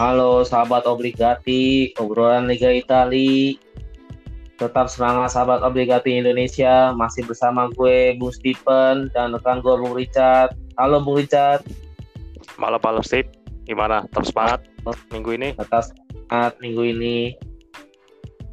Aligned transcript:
Halo 0.00 0.40
sahabat 0.40 0.88
obligati, 0.88 1.92
obrolan 2.00 2.48
Liga 2.48 2.72
Itali. 2.72 3.60
Tetap 4.56 4.88
semangat 4.88 5.36
sahabat 5.36 5.60
obligati 5.60 6.16
Indonesia. 6.16 6.96
Masih 6.96 7.28
bersama 7.28 7.68
gue 7.76 8.16
Bung 8.16 8.32
Stephen 8.32 9.12
dan 9.12 9.36
rekan 9.36 9.60
gue 9.60 9.74
Bung 9.76 9.92
Richard. 9.92 10.56
Halo 10.80 11.04
Bung 11.04 11.20
Richard. 11.20 11.60
Malam 12.56 12.80
malam 12.80 13.04
Steve. 13.04 13.28
Gimana? 13.68 14.08
Tetap 14.08 14.24
semangat 14.24 14.60
minggu 15.12 15.30
ini? 15.36 15.48
Tetap 15.60 15.84
semangat 15.84 16.56
minggu 16.64 16.82
ini. 16.88 17.16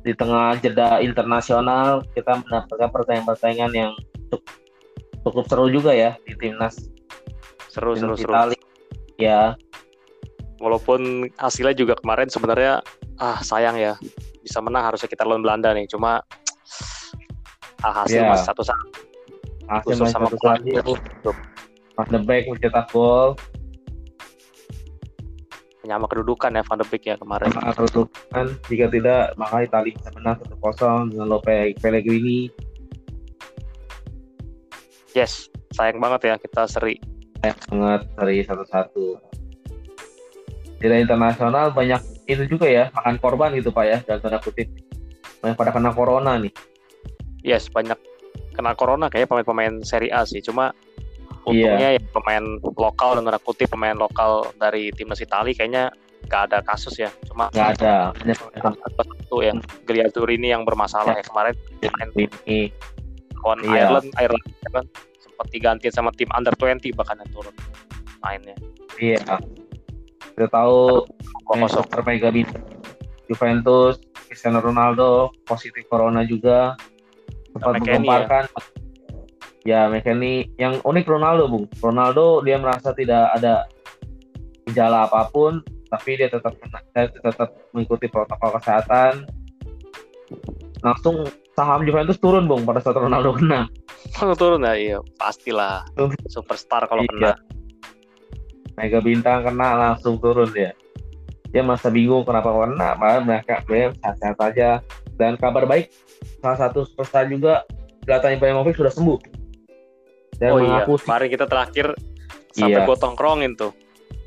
Di 0.03 0.11
tengah 0.19 0.59
jeda 0.59 0.99
internasional, 0.99 2.03
kita 2.19 2.35
mendapatkan 2.43 2.91
pertandingan-pertandingan 2.91 3.71
yang 3.71 3.91
cukup, 4.27 4.51
cukup 5.23 5.45
seru 5.47 5.71
juga 5.71 5.95
ya 5.95 6.19
di 6.27 6.35
timnas. 6.35 6.91
Seru, 7.71 7.95
seru, 7.95 8.19
seru. 8.19 8.27
Itali. 8.27 8.57
Ya, 9.19 9.59
walaupun 10.59 11.31
hasilnya 11.39 11.75
juga 11.75 11.95
kemarin 11.97 12.27
sebenarnya 12.27 12.83
ah 13.19 13.39
sayang 13.39 13.79
ya 13.79 13.95
bisa 14.43 14.59
menang 14.59 14.91
harusnya 14.91 15.07
kita 15.07 15.23
lawan 15.27 15.43
Belanda 15.43 15.71
nih 15.71 15.87
cuma 15.87 16.19
ah, 17.83 17.93
hasil 18.03 18.21
Iya. 18.23 18.29
masih 18.31 18.45
satu 18.47 18.63
satu 18.67 18.85
hasil 19.69 19.95
main 20.03 20.11
sama 20.11 20.27
satu. 20.33 20.93
Tuh, 21.23 21.35
Van 21.95 22.07
de 22.09 22.19
Beek 22.23 22.47
mencetak 22.49 22.89
gol, 22.89 23.35
penyama 25.83 26.07
kedudukan 26.09 26.57
ya 26.57 26.63
Van 26.65 26.77
de 26.79 26.85
Beek 26.87 27.03
ya 27.05 27.15
kemarin 27.19 27.49
sangat 27.53 27.75
kedudukan. 27.77 28.45
Jika 28.71 28.85
tidak, 28.89 29.23
maka 29.37 29.55
Italia 29.63 29.93
bisa 29.93 30.09
menang 30.15 30.37
1-0 30.41 31.11
dengan 31.13 31.27
Lope 31.27 31.75
Pellegrini. 31.79 32.49
yes 35.17 35.49
sayang 35.73 35.97
banget 35.97 36.21
ya 36.29 36.35
kita 36.37 36.69
seri 36.69 37.01
Sayang 37.41 37.59
banget 37.71 38.01
dari 38.19 38.35
satu-satu. 38.45 39.28
Tidak 40.79 40.97
internasional 40.97 41.69
banyak 41.69 41.99
itu 42.25 42.43
juga 42.47 42.65
ya, 42.65 42.87
makan 42.91 43.15
korban 43.17 43.51
gitu 43.53 43.69
Pak 43.69 43.85
ya, 43.85 43.97
dalam 44.01 44.19
tanda 44.19 44.39
kutip. 44.39 44.67
Banyak 45.39 45.55
pada 45.55 45.71
kena 45.71 45.91
corona 45.91 46.35
nih. 46.35 46.51
yes 47.39 47.71
banyak 47.71 47.95
kena 48.51 48.75
corona 48.75 49.07
kayak 49.07 49.31
pemain-pemain 49.31 49.79
Serie 49.79 50.11
A 50.11 50.27
sih 50.27 50.43
cuma 50.43 50.75
Iya. 51.47 51.71
untungnya 51.71 51.89
ya 51.95 52.01
pemain 52.11 52.43
lokal 52.75 53.15
dan 53.15 53.23
tanda 53.23 53.39
kutip 53.39 53.71
pemain 53.71 53.95
lokal 53.95 54.51
dari 54.59 54.91
timnas 54.91 55.23
Italia 55.23 55.55
kayaknya 55.55 55.87
nggak 56.27 56.51
ada 56.51 56.59
kasus 56.61 56.99
ya 56.99 57.07
cuma 57.31 57.47
Nggak 57.55 57.79
ada. 57.79 58.11
Hanya 58.19 58.35
pemain 58.35 58.75
satu 58.91 59.39
yang 59.39 59.63
Gliazzurri 59.87 60.35
ini 60.35 60.51
yang 60.51 60.67
bermasalah 60.67 61.15
ya 61.15 61.23
kemarin 61.23 61.55
main 61.79 62.09
ini. 62.43 62.59
lawan 63.39 63.59
Iya. 63.63 63.87
Ireland 63.87 64.07
Ireland 64.19 64.45
ya 64.59 64.69
kan 64.75 64.85
sempat 65.17 65.47
digantiin 65.47 65.93
sama 65.95 66.11
tim 66.11 66.27
under 66.35 66.51
20 66.59 66.91
bahkan 66.91 67.15
yang 67.23 67.31
turun 67.31 67.55
mainnya 68.19 68.59
Iya. 68.99 69.23
Kita 70.19 70.47
tahu 70.51 71.03
kok 71.03 71.55
eh, 71.55 71.59
kosong 71.59 71.83
super 71.83 72.01
mega 72.07 72.29
bintang 72.31 72.63
Juventus, 73.29 74.01
Cristiano 74.25 74.57
Ronaldo 74.59 75.29
positif 75.45 75.85
corona 75.85 76.25
juga. 76.25 76.73
Sempat 77.53 77.77
McKennie 77.77 78.09
menggemparkan. 78.09 78.43
Ya 79.67 79.85
McKennie 79.85 80.49
yang 80.57 80.81
unik 80.81 81.05
Ronaldo 81.05 81.45
bung. 81.45 81.65
Ronaldo 81.77 82.41
dia 82.41 82.57
merasa 82.57 82.89
tidak 82.97 83.29
ada 83.37 83.69
gejala 84.65 85.05
apa 85.05 85.29
pun 85.29 85.61
tapi 85.89 86.17
dia 86.17 86.29
tetap 86.29 86.53
dia 86.93 87.09
tetap 87.09 87.49
mengikuti 87.73 88.09
protokol 88.09 88.57
kesehatan. 88.57 89.29
Langsung 90.81 91.29
saham 91.53 91.85
Juventus 91.85 92.17
turun 92.17 92.49
bung 92.49 92.65
pada 92.65 92.81
saat 92.81 92.97
Ronaldo 92.97 93.37
kena. 93.37 93.69
Turun 94.41 94.63
ya 94.65 94.73
iya 94.73 94.97
pastilah. 95.21 95.85
Superstar 96.31 96.87
kalau 96.89 97.03
Iya. 97.05 97.13
kena 97.13 97.58
mega 98.79 99.03
bintang 99.03 99.43
kena 99.43 99.75
langsung 99.75 100.15
turun 100.23 100.47
dia. 100.55 100.71
Dia 101.51 101.65
masa 101.65 101.91
bingung 101.91 102.23
kenapa 102.23 102.47
kena 102.55 102.95
malah 102.95 103.19
mereka 103.19 103.59
dia 103.67 103.91
sehat-sehat 103.99 104.37
aja. 104.39 104.69
Dan 105.19 105.35
kabar 105.35 105.67
baik 105.67 105.91
salah 106.39 106.55
satu 106.55 106.87
superstar 106.87 107.27
juga 107.27 107.67
Zlatan 108.07 108.39
Ibrahimovic 108.39 108.79
sudah 108.79 108.93
sembuh. 108.95 109.19
Dan 110.39 110.55
oh 110.55 110.59
iya 110.63 110.87
mengaku 110.87 110.95
kemarin 111.03 111.27
kita 111.27 111.45
terakhir 111.51 111.87
sampai 112.55 112.79
Iya. 112.79 112.87
gue 112.87 112.97
tongkrongin 112.97 113.51
tuh 113.59 113.75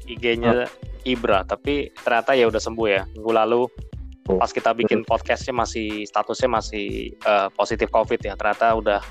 IG-nya 0.04 0.68
Ibra 1.08 1.42
tapi 1.48 1.88
ternyata 2.04 2.36
ya 2.36 2.46
udah 2.46 2.60
sembuh 2.60 2.86
ya 2.86 3.02
minggu 3.16 3.32
lalu 3.32 3.62
Oh, 4.30 4.38
pas 4.38 4.54
kita 4.54 4.70
bikin 4.70 5.02
podcastnya 5.02 5.50
masih 5.50 6.06
statusnya 6.06 6.46
masih 6.46 7.10
eh, 7.10 7.48
positif 7.58 7.90
covid 7.90 8.22
ya 8.22 8.38
ternyata 8.38 8.70
udah 8.78 9.02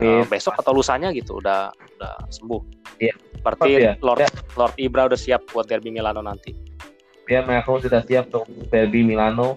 eh, 0.00 0.24
besok 0.26 0.56
atau 0.56 0.72
lusanya 0.72 1.12
gitu 1.12 1.38
udah 1.38 1.70
udah 2.00 2.14
sembuh. 2.32 2.62
Iya. 3.00 3.14
berarti 3.40 3.70
Cepat 3.72 3.84
ya. 3.84 3.92
Lord 4.04 4.20
Ya. 4.20 4.30
Lord 4.56 4.74
Ibra 4.76 5.02
udah 5.08 5.20
siap 5.20 5.40
buat 5.52 5.64
derby 5.64 5.88
Milano 5.88 6.20
nanti. 6.20 6.52
Dia 7.24 7.40
mengaku 7.46 7.80
sudah 7.80 8.04
siap 8.04 8.28
untuk 8.28 8.44
derby 8.68 9.00
Milano. 9.00 9.56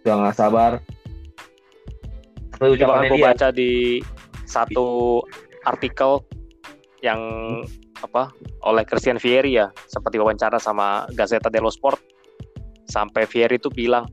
Sudah 0.00 0.14
nggak 0.24 0.36
sabar. 0.36 0.72
Juga 2.56 2.72
ucapannya 2.78 3.08
gue 3.10 3.18
dia. 3.18 3.26
baca 3.34 3.48
di 3.50 3.72
satu 4.46 5.20
artikel 5.66 6.22
yang 7.02 7.20
apa 8.00 8.30
oleh 8.64 8.86
Christian 8.86 9.18
Vieri 9.18 9.58
ya. 9.58 9.68
Seperti 9.90 10.16
wawancara 10.16 10.56
sama 10.62 11.10
Gazzetta 11.12 11.50
dello 11.50 11.68
Sport. 11.68 12.00
Sampai 12.88 13.26
Vieri 13.26 13.58
itu 13.60 13.68
bilang 13.68 14.06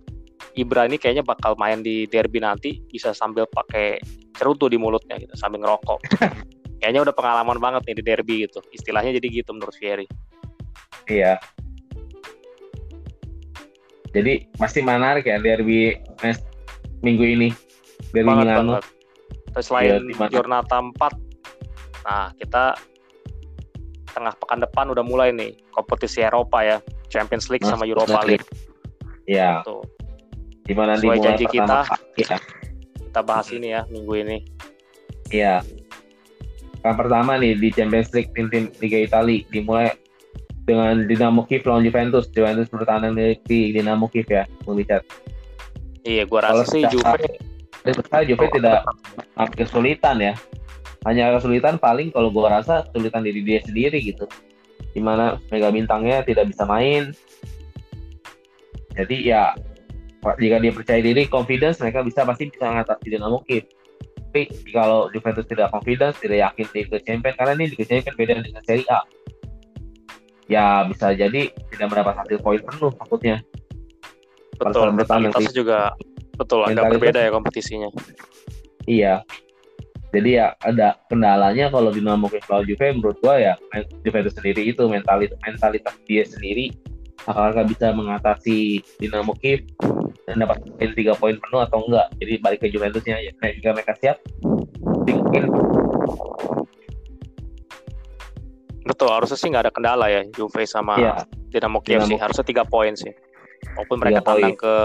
Ibra 0.59 0.84
ini 0.92 1.00
kayaknya 1.00 1.24
bakal 1.24 1.56
main 1.56 1.80
di 1.80 2.03
derby 2.03 2.44
nanti 2.44 2.84
bisa 2.84 3.16
sambil 3.16 3.47
pakai 3.47 4.03
cerutu 4.36 4.68
di 4.68 4.75
mulutnya 4.75 5.16
gitu 5.16 5.31
sambil 5.40 5.64
ngerokok. 5.64 6.00
Kayaknya 6.80 7.08
udah 7.08 7.16
pengalaman 7.16 7.59
banget 7.59 7.92
nih 7.92 7.96
di 8.00 8.03
derby 8.03 8.36
gitu. 8.47 8.59
Istilahnya 8.72 9.12
jadi 9.12 9.28
gitu 9.31 9.52
menurut 9.52 9.75
Vieri 9.75 10.08
iya. 11.08 11.36
Jadi 14.09 14.48
masih 14.58 14.81
menarik 14.81 15.25
ya 15.25 15.38
derby 15.40 15.96
mes- 16.19 16.46
minggu 17.00 17.24
ini. 17.24 17.50
Derby 18.12 18.25
banget 18.25 18.46
Milano. 18.48 18.59
banget. 18.80 18.84
Terus 19.50 19.66
selain 19.66 19.86
Iya, 19.86 19.98
dimana- 20.03 20.31
Giornata 20.31 20.78
4 20.80 21.14
nah 22.00 22.31
kita 22.31 22.74
tengah 24.09 24.34
pekan 24.40 24.59
depan 24.64 24.86
udah 24.90 25.03
mulai 25.03 25.30
nih 25.36 25.52
kompetisi 25.69 26.24
Eropa 26.24 26.64
ya 26.64 26.78
Champions 27.12 27.52
League 27.52 27.68
sama 27.68 27.84
Masuk 27.84 27.92
Europa 27.92 28.19
League. 28.25 28.48
Ya 29.28 29.62
tuh 29.62 29.84
di 30.69 30.74
mana 30.74 30.94
Sesuai 30.94 31.02
dimulai 31.12 31.25
janji 31.25 31.46
pertama 31.50 31.66
kita. 31.66 31.78
kali 31.90 32.22
ya 32.22 32.38
kita 33.02 33.22
bahas 33.25 33.47
ini 33.50 33.68
ya 33.69 33.81
minggu 33.90 34.13
ini 34.16 34.38
Iya. 35.30 35.62
Yang 36.81 36.96
pertama 36.96 37.38
nih 37.38 37.53
di 37.53 37.69
Champions 37.69 38.09
League 38.13 38.34
tim-tim 38.34 38.74
Liga 38.78 38.97
Italia 39.00 39.46
dimulai 39.46 39.94
dengan 40.63 41.06
Dinamo 41.06 41.46
Kiev 41.46 41.62
lawan 41.66 41.81
Juventus. 41.81 42.30
Juventus 42.30 42.66
bertahan 42.66 43.13
di 43.13 43.69
Dinamo 43.69 44.09
Kiev 44.09 44.25
ya, 44.25 44.50
Bung 44.62 44.78
Richard. 44.78 45.06
iya 46.02 46.25
gua 46.25 46.41
Kalau 46.41 46.62
rasa 46.62 46.72
sih 46.72 46.81
secara- 46.81 47.22
Juve 47.22 47.30
Sebenarnya 47.80 48.25
Juve 48.25 48.46
tidak 48.50 48.78
mengalami 49.30 49.56
kesulitan 49.56 50.16
ya. 50.18 50.34
Hanya 51.06 51.24
kesulitan 51.38 51.75
paling 51.78 52.09
kalau 52.09 52.30
gua 52.30 52.57
rasa 52.57 52.81
kesulitan 52.90 53.22
diri 53.22 53.41
dia 53.41 53.62
sendiri 53.62 54.01
gitu. 54.01 54.25
Di 54.90 55.01
mana 55.01 55.38
mega 55.50 55.69
bintangnya 55.69 56.25
tidak 56.25 56.50
bisa 56.50 56.66
main. 56.66 57.13
Jadi 58.94 59.30
ya 59.30 59.53
jika 60.19 60.57
dia 60.59 60.72
percaya 60.75 61.00
diri, 61.00 61.24
confidence 61.25 61.80
mereka 61.80 62.03
bisa 62.03 62.28
pasti 62.28 62.52
bisa 62.52 62.68
mengatasi 62.68 63.06
Dinamo 63.07 63.40
Kiev. 63.47 63.66
Tapi 64.30 64.46
kalau 64.69 65.09
Juventus 65.09 65.47
tidak 65.50 65.74
confidence, 65.74 66.19
tidak 66.22 66.38
yakin 66.46 66.66
di 66.69 66.78
Liga 66.85 67.00
Champions 67.02 67.35
karena 67.40 67.53
ini 67.57 67.66
Liga 67.74 67.85
Champions 67.88 68.18
beda 68.19 68.34
dengan 68.44 68.63
Serie 68.68 68.85
A. 68.91 69.02
Ya 70.50 70.66
bisa 70.85 71.13
jadi 71.13 71.50
tidak 71.72 71.88
mendapat 71.94 72.13
hasil 72.25 72.38
poin 72.41 72.59
penuh 72.62 72.91
takutnya. 72.94 73.38
betul 74.59 74.91
mentalitasnya 74.91 75.56
juga 75.56 75.96
betul 76.36 76.68
agak 76.68 76.84
Mentalitas- 76.84 76.91
berbeda 77.00 77.19
ya 77.24 77.31
kompetisinya 77.31 77.90
Iya. 78.84 79.13
Jadi 80.12 80.30
ya 80.36 80.51
ada 80.59 81.00
kendalanya 81.07 81.72
kalau 81.72 81.96
Dinamo 81.96 82.28
Kiev 82.28 82.44
lawan 82.51 82.68
Juve 82.68 82.91
menurut 82.91 83.16
gua 83.24 83.40
ya 83.40 83.54
Juventus 84.04 84.36
sendiri 84.36 84.68
itu 84.68 84.83
mentalitas 84.89 85.39
mentalitas 85.48 85.95
dia 86.04 86.27
sendiri 86.27 86.75
apakah 87.24 87.63
bisa 87.63 87.94
mengatasi 87.95 88.83
Dinamo 89.00 89.31
Kiev 89.39 89.63
dan 90.30 90.46
dapat 90.46 90.62
poin 90.62 90.92
tiga 90.94 91.18
poin 91.18 91.34
penuh 91.42 91.62
atau 91.66 91.81
enggak. 91.90 92.08
Jadi 92.22 92.34
balik 92.38 92.60
ke 92.62 92.70
Juventusnya 92.70 93.18
ya. 93.18 93.34
Nah, 93.42 93.50
jika 93.50 93.70
mereka 93.74 93.94
siap 93.98 94.18
mungkin 95.10 95.50
betul 98.86 99.10
harusnya 99.10 99.38
sih 99.38 99.50
nggak 99.50 99.64
ada 99.70 99.74
kendala 99.74 100.06
ya 100.10 100.22
Juve 100.34 100.66
sama 100.66 100.98
ya 100.98 101.14
Dinamo 101.50 101.81
Kiev 101.81 102.06
Dinamo 102.06 102.10
sih. 102.14 102.18
Harusnya 102.22 102.46
tiga 102.46 102.64
poin 102.66 102.94
sih. 102.94 103.10
Walaupun 103.74 103.98
mereka 103.98 104.22
tandang 104.22 104.54
ke 104.54 104.76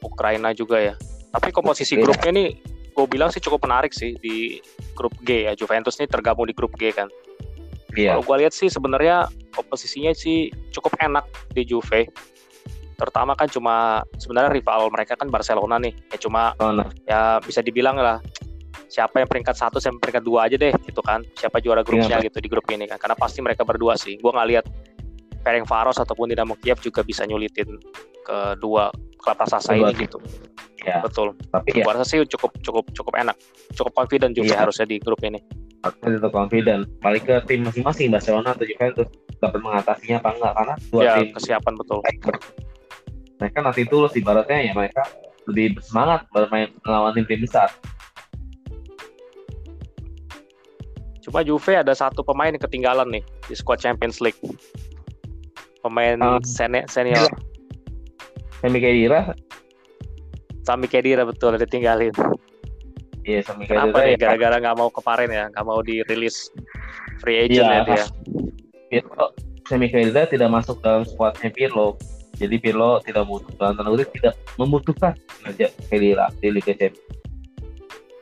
Ukraina 0.00 0.56
juga 0.56 0.80
ya. 0.80 0.94
Tapi 1.36 1.52
komposisi 1.52 2.00
grupnya 2.00 2.32
nih 2.32 2.48
gue 2.94 3.06
bilang 3.10 3.28
sih 3.28 3.42
cukup 3.42 3.66
menarik 3.68 3.92
sih 3.92 4.16
di 4.24 4.58
grup 4.96 5.12
G 5.20 5.50
ya. 5.50 5.52
Juventus 5.52 6.00
nih 6.00 6.08
tergabung 6.08 6.48
di 6.48 6.56
grup 6.56 6.72
G 6.80 6.96
kan. 6.96 7.12
Iya. 7.94 8.16
Kalau 8.16 8.22
gue 8.24 8.36
lihat 8.46 8.56
sih 8.56 8.72
sebenarnya 8.72 9.28
komposisinya 9.52 10.16
sih 10.16 10.48
cukup 10.72 10.96
enak 10.98 11.28
di 11.52 11.62
Juve. 11.68 12.08
Terutama 12.94 13.34
kan 13.34 13.50
cuma 13.50 14.02
sebenarnya 14.16 14.50
rival 14.54 14.90
mereka 14.90 15.18
kan 15.18 15.28
Barcelona 15.28 15.76
nih. 15.82 15.94
Ya 16.14 16.18
cuma 16.18 16.54
oh, 16.62 16.70
nah, 16.70 16.88
ya 17.06 17.38
bisa 17.42 17.60
dibilang 17.60 17.98
lah 17.98 18.22
siapa 18.86 19.18
yang 19.18 19.26
peringkat 19.26 19.58
satu 19.58 19.82
sampai 19.82 19.98
peringkat 19.98 20.22
dua 20.22 20.46
aja 20.46 20.54
deh 20.54 20.70
gitu 20.86 21.02
kan. 21.02 21.26
Siapa 21.34 21.58
juara 21.58 21.82
grupnya 21.82 22.22
Iya, 22.22 22.30
gitu 22.30 22.38
di 22.38 22.48
grup 22.50 22.66
ini 22.70 22.86
kan. 22.86 22.98
Karena 23.02 23.18
pasti 23.18 23.42
mereka 23.42 23.66
berdua 23.66 23.98
sih. 23.98 24.14
Gue 24.22 24.30
nggak 24.30 24.48
lihat 24.54 24.66
Ferenc 25.42 25.66
Varos 25.68 25.98
ataupun 25.98 26.30
Dinamo 26.30 26.54
Kiev 26.62 26.78
juga 26.80 27.02
bisa 27.04 27.26
nyulitin 27.26 27.76
kedua 28.24 28.88
klub 29.20 29.36
raksasa 29.40 29.76
ini 29.76 29.92
gitu. 29.96 30.20
Ya. 30.84 31.00
Betul. 31.00 31.32
Tapi 31.48 31.80
ya 31.80 31.84
rasa 31.88 32.04
sih 32.04 32.20
cukup 32.28 32.52
cukup 32.60 32.84
cukup 32.92 33.16
enak, 33.16 33.36
cukup 33.72 33.92
confident 33.96 34.36
juga 34.36 34.52
Iya. 34.52 34.60
harusnya 34.68 34.86
di 34.88 34.96
grup 35.00 35.20
ini. 35.24 35.40
harusnya 35.84 36.16
tetap 36.16 36.32
confident. 36.32 36.82
Balik 37.04 37.28
ke 37.28 37.36
tim 37.44 37.60
masing-masing 37.60 38.08
Barcelona 38.08 38.56
atau 38.56 38.64
Juventus 38.64 39.08
dapat 39.36 39.60
mengatasinya 39.60 40.16
apa 40.16 40.28
enggak 40.32 40.52
karena 40.56 40.74
dua 40.88 41.02
ya 41.04 41.12
tim 41.20 41.28
kesiapan 41.36 41.72
betul. 41.76 42.00
Mereka 43.44 43.60
nanti 43.60 43.84
tulus 43.84 44.16
ibaratnya 44.16 44.56
ya 44.56 44.72
mereka 44.72 45.04
lebih 45.44 45.76
bersemangat 45.76 46.24
bermain 46.32 46.72
melawan 46.80 47.12
tim-tim 47.12 47.44
besar. 47.44 47.68
Cuma 51.20 51.40
Juve 51.40 51.72
ada 51.74 51.92
satu 51.92 52.20
pemain 52.20 52.48
yang 52.48 52.60
ketinggalan 52.60 53.08
nih 53.10 53.20
di 53.44 53.54
squad 53.54 53.76
Champions 53.76 54.20
League. 54.20 54.40
Pemain 55.80 56.16
Ah. 56.16 56.40
seni- 56.40 56.88
senior 56.88 57.28
Semi 58.60 58.80
Khedira, 58.80 59.36
Sami 60.64 60.88
Khedira 60.88 61.28
betul 61.28 61.52
ada 61.52 61.60
ditinggalin. 61.60 62.16
iya 63.20 63.44
Kenapa 63.44 63.68
Khedira 63.68 64.00
nih? 64.00 64.08
ya 64.08 64.16
Gara-gara 64.16 64.56
nggak 64.56 64.76
mau 64.80 64.88
kemarin 64.88 65.28
ya, 65.28 65.44
nggak 65.52 65.64
mau 65.68 65.84
dirilis 65.84 66.48
free 67.20 67.44
agent 67.44 67.68
Iya. 67.68 67.76
ya 67.76 67.80
dia. 67.84 68.04
Pirlo, 68.88 69.26
Semi 69.68 69.92
Khedira 69.92 70.24
tidak 70.24 70.48
masuk 70.48 70.80
dalam 70.80 71.04
skuadnya 71.04 71.52
Pirlo. 71.52 72.00
Jadi 72.34 72.56
Pirlo 72.58 72.98
tidak 72.98 73.24
membutuhkan 73.24 73.72
tanda 73.72 73.88
kutip 73.88 74.08
tidak 74.12 74.34
membutuhkan 74.56 75.12
kinerja 75.14 75.66
Khedira 75.86 76.26
di 76.34 76.48
Liga 76.50 76.72
Champions. 76.72 77.06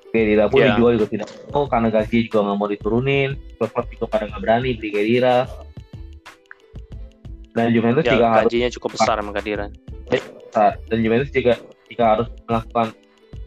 Khedira 0.09 0.45
pun 0.47 0.59
Iya. 0.61 0.67
dijual 0.71 0.93
juga 0.95 1.09
tidak 1.09 1.29
mau 1.49 1.65
karena 1.65 1.89
gaji 1.89 2.19
juga 2.29 2.39
nggak 2.43 2.57
mau 2.57 2.69
diturunin. 2.69 3.31
Klub-klub 3.57 3.87
juga 3.91 4.05
pada 4.07 4.25
nggak 4.29 4.41
berani 4.41 4.69
beli 4.77 4.91
Khedira. 4.91 5.37
Dan 7.53 7.69
Juventus 7.71 8.05
Ya, 8.05 8.13
juga 8.13 8.27
harus 8.31 8.49
gajinya 8.49 8.69
cukup 8.71 8.89
besar 8.97 9.17
sama 9.17 9.33
Khedira. 9.33 9.67
besar. 10.05 10.77
dan 10.85 10.99
Juventus 11.01 11.33
juga 11.33 11.57
jika 11.89 12.05
harus 12.13 12.29
melakukan 12.45 12.93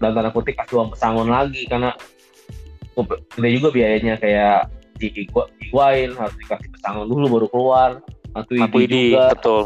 dalam 0.02 0.14
tanda 0.16 0.30
kutip 0.32 0.58
kasih 0.58 0.76
uang 0.76 0.90
pesangon 0.90 1.30
lagi 1.30 1.62
karena 1.66 1.94
gede 3.38 3.50
juga 3.54 3.70
biayanya 3.70 4.18
kayak 4.18 4.74
Higua- 4.98 5.52
Higuain 5.60 6.16
harus 6.16 6.34
dikasih 6.40 6.70
pesangon 6.72 7.06
dulu 7.06 7.26
baru 7.30 7.48
keluar 7.52 7.90
Matuidi 8.32 8.62
Matuidi 8.64 9.02
juga 9.12 9.24
betul. 9.38 9.62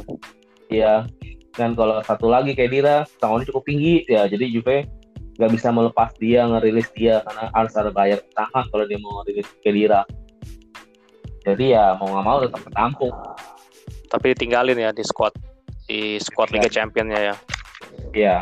Ya 0.69 1.06
dan 1.57 1.75
kalau 1.75 2.00
satu 2.06 2.30
lagi 2.30 2.56
kayak 2.56 2.71
Dira 2.71 2.98
pesangonnya 3.04 3.50
cukup 3.50 3.63
tinggi. 3.68 4.06
Ya 4.07 4.30
jadi 4.30 4.45
Juve 4.48 4.88
nggak 5.36 5.51
bisa 5.56 5.71
melepas 5.71 6.13
dia 6.19 6.45
ngerilis 6.45 6.88
dia 6.95 7.25
karena 7.25 7.51
harus 7.51 7.74
ada 7.75 7.92
bayar 7.92 8.24
pesangon 8.24 8.63
kalau 8.71 8.86
dia 8.86 9.00
mau 9.01 9.24
ngerilis 9.24 9.48
Kedira 9.63 10.04
jadi 11.44 11.66
ya 11.80 11.86
mau 11.95 12.12
nggak 12.12 12.25
mau 12.25 12.38
tetap 12.44 12.62
ketampung. 12.68 13.16
Tapi 14.10 14.25
ditinggalin 14.36 14.77
ya 14.77 14.92
di 14.92 15.04
squad 15.06 15.33
di 15.89 16.19
squad 16.21 16.54
Liga 16.54 16.69
Championnya 16.69 17.33
ya. 17.33 17.36
ya 18.13 18.36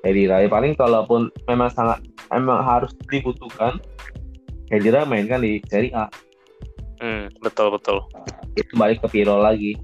Kedira 0.00 0.40
ya 0.40 0.48
paling 0.48 0.78
kalaupun 0.78 1.28
memang 1.50 1.68
sangat 1.74 2.00
memang 2.30 2.62
harus 2.62 2.94
dibutuhkan 3.10 3.82
Kedira 4.70 5.02
mainkan 5.02 5.42
di 5.42 5.58
Serie 5.66 5.92
A. 5.92 6.06
Hmm, 7.00 7.32
betul 7.40 7.72
betul. 7.74 8.04
itu 8.58 8.74
balik 8.76 8.98
ke 9.00 9.08
Piro 9.08 9.40
lagi 9.40 9.78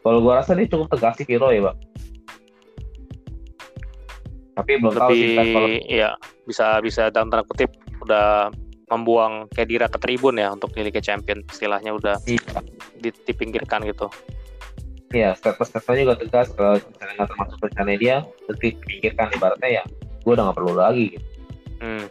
kalau 0.00 0.18
gua 0.20 0.40
rasa 0.40 0.54
dia 0.54 0.66
cukup 0.66 0.88
tegas 0.90 1.14
sih 1.16 1.26
Piro 1.26 1.48
ya 1.48 1.62
bang 1.64 1.78
tapi 4.54 4.72
belum 4.82 4.92
tahu 4.92 5.10
sih 5.14 5.36
kalau 5.54 5.68
ya 5.86 6.10
bisa 6.42 6.82
bisa 6.82 7.14
dalam 7.14 7.30
tanda 7.30 7.46
kutip 7.46 7.70
udah 8.02 8.50
membuang 8.88 9.46
Khedira 9.52 9.86
ke 9.86 10.00
tribun 10.00 10.40
ya 10.40 10.50
untuk 10.50 10.72
di 10.72 10.82
Liga 10.82 10.98
Champion 10.98 11.44
istilahnya 11.46 11.92
udah 11.92 12.16
Iya. 12.24 12.64
di- 12.98 13.22
dipinggirkan 13.24 13.84
gitu. 13.84 14.08
ya 15.08 15.32
statement-statementnya 15.32 16.04
juga 16.04 16.16
tegas 16.20 16.46
kalau 16.52 16.76
misalnya 16.76 17.14
nggak 17.16 17.28
termasuk 17.32 17.58
rencana 17.64 17.92
dia 17.96 18.16
terus 18.44 18.58
dipikirkan 18.60 19.32
ibaratnya 19.32 19.80
ya 19.80 19.84
gue 20.20 20.32
udah 20.36 20.44
nggak 20.52 20.58
perlu 20.60 20.74
lagi 20.76 21.16
gitu. 21.16 21.26
Hmm. 21.80 22.04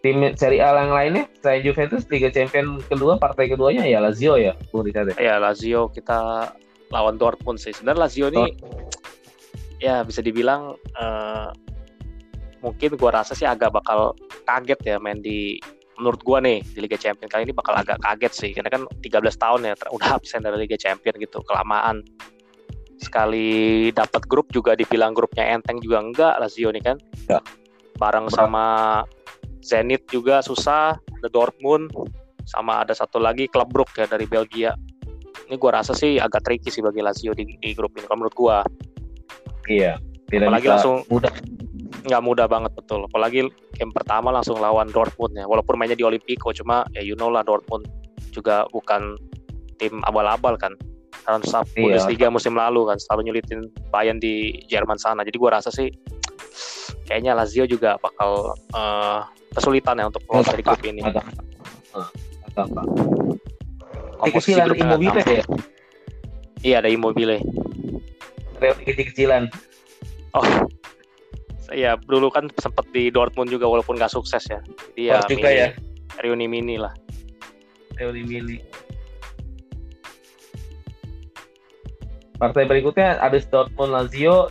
Tim 0.00 0.16
Serie 0.32 0.64
A 0.64 0.72
yang 0.74 0.92
lainnya 0.92 1.24
selain 1.44 1.60
Juventus 1.60 2.08
Liga 2.08 2.32
Champion 2.32 2.80
kedua 2.80 3.20
partai 3.20 3.52
keduanya 3.52 3.84
ya 3.84 4.00
Lazio 4.00 4.40
ya 4.40 4.56
Bung 4.72 4.84
Richard 4.84 5.12
ya 5.12 5.16
Ya 5.20 5.34
Lazio 5.36 5.92
kita 5.92 6.50
lawan 6.90 7.20
Dortmund 7.20 7.60
sih. 7.60 7.70
Sebenarnya 7.70 8.00
Lazio 8.08 8.26
ini 8.32 8.44
ya 9.78 10.00
bisa 10.02 10.20
dibilang 10.20 10.74
eh, 10.96 11.48
mungkin 12.60 12.96
gua 12.96 13.20
rasa 13.20 13.32
sih 13.32 13.44
agak 13.44 13.72
bakal 13.72 14.12
kaget 14.44 14.80
ya 14.84 14.96
main 14.96 15.20
di 15.20 15.56
menurut 15.96 16.20
gua 16.24 16.40
nih 16.40 16.64
di 16.64 16.80
Liga 16.80 16.96
Champion 16.96 17.28
kali 17.28 17.44
ini 17.44 17.52
bakal 17.52 17.76
agak 17.76 18.00
kaget 18.00 18.32
sih 18.32 18.50
karena 18.56 18.72
kan 18.72 18.82
13 19.04 19.20
tahun 19.36 19.60
ya 19.68 19.72
udah 19.92 20.10
absen 20.16 20.40
dari 20.40 20.64
Liga 20.64 20.80
Champion 20.80 21.16
gitu 21.20 21.44
kelamaan 21.44 22.00
sekali 23.00 23.88
dapat 23.92 24.28
grup 24.28 24.52
juga 24.52 24.76
dibilang 24.76 25.16
grupnya 25.16 25.56
enteng 25.56 25.80
juga 25.80 26.04
enggak 26.04 26.34
Lazio 26.40 26.68
nih 26.68 26.84
kan 26.84 26.96
Ya. 27.28 27.40
bareng 27.96 28.28
Berat. 28.28 28.36
sama 28.36 28.64
Zenit 29.60 30.08
juga 30.08 30.40
susah 30.40 30.96
ada 30.96 31.28
Dortmund 31.28 31.92
sama 32.44 32.80
ada 32.80 32.96
satu 32.96 33.20
lagi 33.20 33.46
klub 33.46 33.68
Brugge 33.68 34.02
ya 34.02 34.08
dari 34.08 34.24
Belgia. 34.24 34.72
Ini 35.46 35.58
gua 35.58 35.82
rasa 35.82 35.92
sih 35.92 36.16
agak 36.16 36.46
tricky 36.46 36.70
sih 36.70 36.80
bagi 36.80 37.02
Lazio 37.02 37.34
di, 37.34 37.44
di 37.58 37.70
grup 37.74 37.92
ini 37.94 38.06
kalau 38.06 38.24
menurut 38.24 38.36
gua. 38.36 38.56
Iya 39.68 40.00
tidak 40.30 40.46
Apalagi 40.48 40.66
bisa 40.66 40.74
langsung- 40.78 41.02
mudah. 41.10 41.32
nggak 42.00 42.22
mudah 42.24 42.46
banget 42.48 42.72
betul. 42.72 43.04
Apalagi 43.04 43.44
game 43.76 43.92
pertama 43.92 44.32
langsung 44.32 44.56
lawan 44.56 44.88
Dortmund 44.88 45.36
ya 45.36 45.44
walaupun 45.44 45.76
mainnya 45.76 45.98
di 45.98 46.06
Olimpico 46.06 46.48
cuma 46.50 46.80
ya 46.96 47.04
you 47.04 47.12
know 47.12 47.28
lah 47.28 47.44
Dortmund 47.44 47.84
juga 48.32 48.64
bukan 48.72 49.20
tim 49.76 50.00
abal-abal 50.08 50.56
kan. 50.56 50.72
Saat 51.44 51.68
Iya. 51.76 51.84
Bundesliga 51.84 52.26
musim 52.32 52.56
lalu 52.56 52.88
kan 52.88 52.96
selalu 52.96 53.28
nyulitin 53.28 53.60
Bayern 53.92 54.16
di 54.16 54.64
Jerman 54.66 54.96
sana. 54.96 55.20
Jadi 55.22 55.36
gua 55.36 55.60
rasa 55.60 55.68
sih 55.68 55.92
kayaknya 57.04 57.36
Lazio 57.36 57.68
juga 57.68 58.00
bakal 58.00 58.54
eh, 58.72 59.20
kesulitan 59.50 59.98
ya 59.98 60.06
untuk 60.06 60.22
lolos 60.30 60.46
dari 60.46 60.62
grup 60.62 60.82
ini. 60.86 61.00
Agak 61.02 61.24
agak 61.94 62.64
agak 62.70 62.84
Komposisi 64.20 64.60
grupnya 64.60 64.84
Immobile 64.84 65.20
ya? 65.24 65.44
iya 66.60 66.76
ada 66.84 66.88
Immobile. 66.92 67.40
Kecil-kecilan. 68.60 69.48
Oh. 70.36 70.44
Ya 71.70 71.94
dulu 71.96 72.28
kan 72.28 72.50
sempat 72.58 72.84
di 72.92 73.08
Dortmund 73.08 73.48
juga 73.48 73.64
walaupun 73.64 73.96
nggak 73.96 74.12
sukses 74.12 74.42
ya. 74.50 74.60
Jadi 74.92 75.02
ya, 75.08 75.22
Spurs 75.22 75.30
juga 75.32 75.48
mini- 75.48 75.60
ya. 75.62 75.68
reuni 76.20 76.46
mini 76.50 76.76
lah. 76.76 76.92
Teori 77.96 78.22
milih 78.24 78.60
Partai 82.40 82.64
berikutnya 82.64 83.20
ada 83.20 83.36
Dortmund, 83.36 83.92
Lazio, 83.92 84.48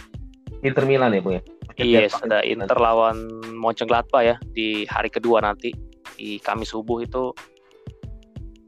Inter 0.62 0.86
Milan 0.86 1.10
ya, 1.10 1.22
Bu 1.26 1.34
ya? 1.34 1.42
Yes, 1.80 2.12
ada 2.20 2.44
Inter 2.44 2.76
lawan 2.76 3.30
Mönchengladbach 3.56 4.24
ya 4.24 4.36
di 4.52 4.84
hari 4.92 5.08
kedua 5.08 5.40
nanti 5.40 5.72
di 6.20 6.36
Kamis 6.44 6.76
subuh 6.76 7.00
itu 7.00 7.32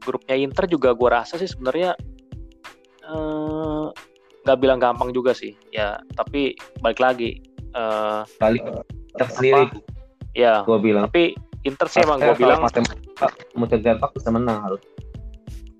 grupnya 0.00 0.34
Inter 0.40 0.64
juga 0.64 0.96
gua 0.96 1.20
rasa 1.20 1.36
sih 1.36 1.44
sebenarnya 1.44 1.92
eh, 3.04 3.84
nggak 4.42 4.58
bilang 4.58 4.80
gampang 4.80 5.12
juga 5.12 5.36
sih 5.36 5.52
ya 5.70 6.00
tapi 6.16 6.56
balik 6.80 6.98
lagi 6.98 7.36
eh, 7.76 8.20
Balik 8.40 8.64
Inter 9.12 9.28
sendiri, 9.28 9.62
Bu. 9.68 9.78
ya 10.32 10.64
Gua 10.64 10.80
bilang. 10.80 11.04
tapi 11.12 11.36
Inter 11.68 11.86
sih 11.92 12.00
emang 12.00 12.18
gua 12.18 12.34
bilang 12.34 12.64
Mönchengladbach 13.54 14.10
bisa 14.16 14.28
menang 14.32 14.58
harus. 14.64 14.80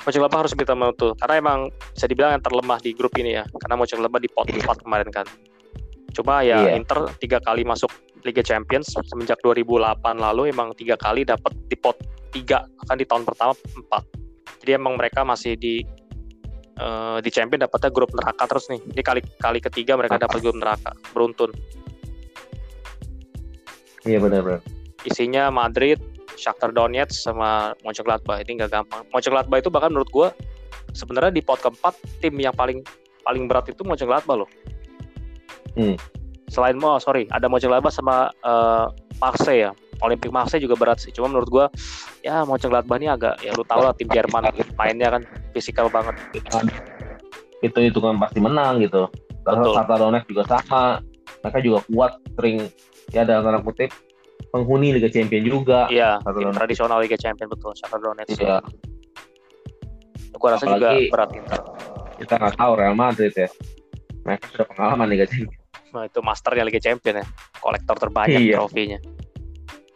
Mönchengladbach 0.05 0.41
harus 0.47 0.53
kita 0.53 0.77
menutup 0.77 1.17
karena 1.17 1.35
emang 1.41 1.59
bisa 1.97 2.05
dibilang 2.05 2.37
yang 2.37 2.45
terlemah 2.45 2.79
di 2.85 2.93
grup 2.93 3.17
ini 3.17 3.41
ya 3.41 3.49
karena 3.49 3.75
Mönchengladbach 3.81 4.21
di 4.21 4.29
pot 4.29 4.47
4 4.47 4.85
kemarin 4.85 5.09
kan 5.09 5.25
cuma 6.13 6.45
ya 6.45 6.69
Iya. 6.69 6.77
Inter 6.77 7.09
tiga 7.19 7.41
kali 7.41 7.65
masuk 7.65 7.89
Liga 8.23 8.45
Champions 8.45 8.95
semenjak 9.09 9.41
2008 9.43 9.99
lalu 10.21 10.53
emang 10.53 10.77
tiga 10.79 10.95
kali 10.95 11.27
dapat 11.27 11.53
di 11.67 11.75
pot 11.75 11.99
3 12.33 12.87
kan 12.89 12.97
di 12.97 13.05
tahun 13.09 13.25
pertama 13.27 13.53
4 13.57 14.63
jadi 14.63 14.79
emang 14.79 14.95
mereka 15.01 15.27
masih 15.27 15.59
di 15.59 15.83
eh, 16.79 17.19
di 17.19 17.31
Champion 17.33 17.67
dapatnya 17.67 17.91
grup 17.91 18.15
neraka 18.15 18.47
terus 18.47 18.71
nih 18.71 18.79
ini 18.79 19.03
kali 19.03 19.21
kali 19.41 19.59
ketiga 19.59 19.99
mereka 19.99 20.21
dapat 20.21 20.39
grup 20.39 20.57
neraka 20.57 20.95
beruntun 21.11 21.51
Iya 24.03 24.19
benar-benar. 24.19 24.59
isinya 25.07 25.47
Madrid, 25.51 25.99
Shakhtar 26.35 26.75
Donetsk 26.75 27.23
sama 27.23 27.75
Mönchengladbach 27.87 28.43
ini 28.43 28.59
nggak 28.59 28.71
gampang. 28.75 29.03
Mönchengladbach 29.15 29.63
itu 29.63 29.71
bahkan 29.71 29.95
menurut 29.95 30.11
gua 30.11 30.29
sebenarnya 30.91 31.31
di 31.31 31.43
pot 31.43 31.63
keempat 31.63 31.95
tim 32.19 32.35
yang 32.39 32.55
paling 32.55 32.83
paling 33.23 33.47
berat 33.47 33.71
itu 33.71 33.83
Mönchengladbach 33.87 34.43
loh. 34.43 34.51
Hmm. 35.79 35.97
Selain 36.53 36.77
mau 36.77 37.01
sorry 37.01 37.25
ada 37.33 37.49
Mönchengladbach 37.49 37.95
sama 37.95 38.29
eh, 38.45 38.87
Marseille 39.21 39.69
ya. 39.69 39.73
Olympic 40.03 40.35
Marseille 40.35 40.59
juga 40.59 40.75
berat 40.75 40.99
sih. 40.99 41.15
Cuma 41.15 41.31
menurut 41.31 41.49
gua 41.49 41.67
ya 42.27 42.43
Mönchengladbach 42.43 42.99
ini 42.99 43.09
agak 43.09 43.39
ya 43.41 43.55
lu 43.55 43.63
tau 43.65 43.81
lah 43.87 43.95
tim 43.95 44.11
Jerman 44.11 44.51
mainnya 44.75 45.15
kan 45.15 45.23
fisikal 45.55 45.87
banget. 45.89 46.19
Itu 47.63 47.79
itu 47.79 47.99
kan 48.03 48.19
pasti 48.19 48.43
menang 48.43 48.83
gitu. 48.83 49.07
Kalau 49.43 49.75
Betul. 49.75 50.23
Juga 50.29 50.43
sama. 50.47 50.83
Mereka 51.43 51.59
juga 51.59 51.79
kuat, 51.91 52.13
sering 52.39 52.71
ya 53.11 53.27
dalam 53.27 53.43
tanda 53.43 53.59
kutip 53.67 53.91
penghuni 54.55 54.95
Liga 54.95 55.11
Champion 55.11 55.43
juga. 55.43 55.91
Iya, 55.91 56.23
tim 56.23 56.55
tradisional 56.55 57.03
Liga 57.03 57.19
Champions 57.19 57.51
betul 57.51 57.75
Shakhtar 57.75 57.99
Donetsk. 57.99 58.39
Iya. 58.39 58.63
gua 60.39 60.59
rasa 60.59 60.67
juga 60.67 60.91
Apalagi- 60.91 61.11
berat 61.11 61.31
Inter. 61.39 61.61
Kita 62.19 62.35
nggak 62.39 62.55
tahu 62.59 62.73
Real 62.79 62.95
Madrid 62.99 63.35
ya. 63.35 63.49
Mereka 64.27 64.45
sudah 64.55 64.67
pengalaman 64.75 65.07
Liga 65.11 65.27
Champions. 65.27 65.62
Nah, 65.93 66.09
itu 66.09 66.19
masternya 66.21 66.65
Liga 66.65 66.81
Champion 66.81 67.21
ya. 67.21 67.27
Kolektor 67.57 67.97
terbanyak 67.99 68.41
Iya. 68.41 68.57
trofinya. 68.59 68.99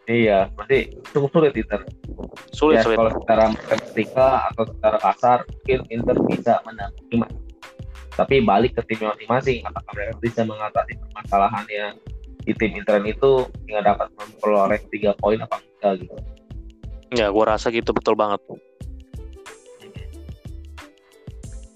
Iya, 0.07 0.47
berarti 0.55 0.79
cukup 1.11 1.29
sulit 1.33 1.53
Inter. 1.53 1.81
Sulit 2.53 2.79
ya, 2.79 2.83
sulit. 2.85 2.95
kalau 2.95 3.11
secara 3.11 3.43
matematika 3.51 4.27
atau 4.47 4.63
secara 4.71 4.97
kasar 4.97 5.37
mungkin 5.43 5.79
Inter 5.89 6.15
bisa 6.23 6.53
menang 6.63 6.93
tapi 8.17 8.41
balik 8.41 8.73
ke 8.73 8.81
timnya 8.87 9.13
masing-masing 9.13 9.61
apakah 9.61 9.93
mereka 9.93 10.13
bisa 10.17 10.41
mengatasi 10.41 10.97
permasalahannya 10.97 11.85
di 12.41 12.53
tim 12.57 12.73
Inter 12.73 12.97
itu 13.05 13.45
hingga 13.61 13.93
dapat 13.93 14.09
memperoleh 14.17 14.81
tiga 14.89 15.13
poin 15.13 15.37
apa 15.37 15.61
enggak 15.61 15.93
gitu 16.01 16.15
Ya, 17.13 17.29
gua 17.29 17.53
rasa 17.53 17.69
gitu 17.69 17.93
betul 17.93 18.17
banget. 18.17 18.41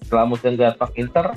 setelah 0.02 0.26
musim 0.26 0.58
Gladbach 0.58 0.92
Inter 0.92 1.32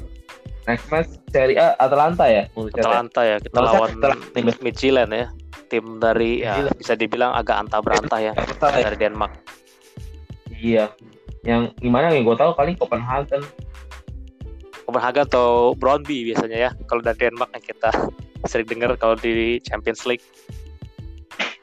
next 0.65 0.85
match 0.89 1.09
Serie 1.29 1.57
A 1.57 1.77
Atalanta 1.77 2.25
ya. 2.25 2.43
Atalanta 2.53 3.21
ya 3.21 3.35
kita 3.37 3.57
saya 3.57 3.65
lawan 3.69 3.89
Atalanta. 3.97 4.53
Midtjylland 4.61 5.11
ya. 5.13 5.27
Tim 5.65 5.97
dari 5.97 6.45
ya 6.45 6.69
bisa 6.71 6.93
dibilang 6.93 7.33
agak 7.33 7.65
antah 7.65 7.81
berantah 7.81 8.21
ya 8.21 8.33
Atalanta 8.33 8.77
ya. 8.77 8.85
dari 8.89 8.97
Denmark. 8.99 9.33
iya 10.55 10.85
yang 11.43 11.69
gimana 11.77 12.09
yang 12.09 12.23
gue 12.23 12.33
tahu 12.33 12.55
paling 12.55 12.73
Copenhagen 12.73 13.43
Copenhagen 14.85 15.25
atau 15.25 15.73
Brøndby 15.73 16.29
biasanya 16.29 16.57
ya. 16.57 16.71
Kalau 16.85 17.01
dari 17.01 17.17
Denmark 17.17 17.49
yang 17.53 17.65
kita 17.65 17.89
sering 18.49 18.65
dengar 18.65 18.93
kalau 18.97 19.17
di 19.17 19.57
Champions 19.61 20.05
League. 20.05 20.21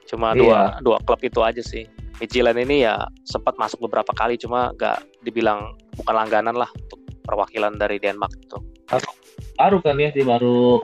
Cuma 0.07 0.35
Iya. 0.35 0.43
dua 0.43 0.59
dua 0.83 0.99
klub 1.03 1.23
itu 1.23 1.41
aja 1.41 1.63
sih. 1.63 1.87
Midtjylland 2.19 2.59
ini 2.61 2.87
ya 2.87 3.03
sempat 3.27 3.59
masuk 3.59 3.83
beberapa 3.87 4.15
kali 4.15 4.39
cuma 4.39 4.71
gak 4.79 5.03
dibilang 5.27 5.75
bukan 5.99 6.15
langganan 6.15 6.55
lah 6.55 6.71
untuk 6.71 7.02
perwakilan 7.23 7.79
dari 7.79 7.99
Denmark 8.03 8.35
itu. 8.37 8.59
baru 9.57 9.79
kan 9.81 9.97
ya 9.97 10.11
dia 10.13 10.27
baru 10.27 10.83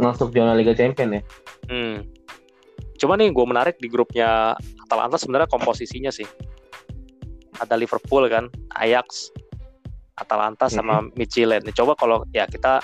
masuk 0.00 0.34
zona 0.34 0.56
Liga 0.56 0.74
Champion 0.74 1.20
ya 1.20 1.22
Hmm. 1.66 2.06
Cuma 2.96 3.18
nih 3.18 3.28
gue 3.34 3.46
menarik 3.46 3.76
di 3.82 3.90
grupnya 3.90 4.56
Atalanta 4.86 5.20
sebenarnya 5.20 5.50
komposisinya 5.50 6.14
sih. 6.14 6.24
Ada 7.60 7.76
Liverpool 7.76 8.28
kan, 8.28 8.48
Ajax, 8.76 9.32
Atalanta 10.16 10.68
sama 10.70 11.04
Midtjylland. 11.16 11.64
Nih, 11.68 11.74
Coba 11.76 11.96
kalau 11.96 12.24
ya 12.32 12.48
kita 12.48 12.80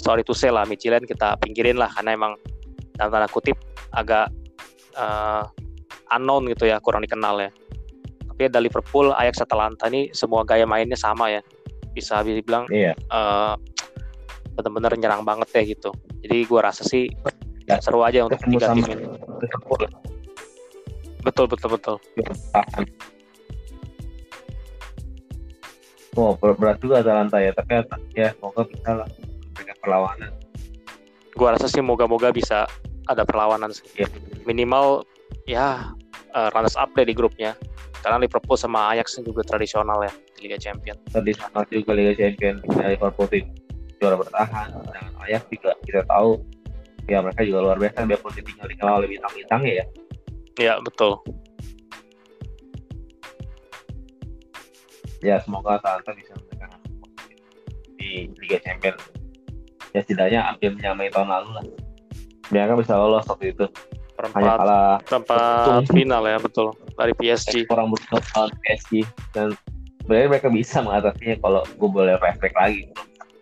sorry 0.00 0.24
to 0.24 0.36
say 0.36 0.52
lah 0.52 0.68
Midtjylland 0.68 1.08
kita 1.08 1.36
pinggirin 1.40 1.80
lah 1.80 1.88
karena 1.92 2.16
emang 2.16 2.32
dalam 2.96 3.10
tanda 3.12 3.28
kutip 3.30 3.56
agak 3.94 4.28
eh, 4.96 5.42
unknown 6.12 6.48
gitu 6.52 6.68
ya, 6.68 6.80
kurang 6.80 7.04
dikenal 7.04 7.40
ya. 7.40 7.50
Tapi 8.28 8.42
ada 8.52 8.60
Liverpool, 8.62 9.10
Ajax, 9.16 9.42
Atalanta 9.42 9.88
ini 9.88 10.12
semua 10.12 10.44
gaya 10.44 10.68
mainnya 10.68 10.96
sama 10.96 11.32
ya. 11.32 11.40
Bisa 11.98 12.22
dibilang 12.22 12.70
iya 12.70 12.94
eh 12.94 13.54
bener-bener 14.54 14.94
nyerang 14.98 15.22
banget 15.26 15.48
ya 15.54 15.62
gitu. 15.66 15.90
Jadi 16.22 16.46
gue 16.46 16.60
rasa 16.62 16.82
sih 16.86 17.10
Ya, 17.68 17.76
seru 17.84 18.00
aja 18.00 18.24
untuk 18.24 18.40
ketemu 18.40 18.56
tiga 18.56 18.66
tim 18.72 18.84
ini. 18.88 19.04
Betul 21.20 21.44
betul 21.52 21.68
betul. 21.76 21.96
Oh, 26.16 26.32
ber- 26.40 26.56
berat 26.56 26.80
juga 26.80 27.04
Atalanta 27.04 27.36
ya, 27.44 27.52
tapi 27.52 27.84
ya 28.16 28.32
semoga 28.32 28.64
bisa 28.64 29.04
lah 29.04 29.08
memberikan 29.52 29.76
perlawanan. 29.84 30.32
Gue 31.36 31.48
rasa 31.52 31.68
sih 31.68 31.84
moga-moga 31.84 32.32
bisa 32.32 32.64
ada 33.04 33.28
perlawanan 33.28 33.68
sih. 33.70 33.84
Iya. 34.00 34.08
Minimal 34.48 35.04
ya 35.44 35.92
eh, 36.32 36.48
runners 36.56 36.74
up 36.80 36.88
deh 36.96 37.04
di 37.04 37.12
grupnya. 37.12 37.52
Karena 38.00 38.16
Liverpool 38.16 38.56
sama 38.56 38.96
Ajax 38.96 39.20
juga 39.20 39.44
tradisional 39.44 40.08
ya 40.08 40.12
Liga 40.42 40.58
Champion. 40.58 40.96
Tadi 41.10 41.30
sama 41.34 41.66
juga 41.68 41.92
Liga 41.94 42.14
Champion 42.14 42.62
dari 42.62 42.94
Liverpool 42.94 43.28
tim 43.30 43.46
juara 43.98 44.14
bertahan, 44.14 44.68
dan 44.94 45.04
Ajax 45.26 45.42
juga 45.50 45.74
kita 45.82 46.06
tahu 46.06 46.38
ya 47.10 47.18
mereka 47.18 47.42
juga 47.42 47.58
luar 47.66 47.76
biasa 47.82 48.06
ditinggal 48.06 48.66
tinggal 48.70 48.88
oleh 49.02 49.08
bintang-bintang 49.10 49.62
ya. 49.66 49.84
Iya 50.58 50.74
betul. 50.82 51.18
Ya 55.18 55.42
semoga 55.42 55.82
Atalanta 55.82 56.14
bisa 56.14 56.30
memberikan 56.38 56.70
di 57.98 58.30
Liga 58.38 58.58
Champion. 58.62 58.94
Ya 59.90 60.00
setidaknya 60.04 60.40
hampir 60.46 60.70
menyamai 60.78 61.10
tahun 61.10 61.26
lalu 61.26 61.48
lah. 61.58 61.64
Mereka 62.54 62.78
bisa 62.78 62.94
lolos 62.94 63.26
waktu 63.26 63.50
itu. 63.50 63.66
Perempat 64.18 64.42
kalah 64.42 64.98
perempat 65.06 65.86
Untung. 65.86 65.94
final 65.94 66.22
ya 66.26 66.38
betul 66.42 66.74
dari 66.98 67.14
PSG. 67.14 67.70
orang 67.70 67.94
beruntung 67.94 68.18
lawan 68.34 68.50
PSG 68.66 69.06
dan 69.30 69.54
sebenarnya 70.08 70.40
mereka 70.40 70.48
bisa 70.48 70.80
mengatasinya 70.80 71.36
kalau 71.44 71.60
gue 71.68 71.88
boleh 71.92 72.16
refleks 72.24 72.56
lagi 72.56 72.88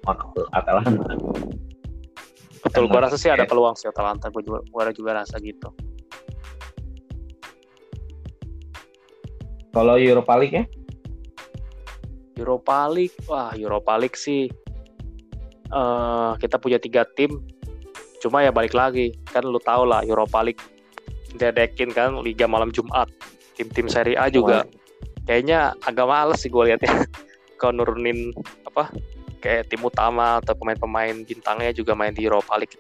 untuk 0.03 0.51
Atalanta. 0.51 1.15
Betul. 2.59 2.91
Gue 2.91 2.99
rasa 2.99 3.15
sih 3.15 3.31
ada 3.31 3.47
peluang 3.47 3.79
sih 3.79 3.87
Atalanta. 3.87 4.27
Gue 4.35 4.43
juga, 4.43 4.67
gua 4.75 4.91
juga 4.91 5.23
rasa 5.23 5.39
gitu. 5.39 5.71
Kalau 9.71 9.95
Europa 9.95 10.35
League 10.35 10.59
ya, 10.59 10.67
Europa 12.35 12.91
League, 12.91 13.15
wah 13.31 13.55
Europa 13.55 13.95
League 13.95 14.19
sih 14.19 14.51
eh 15.71 16.33
kita 16.43 16.59
punya 16.59 16.83
tiga 16.83 17.07
tim. 17.15 17.31
Cuma 18.19 18.43
ya 18.43 18.51
balik 18.51 18.75
lagi, 18.75 19.15
kan 19.31 19.47
lu 19.47 19.63
tau 19.63 19.87
lah 19.87 20.03
Europa 20.03 20.43
League 20.43 20.59
dedekin 21.39 21.95
kan 21.95 22.19
Liga 22.27 22.51
malam 22.51 22.75
Jumat. 22.75 23.07
Tim-tim 23.55 23.87
Serie 23.87 24.19
A 24.19 24.27
juga 24.27 24.67
kayaknya 25.27 25.75
agak 25.83 26.07
males 26.07 26.39
sih 26.41 26.49
gue 26.49 26.73
liatnya. 26.73 26.89
Kalau 27.61 27.83
nurunin 27.83 28.33
apa 28.65 28.93
kayak 29.43 29.69
tim 29.69 29.83
utama 29.85 30.41
atau 30.41 30.55
pemain-pemain 30.57 31.25
bintangnya 31.25 31.73
juga 31.75 31.93
main 31.93 32.15
di 32.15 32.25
Europa 32.25 32.57
League. 32.57 32.79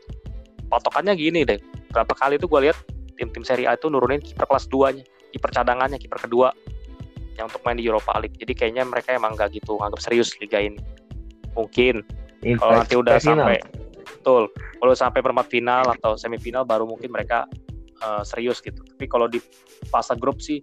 Patokannya 0.66 1.14
gini 1.14 1.46
deh, 1.46 1.60
berapa 1.92 2.10
kali 2.16 2.40
tuh 2.40 2.48
gue 2.50 2.70
lihat 2.70 2.78
tim-tim 3.16 3.44
Serie 3.46 3.66
A 3.66 3.74
itu 3.74 3.88
nurunin 3.88 4.20
kiper 4.20 4.44
kelas 4.44 4.68
2-nya, 4.68 5.04
kiper 5.32 5.50
cadangannya, 5.52 5.96
kiper 5.96 6.28
kedua 6.28 6.52
yang 7.36 7.48
untuk 7.48 7.60
main 7.64 7.76
di 7.76 7.84
Europa 7.84 8.16
League. 8.20 8.36
Jadi 8.36 8.52
kayaknya 8.52 8.84
mereka 8.84 9.16
emang 9.16 9.36
nggak 9.36 9.56
gitu 9.56 9.80
anggap 9.80 10.00
serius 10.00 10.32
liga 10.40 10.60
ini. 10.60 10.80
Mungkin 11.56 12.04
kalau 12.60 12.72
nanti 12.76 12.94
udah 12.94 13.16
final. 13.16 13.48
sampai 13.48 13.56
betul, 14.04 14.42
kalau 14.52 14.92
sampai 14.92 15.20
perempat 15.24 15.46
final 15.48 15.84
atau 15.98 16.20
semifinal 16.20 16.68
baru 16.68 16.84
mungkin 16.84 17.08
mereka 17.08 17.48
eh, 18.02 18.22
serius 18.26 18.60
gitu. 18.60 18.84
Tapi 18.84 19.06
kalau 19.08 19.30
di 19.30 19.40
fase 19.88 20.12
grup 20.20 20.40
sih, 20.40 20.60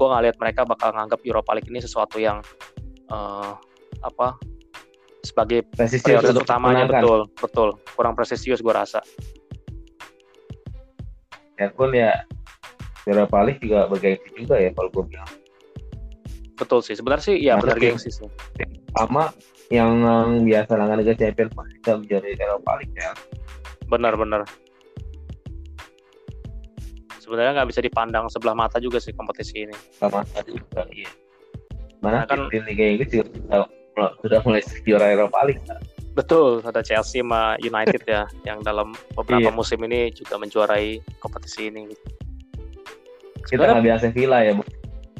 gue 0.00 0.06
nggak 0.08 0.22
lihat 0.24 0.36
mereka 0.40 0.60
bakal 0.64 0.96
nganggap 0.96 1.20
Europa 1.20 1.52
League 1.52 1.68
ini 1.68 1.84
sesuatu 1.84 2.16
yang 2.16 2.40
eh, 3.12 3.52
apa 4.00 4.40
sebagai 5.20 5.68
Presisius 5.76 6.24
prioritas 6.24 6.40
utamanya. 6.40 6.88
betul 6.88 7.28
betul. 7.36 7.68
Kurang 7.92 8.16
presisius 8.16 8.64
gue 8.64 8.72
rasa. 8.72 9.04
Biarpun 11.60 11.92
ya 11.92 12.24
Europa 13.04 13.44
League 13.44 13.60
juga 13.60 13.84
bergengsi 13.92 14.32
juga 14.32 14.56
ya 14.56 14.72
kalau 14.72 14.88
gue 14.88 15.04
bilang. 15.12 15.28
betul 16.56 16.80
sih. 16.80 16.96
Sebenarnya 16.96 17.24
sih 17.24 17.36
ya 17.36 17.56
Masa 17.56 17.72
benar 17.72 17.76
gengsi 17.80 18.08
sih 18.12 18.28
Sama 18.96 19.32
yang 19.68 20.00
biasa 20.44 20.76
langganan 20.76 21.04
Liga 21.04 21.16
Champions 21.16 21.52
pun 21.52 21.68
bisa 21.68 22.00
menjadi 22.00 22.36
Europa 22.40 22.80
League 22.80 22.96
ya. 22.96 23.12
benar-benar 23.90 24.46
sebenarnya 27.30 27.52
nggak 27.54 27.70
bisa 27.70 27.78
dipandang 27.78 28.26
sebelah 28.26 28.58
mata 28.58 28.76
juga 28.76 28.98
sih 28.98 29.14
kompetisi 29.14 29.62
ini 29.62 29.76
Sama 29.94 30.26
tadi 30.26 30.50
juga 30.50 30.82
iya. 30.90 31.06
Mana 32.00 32.24
Nah, 32.24 32.26
kan- 32.26 32.50
tim 32.50 32.64
Liga 32.64 32.82
Inggris 32.82 33.06
juga 33.08 33.30
sudah, 34.18 34.40
mulai 34.42 34.62
juara 34.82 35.06
Europa 35.08 35.38
League. 35.46 35.62
betul 36.10 36.58
ada 36.60 36.82
Chelsea 36.82 37.22
sama 37.22 37.54
United 37.56 38.02
ya 38.02 38.26
yang 38.48 38.58
dalam 38.60 38.90
beberapa 39.14 39.46
Iya. 39.46 39.54
musim 39.54 39.78
ini 39.80 40.10
juga 40.10 40.34
menjuarai 40.36 40.98
kompetisi 41.16 41.70
ini 41.70 41.86
Kita 43.40 43.62
nggak 43.62 43.78
bilang 43.80 44.00
Sevilla 44.00 44.42
ya, 44.42 44.52
Bu. 44.52 44.62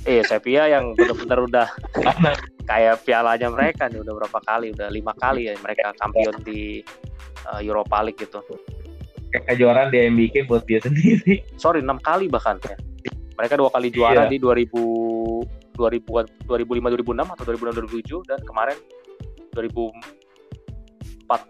eh 0.02 0.22
Sevilla 0.22 0.66
yang 0.66 0.90
benar-benar 0.92 1.38
udah 1.40 1.68
kayak 2.70 3.02
pialanya 3.02 3.48
mereka 3.48 3.86
nih 3.86 4.00
udah 4.00 4.14
berapa 4.16 4.38
kali 4.40 4.72
udah 4.72 4.88
lima 4.88 5.14
kali 5.14 5.46
ya 5.46 5.54
mereka 5.58 5.94
kampion 5.94 6.34
di 6.42 6.82
uh, 7.46 7.60
Europa 7.60 8.00
League 8.00 8.18
gitu 8.18 8.42
kejuaraan 9.30 9.88
dia 9.88 10.06
yang 10.06 10.16
bikin 10.16 10.44
buat 10.44 10.66
dia 10.66 10.78
sendiri. 10.78 11.42
sorry 11.62 11.80
enam 11.80 11.98
kali 11.98 12.26
bahkan 12.26 12.58
ya 12.62 12.74
mereka 13.38 13.56
dua 13.56 13.70
kali 13.70 13.88
juara 13.88 14.26
Iya. 14.26 14.30
di 14.30 14.38
2000 14.38 14.68
2000 15.72 16.44
2005 16.44 16.92
2006 17.00 17.32
atau 17.32 17.44
2006 17.46 17.72
2007 18.20 18.28
dan 18.28 18.40
kemarin 18.44 18.76
2014 19.54 19.96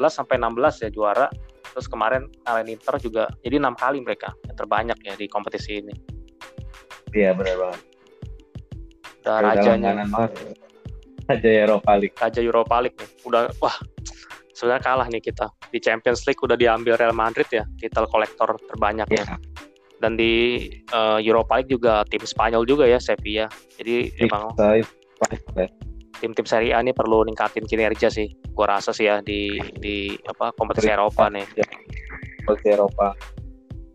sampai 0.06 0.36
16 0.38 0.84
ya 0.86 0.90
juara 0.90 1.26
terus 1.64 1.86
kemarin 1.86 2.26
ngalahin 2.42 2.74
Inter 2.74 2.94
juga 2.98 3.24
jadi 3.40 3.58
enam 3.58 3.74
kali 3.74 3.98
mereka 3.98 4.34
yang 4.44 4.56
terbanyak 4.56 4.98
ya 5.02 5.14
di 5.14 5.26
kompetisi 5.26 5.78
ini 5.78 5.94
Iya 7.10 7.34
benar 7.34 7.58
banget. 7.58 7.80
Udah 9.18 9.36
rajanya. 9.42 10.06
Raja 11.26 11.50
Europa 11.50 11.90
League. 11.94 12.14
raja 12.14 12.38
Europa 12.40 12.76
League 12.78 12.94
nih 12.94 13.10
udah 13.22 13.42
wah 13.58 13.74
sebenarnya 14.60 14.84
kalah 14.84 15.08
nih 15.08 15.24
kita 15.24 15.48
di 15.72 15.80
Champions 15.80 16.28
League 16.28 16.44
udah 16.44 16.60
diambil 16.60 17.00
Real 17.00 17.16
Madrid 17.16 17.48
ya 17.48 17.64
titel 17.80 18.04
kolektor 18.12 18.52
terbanyak 18.68 19.08
ya 19.08 19.24
Ya, 19.24 19.36
dan 20.00 20.16
di 20.16 20.64
uh, 20.92 21.20
Europa 21.20 21.60
League 21.60 21.72
juga 21.72 22.04
tim 22.08 22.20
Spanyol 22.20 22.68
juga 22.68 22.84
ya 22.84 23.00
Sevilla 23.00 23.48
jadi 23.80 24.12
emang 24.20 24.52
saya 24.56 24.84
tim-tim 26.20 26.44
Serie 26.44 26.76
A 26.76 26.84
ini 26.84 26.92
perlu 26.92 27.24
ningkatin 27.24 27.64
kinerja 27.64 28.12
sih. 28.12 28.28
Gua 28.52 28.76
rasa 28.76 28.92
sih 28.92 29.08
ya 29.08 29.24
di 29.24 29.56
di 29.80 30.12
apa 30.28 30.52
kompetisi 30.52 30.92
Eropa 30.92 31.32
nih. 31.32 31.48
Kompetisi 32.44 32.68
Eropa. 32.76 33.16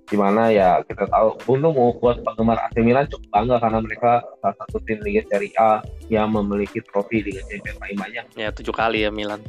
Di 0.06 0.18
mana 0.18 0.54
ya 0.54 0.82
kita 0.86 1.10
tahu 1.10 1.34
untung 1.50 1.74
mau 1.74 1.94
buat 1.98 2.22
penggemar 2.22 2.62
AC 2.70 2.78
Milan 2.82 3.10
cukup 3.10 3.26
bangga 3.34 3.58
karena 3.58 3.80
mereka 3.82 4.12
salah 4.42 4.56
satu 4.62 4.78
tim 4.86 5.02
Liga 5.02 5.26
Serie 5.30 5.54
A 5.58 5.82
yang 6.14 6.30
memiliki 6.34 6.82
trofi 6.82 7.26
Liga 7.26 7.42
Champions 7.50 7.78
paling 7.82 7.98
banyak. 7.98 8.26
Ya 8.38 8.50
tujuh 8.54 8.74
kali 8.74 9.06
ya 9.06 9.10
Milan. 9.10 9.42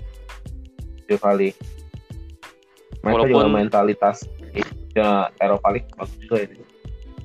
Tujuh 1.06 1.22
kali. 1.22 1.48
Mereka 3.06 3.22
Walaupun- 3.22 3.30
juga 3.30 3.46
mentalitas 3.46 4.26
ya, 4.96 5.30
Eropa 5.38 5.68
League 5.70 5.90
bagus 5.94 6.16
juga 6.18 6.36
itu. 6.42 6.62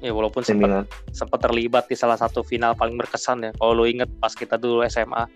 Ya 0.01 0.09
walaupun 0.13 0.41
sempat 0.41 0.89
sempat 1.13 1.39
terlibat 1.45 1.85
di 1.85 1.93
salah 1.93 2.17
satu 2.17 2.41
final 2.41 2.73
paling 2.73 2.97
berkesan 2.97 3.45
ya. 3.45 3.51
Kalau 3.57 3.73
lu 3.77 3.85
inget 3.85 4.09
pas 4.17 4.33
kita 4.33 4.57
dulu 4.57 4.81
SMA 4.85 5.29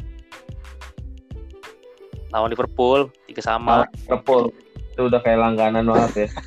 lawan 2.33 2.49
Liverpool 2.49 3.13
tiga 3.29 3.41
sama. 3.45 3.85
Malah 3.85 3.89
Liverpool 3.93 4.53
itu 4.73 5.01
udah 5.05 5.19
kayak 5.21 5.39
langganan 5.41 5.85
banget 5.89 6.27
ya. 6.27 6.29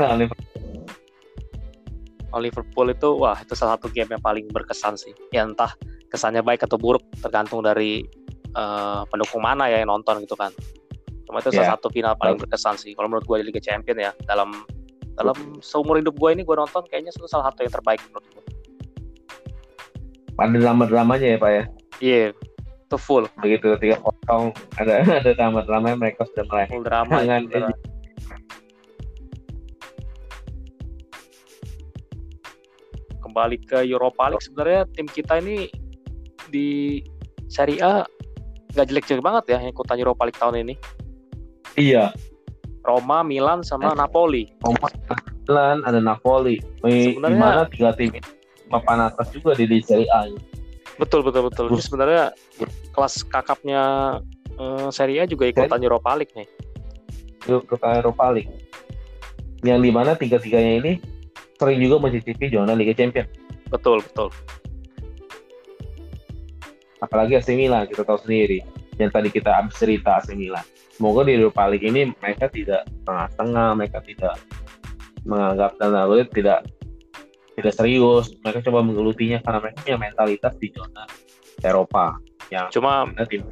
Nah, 0.00 0.18
Liverpool 0.18 0.50
Liverpool 2.40 2.88
itu 2.90 3.08
wah 3.22 3.36
itu 3.38 3.52
salah 3.54 3.76
satu 3.76 3.92
game 3.92 4.16
yang 4.16 4.24
paling 4.24 4.48
berkesan 4.50 4.96
sih. 4.96 5.12
Ya 5.30 5.44
entah 5.44 5.76
kesannya 6.08 6.40
baik 6.40 6.64
atau 6.64 6.80
buruk 6.80 7.04
tergantung 7.20 7.60
dari 7.60 8.02
eh, 8.56 9.00
pendukung 9.12 9.44
mana 9.44 9.68
ya 9.68 9.84
yang 9.84 9.92
nonton 9.92 10.24
gitu 10.24 10.34
kan. 10.34 10.50
Cuma 11.32 11.40
itu 11.40 11.48
salah 11.48 11.64
Iya. 11.64 11.72
satu 11.80 11.88
final 11.88 12.12
paling 12.20 12.36
berkesan 12.36 12.76
sih. 12.76 12.92
Kalau 12.92 13.08
menurut 13.08 13.24
gue 13.24 13.40
di 13.40 13.44
Liga 13.48 13.56
Champion 13.64 13.96
ya 13.96 14.12
dalam 14.28 14.52
dalam 15.16 15.32
seumur 15.64 15.96
hidup 15.96 16.12
gue 16.12 16.28
ini 16.28 16.44
gue 16.44 16.52
nonton 16.52 16.84
kayaknya 16.92 17.08
itu 17.08 17.24
salah 17.24 17.48
satu 17.48 17.64
yang 17.64 17.72
terbaik 17.72 18.04
menurut 18.04 18.26
gue. 18.36 18.44
ada 20.36 20.58
drama-dramanya 20.60 21.26
ya 21.32 21.38
Pak 21.40 21.50
ya. 21.56 21.64
Iya, 22.04 22.24
itu 22.84 22.96
full 23.00 23.24
Begitu 23.40 23.80
tiga 23.80 23.96
kosong 24.04 24.52
ada 24.76 25.00
ada 25.24 25.30
drama-dramanya 25.32 25.96
mereka 25.96 26.28
sudah 26.28 26.44
mulai 26.52 26.68
full 26.68 26.84
drama. 26.84 27.24
Itu 27.24 27.48
beneran. 27.48 27.72
Kembali 33.24 33.56
ke 33.64 33.88
Europa 33.88 34.28
League 34.28 34.44
sebenarnya 34.44 34.84
tim 34.92 35.08
kita 35.08 35.40
ini 35.40 35.72
di 36.52 37.00
Serie 37.48 37.80
A 37.80 38.04
nggak 38.76 38.84
jelek-jelek 38.88 39.24
banget 39.24 39.56
ya 39.56 39.64
yang 39.64 39.72
ikutan 39.72 39.96
Europa 39.96 40.28
League 40.28 40.36
tahun 40.36 40.60
ini. 40.60 40.76
Iya. 41.74 42.12
Roma, 42.82 43.22
Milan, 43.22 43.62
sama 43.62 43.94
Eh. 43.94 43.96
Napoli. 43.96 44.42
Roma, 44.60 44.86
Milan, 45.46 45.78
ada 45.86 46.00
Napoli. 46.02 46.58
Di 46.82 47.14
Sebenarnya- 47.14 47.38
mana 47.38 47.62
tiga 47.70 47.94
tim 47.94 48.10
ini 48.10 48.20
papan 48.66 49.06
atas 49.06 49.28
juga 49.30 49.52
di, 49.54 49.68
Serie 49.80 50.08
A. 50.10 50.26
Betul 50.98 51.20
betul 51.22 51.48
betul. 51.48 51.66
Ini 51.70 51.82
sebenarnya 51.82 52.24
kelas 52.90 53.22
kakapnya 53.24 53.82
eh, 54.52 54.88
Serie 54.92 55.22
A 55.22 55.24
juga 55.24 55.48
ikutan 55.48 55.80
Europa 55.80 56.12
League 56.16 56.34
nih. 56.36 56.48
Yuk 57.48 57.64
ke 57.66 57.76
Eropa 57.80 58.30
League. 58.32 58.52
Yang 59.62 59.78
di 59.82 59.90
mana 59.94 60.12
tiga-tiganya 60.14 60.72
ini 60.82 60.92
sering 61.56 61.78
juga 61.78 62.02
mencicipi 62.02 62.50
zona 62.50 62.74
Liga 62.74 62.92
Champions. 62.92 63.30
Betul 63.70 64.02
betul. 64.02 64.28
Apalagi 66.98 67.34
AC 67.34 67.54
Milan 67.54 67.86
kita 67.86 68.06
tahu 68.06 68.18
sendiri. 68.22 68.62
Yang 69.00 69.10
tadi 69.14 69.28
kita 69.32 69.50
habis 69.52 69.74
cerita 69.76 70.20
AC 70.20 70.36
Milan. 70.36 70.64
Semoga 70.92 71.24
di 71.24 71.38
Europa 71.38 71.64
League 71.68 71.86
ini 71.88 72.12
mereka 72.20 72.52
tidak 72.52 72.84
tengah-tengah, 73.08 73.68
mereka 73.76 73.98
tidak 74.04 74.36
menganggap 75.24 75.78
dan 75.80 75.96
lalu 75.96 76.28
tidak 76.28 76.68
tidak 77.56 77.72
serius. 77.72 78.32
Mereka 78.44 78.64
coba 78.68 78.84
menggelutinya 78.84 79.40
karena 79.40 79.58
mereka 79.60 79.78
punya 79.84 79.98
mentalitas 79.98 80.52
di 80.60 80.68
zona 80.72 81.04
Eropa 81.64 82.16
yang 82.52 82.68
Cuma 82.68 83.08
tim 83.28 83.48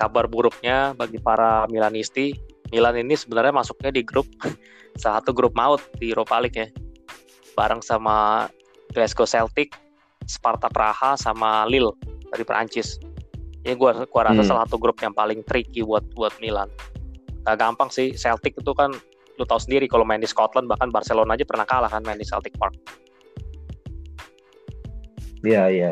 kabar 0.00 0.24
buruknya 0.24 0.96
bagi 0.96 1.20
para 1.20 1.68
Milanisti, 1.68 2.32
Milan 2.72 2.96
ini 2.96 3.12
sebenarnya 3.12 3.52
masuknya 3.52 3.92
di 3.92 4.00
grup 4.00 4.24
salah 4.96 5.20
satu 5.20 5.36
grup 5.36 5.52
maut 5.52 5.84
di 6.00 6.16
Europa 6.16 6.40
League 6.40 6.56
ya. 6.56 6.68
Bareng 7.52 7.84
sama 7.84 8.48
Glasgow 8.96 9.28
Celtic, 9.28 9.76
Sparta 10.24 10.72
Praha 10.72 11.20
sama 11.20 11.68
Lille 11.68 11.92
dari 12.32 12.46
Perancis. 12.48 12.96
Ini 13.60 13.74
gua 13.76 13.92
gua 14.08 14.22
rasa 14.32 14.40
Hmm. 14.40 14.48
salah 14.48 14.62
satu 14.64 14.80
grup 14.80 14.96
yang 15.00 15.12
paling 15.12 15.44
tricky 15.44 15.84
buat 15.84 16.04
buat 16.12 16.32
Milan. 16.40 16.68
Gak 17.44 17.56
gampang 17.56 17.88
sih 17.88 18.12
Celtic 18.12 18.56
itu 18.56 18.72
kan 18.72 18.92
lu 19.36 19.44
tahu 19.44 19.56
sendiri 19.56 19.88
kalau 19.88 20.04
main 20.04 20.20
di 20.20 20.28
Scotland 20.28 20.68
bahkan 20.68 20.88
Barcelona 20.88 21.32
aja 21.32 21.44
pernah 21.44 21.64
kalah 21.64 21.88
kan 21.88 22.04
main 22.04 22.16
di 22.16 22.24
Celtic 22.24 22.52
Park. 22.56 22.76
Iya, 25.40 25.72
iya. 25.72 25.90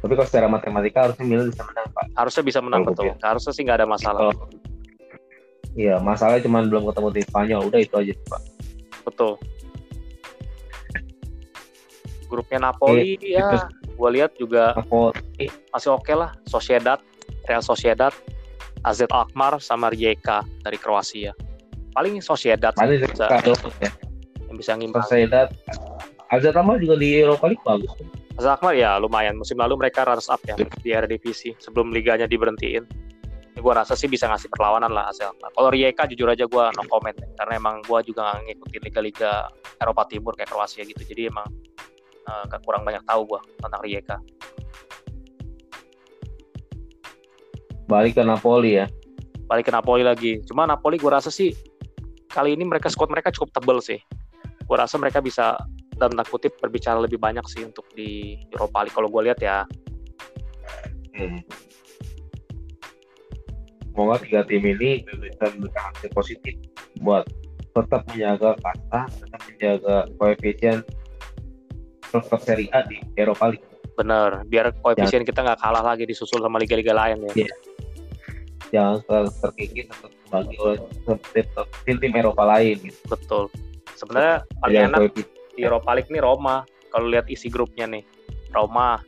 Tapi 0.00 0.12
kalau 0.14 0.24
secara 0.24 0.46
matematika 0.46 1.10
harusnya 1.10 1.26
Milan 1.26 1.50
bisa 1.50 1.66
menang, 1.66 1.86
Pak. 1.90 2.04
Harusnya 2.14 2.42
bisa 2.46 2.60
menang 2.62 2.80
Kalau 2.82 2.94
betul. 2.94 3.04
Harusnya 3.20 3.52
sih 3.52 3.62
nggak 3.66 3.78
ada 3.82 3.88
masalah. 3.90 4.30
Iya, 5.74 5.98
masalahnya 5.98 6.42
cuma 6.42 6.62
belum 6.62 6.82
ketemu 6.88 7.08
tim 7.12 7.24
Spanyol. 7.26 7.60
Udah 7.68 7.80
itu 7.82 7.94
aja, 7.94 8.12
Pak. 8.26 8.40
Betul. 9.06 9.32
Grupnya 12.30 12.58
Napoli 12.70 13.18
Iya, 13.18 13.42
ya, 13.42 13.66
gue 14.00 14.10
lihat 14.16 14.32
juga 14.40 14.72
Napoli, 14.72 15.52
masih 15.76 15.92
oke 15.92 16.12
lah. 16.16 16.32
Sociedad, 16.48 16.96
Real 17.44 17.60
Sociedad, 17.60 18.12
AZ 18.80 19.04
Alkmaar 19.04 19.60
sama 19.60 19.92
Rijeka 19.92 20.40
dari 20.64 20.80
Kroasia. 20.80 21.36
Paling 21.92 22.24
Sociedad 22.24 22.72
paling 22.72 23.04
bisa, 23.04 23.28
ya. 23.84 23.92
yang 24.48 24.56
bisa 24.56 24.72
ngimbang. 24.80 25.04
Sociedad. 25.04 25.52
Azat 26.30 26.54
Amal 26.54 26.78
juga 26.78 26.94
di 26.94 27.20
Eropa 27.20 27.50
League 27.50 27.60
bagus. 27.66 27.92
AZ 28.40 28.46
Alkmaar 28.56 28.72
ya 28.78 28.96
lumayan. 28.96 29.36
Musim 29.36 29.60
lalu 29.60 29.76
mereka 29.76 30.08
runners 30.08 30.32
up 30.32 30.40
ya 30.48 30.56
di 30.56 30.90
Eredivisie 30.96 31.52
sebelum 31.60 31.92
liganya 31.92 32.24
diberhentiin. 32.24 32.86
Ini 33.50 33.58
gue 33.58 33.72
rasa 33.74 33.98
sih 33.98 34.06
bisa 34.06 34.30
ngasih 34.30 34.48
perlawanan 34.48 34.94
lah 34.94 35.10
AZ 35.12 35.20
Alkmaar. 35.20 35.52
Kalau 35.52 35.68
Rijeka 35.68 36.08
jujur 36.08 36.30
aja 36.30 36.46
gue 36.48 36.64
no 36.72 36.82
comment 36.88 37.12
ya. 37.12 37.28
karena 37.42 37.52
emang 37.60 37.82
gue 37.84 38.00
juga 38.06 38.32
nggak 38.32 38.38
ngikutin 38.48 38.82
liga-liga 38.88 39.32
Eropa 39.82 40.08
Timur 40.08 40.32
kayak 40.38 40.48
Kroasia 40.48 40.86
gitu. 40.86 41.02
Jadi 41.04 41.28
emang 41.28 41.50
nggak 42.48 42.62
kurang 42.64 42.82
banyak 42.86 43.02
tahu 43.04 43.26
gue 43.26 43.40
tentang 43.60 43.80
Rijeka. 43.82 44.16
Balik 47.90 48.18
ke 48.18 48.22
Napoli 48.22 48.78
ya. 48.78 48.86
balik 49.50 49.66
ke 49.66 49.74
Napoli 49.74 50.06
lagi. 50.06 50.38
Cuma 50.46 50.62
Napoli 50.62 50.94
gue 50.94 51.10
rasa 51.10 51.26
sih 51.26 51.50
kali 52.30 52.54
ini 52.54 52.62
mereka 52.62 52.86
squad 52.86 53.10
mereka 53.10 53.34
cukup 53.34 53.50
tebel 53.50 53.82
sih. 53.82 53.98
Gue 54.62 54.78
rasa 54.78 54.94
mereka 54.94 55.18
bisa 55.18 55.58
dalam 55.98 56.14
tanda 56.14 56.22
kutip 56.22 56.54
berbicara 56.62 57.02
lebih 57.02 57.18
banyak 57.18 57.42
sih 57.50 57.66
untuk 57.66 57.84
di 57.92 58.38
Europa 58.54 58.86
League 58.86 58.94
kalau 58.94 59.10
gue 59.10 59.22
lihat 59.26 59.42
ya. 59.42 59.66
Hmm. 61.18 61.42
Semoga 63.90 64.22
tiga 64.22 64.40
tim 64.46 64.62
ini 64.64 65.02
bisa 65.02 65.50
memberikan 65.50 65.90
hasil 65.92 66.10
positif 66.14 66.54
buat 67.02 67.26
tetap 67.74 68.06
menjaga 68.08 68.56
kasta, 68.62 69.00
tetap 69.18 69.40
menjaga 69.50 69.96
koefisien 70.16 70.78
klub 72.10 72.42
Serie 72.42 72.68
A 72.74 72.82
di 72.82 72.98
Eropa 73.14 73.54
League. 73.54 73.64
Bener, 73.94 74.42
biar 74.48 74.74
koefisien 74.82 75.22
kita 75.22 75.44
nggak 75.46 75.60
kalah 75.62 75.84
lagi 75.84 76.04
disusul 76.08 76.42
sama 76.42 76.58
liga-liga 76.58 76.90
lain 76.90 77.30
ya. 77.30 77.46
Iya. 77.46 77.54
Jangan 78.70 78.98
ter- 79.06 79.34
terkikis 79.42 79.86
atau 79.90 80.08
terbagi 80.08 80.56
oleh 80.62 80.78
tim-tim 81.86 82.12
Eropa 82.14 82.42
lain 82.46 82.76
gitu. 82.82 82.98
Betul. 83.10 83.44
Sebenarnya 83.98 84.46
paling 84.62 84.76
Jangan 84.78 84.90
enak 84.90 85.00
koefisien. 85.10 85.54
di 85.54 85.60
Europa 85.62 85.90
League 85.94 86.10
nih 86.10 86.22
Roma. 86.22 86.56
Kalau 86.90 87.06
lihat 87.06 87.26
isi 87.30 87.46
grupnya 87.46 87.86
nih, 87.86 88.02
Roma, 88.50 88.98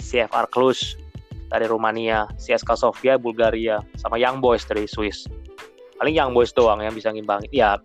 CFR 0.00 0.48
Cluj 0.48 0.96
dari 1.52 1.68
Rumania, 1.68 2.24
CSKA 2.40 2.76
Sofia 2.78 3.14
Bulgaria, 3.20 3.84
sama 4.00 4.16
Young 4.16 4.40
Boys 4.40 4.64
dari 4.64 4.88
Swiss. 4.88 5.28
Paling 6.00 6.16
Young 6.16 6.32
Boys 6.32 6.50
doang 6.56 6.80
yang 6.80 6.96
bisa 6.96 7.12
ngimbangin. 7.12 7.52
Ya, 7.52 7.76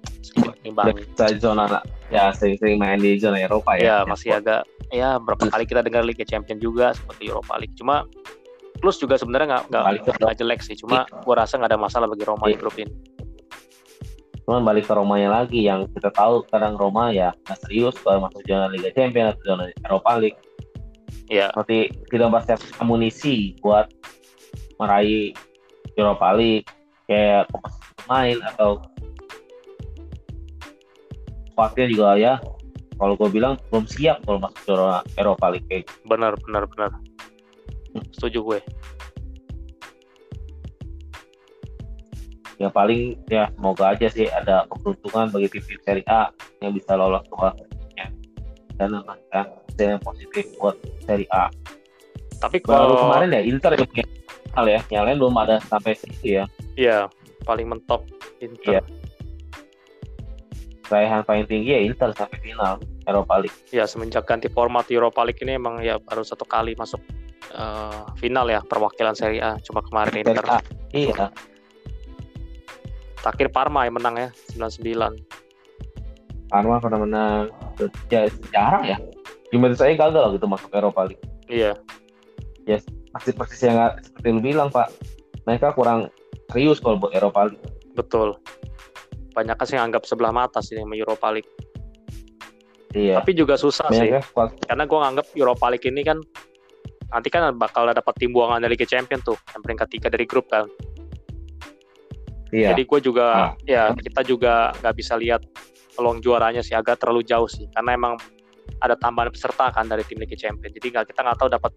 ngimbangin. 0.63 1.03
Bisa 1.03 1.35
zona 1.35 1.83
ya 2.13 2.29
sering-sering 2.33 2.77
main 2.77 3.01
di 3.01 3.17
zona 3.17 3.41
Eropa 3.41 3.77
ya 3.77 3.81
ya. 3.81 3.97
masih 4.05 4.37
agak 4.37 4.61
ya 4.93 5.17
berapa 5.17 5.49
kali 5.49 5.65
kita 5.65 5.81
dengar 5.81 6.05
Liga 6.05 6.21
Champion 6.21 6.61
juga 6.61 6.93
seperti 6.93 7.33
Europa 7.33 7.57
League 7.57 7.73
cuma 7.77 8.05
plus 8.77 9.01
juga 9.01 9.17
sebenarnya 9.17 9.65
nggak 9.65 10.21
nggak 10.21 10.35
jelek 10.37 10.61
sih 10.61 10.77
cuma 10.77 11.09
gua 11.25 11.45
rasa 11.45 11.57
nggak 11.57 11.73
ada 11.73 11.79
masalah 11.81 12.05
bagi 12.05 12.25
Roma 12.27 12.45
di 12.45 12.53
Iya. 12.53 12.61
grup 12.61 12.77
ini 12.77 12.93
Cuman 14.45 14.61
balik 14.61 14.85
ke 14.85 14.93
Romanya 14.93 15.41
lagi 15.41 15.65
yang 15.65 15.89
kita 15.89 16.13
tahu 16.13 16.45
sekarang 16.45 16.77
Roma 16.77 17.09
ya 17.09 17.33
nggak 17.49 17.65
serius 17.65 17.97
kalau 18.05 18.29
masuk 18.29 18.45
zona 18.45 18.69
Liga 18.69 18.93
Champions 18.93 19.33
atau 19.41 19.57
zona 19.57 19.73
Eropa 19.81 20.21
League. 20.21 20.37
ya 21.33 21.49
Seperti 21.49 21.89
tidak 22.13 22.29
mempersiapkan 22.29 22.69
amunisi 22.85 23.57
buat 23.65 23.89
meraih 24.77 25.33
Europa 25.97 26.29
League 26.37 26.69
kayak 27.05 27.49
pemain 28.01 28.37
atau 28.53 28.81
squadnya 31.53 31.85
juga 31.87 32.09
ya 32.17 32.33
kalau 32.95 33.13
gue 33.19 33.29
bilang 33.31 33.59
belum 33.69 33.85
siap 33.87 34.23
kalau 34.23 34.39
masuk 34.39 34.61
zona 34.65 35.03
Eropa 35.19 35.45
League 35.51 35.67
kayak 35.67 35.87
gitu. 35.87 35.93
benar 36.07 36.33
benar 36.47 36.63
benar 36.71 36.91
setuju 38.15 38.39
gue 38.43 38.59
ya 42.55 42.71
paling 42.71 43.19
ya 43.27 43.51
semoga 43.51 43.91
aja 43.91 44.07
sih 44.07 44.31
ada 44.31 44.63
keberuntungan 44.71 45.27
bagi 45.31 45.47
tim-tim 45.51 45.79
Serie 45.83 46.07
A 46.07 46.31
yang 46.63 46.71
bisa 46.71 46.95
lolos 46.95 47.23
ke 47.27 47.35
ya. 47.99 48.07
dan 48.79 48.95
hasil 49.31 49.87
yang 49.99 50.03
positif 50.03 50.43
buat 50.59 50.75
Serie 51.03 51.27
A 51.35 51.51
Tapi 52.35 52.59
Baru 52.63 52.95
kalau 52.95 52.95
kemarin 53.07 53.31
ya 53.31 53.41
Inter 53.47 53.71
yang 53.79 53.87
punya 53.87 54.05
final 54.55 54.65
ya, 54.67 54.79
yang 54.91 55.03
lain 55.07 55.17
belum 55.19 55.35
ada 55.39 55.55
sampai 55.67 55.95
situ 55.95 56.39
ya. 56.39 56.43
Iya, 56.75 57.07
paling 57.47 57.67
mentok 57.71 58.03
Inter. 58.43 58.79
Iya. 58.79 58.81
Raihan 60.85 61.25
paling 61.25 61.49
tinggi 61.49 61.73
ya 61.73 61.81
Inter 61.81 62.13
sampai 62.13 62.37
final 62.45 62.77
Eropa 63.09 63.41
League. 63.41 63.57
Ya 63.73 63.89
semenjak 63.89 64.29
ganti 64.29 64.51
format 64.53 64.85
Europa 64.93 65.25
League 65.25 65.41
ini 65.41 65.57
emang 65.57 65.81
ya 65.81 65.97
baru 65.97 66.21
satu 66.21 66.45
kali 66.45 66.77
masuk 66.77 67.01
eh, 67.49 68.03
final 68.21 68.45
ya 68.45 68.61
perwakilan 68.61 69.17
Serie 69.17 69.41
A. 69.41 69.57
Cuma 69.65 69.81
kemarin 69.81 70.21
Inter. 70.21 70.45
A. 70.45 70.59
Iya, 70.93 71.33
Terakhir 73.25 73.49
Parma 73.49 73.89
yang 73.89 73.97
menang 73.97 74.15
ya 74.21 74.29
99. 74.53 75.17
Parma 76.45 76.77
pernah 76.77 76.99
menang. 77.01 77.49
Ya, 78.13 78.29
jarang 78.53 78.85
ya. 78.85 79.01
Juventus 79.49 79.81
saya 79.81 79.97
gagal 79.97 80.37
gitu 80.37 80.45
masuk 80.45 80.69
Eropa 80.69 81.09
League. 81.09 81.25
Iya, 81.49 81.73
Masih 83.15 83.33
persis 83.33 83.65
yang 83.65 83.81
seperti 83.97 84.29
lu 84.29 84.41
bilang 84.45 84.69
Pak. 84.69 84.93
Mereka 85.49 85.73
kurang 85.73 86.13
serius 86.51 86.77
kalau 86.79 86.99
buat 86.99 87.13
Eropa 87.13 87.49
League. 87.49 87.61
betul. 87.95 88.35
Banyak 89.35 89.55
kan 89.55 89.65
sih 89.67 89.75
yang 89.75 89.91
anggap 89.91 90.03
sebelah 90.07 90.31
mata 90.31 90.59
sih 90.63 90.75
sama 90.79 90.95
Europa 90.95 91.27
League. 91.31 91.47
Iya. 92.95 93.19
Tapi 93.19 93.35
juga 93.35 93.59
susah 93.59 93.91
sih. 93.91 94.07
Banyak 94.07 94.19
ya 94.19 94.21
squad. 94.23 94.49
Karena 94.63 94.83
gue 94.87 94.99
nganggap 94.99 95.25
Europa 95.35 95.65
League 95.67 95.87
ini 95.87 96.01
kan 96.03 96.17
nanti 97.11 97.27
kan 97.27 97.51
bakal 97.55 97.87
dapat 97.91 98.15
tim 98.15 98.31
buangan 98.31 98.63
dari 98.63 98.75
Liga 98.75 98.87
Champion 98.87 99.19
tuh, 99.23 99.35
yang 99.51 99.61
peringkat 99.63 99.87
tiga 99.91 100.07
dari 100.07 100.23
grup 100.23 100.47
kan. 100.47 100.67
Iya. 102.55 102.71
Jadi 102.71 102.81
gue 102.87 102.99
juga 103.03 103.25
Ah. 103.35 103.51
ya 103.67 103.91
kita 103.91 104.23
juga 104.23 104.71
nggak 104.79 104.95
bisa 104.95 105.19
lihat 105.19 105.43
peluang 105.95 106.23
juaranya 106.23 106.63
sih 106.63 106.75
agak 106.75 106.99
terlalu 107.03 107.23
jauh 107.23 107.47
sih 107.47 107.67
karena 107.71 107.95
emang 107.95 108.13
ada 108.83 108.95
tambahan 108.99 109.31
peserta 109.31 109.71
kan 109.71 109.87
dari 109.87 110.03
tim 110.07 110.19
Liga 110.19 110.35
Champion. 110.39 110.71
Jadi 110.71 110.87
nggak 110.95 111.11
kita 111.11 111.19
nggak 111.23 111.37
tahu 111.39 111.49
dapat 111.51 111.71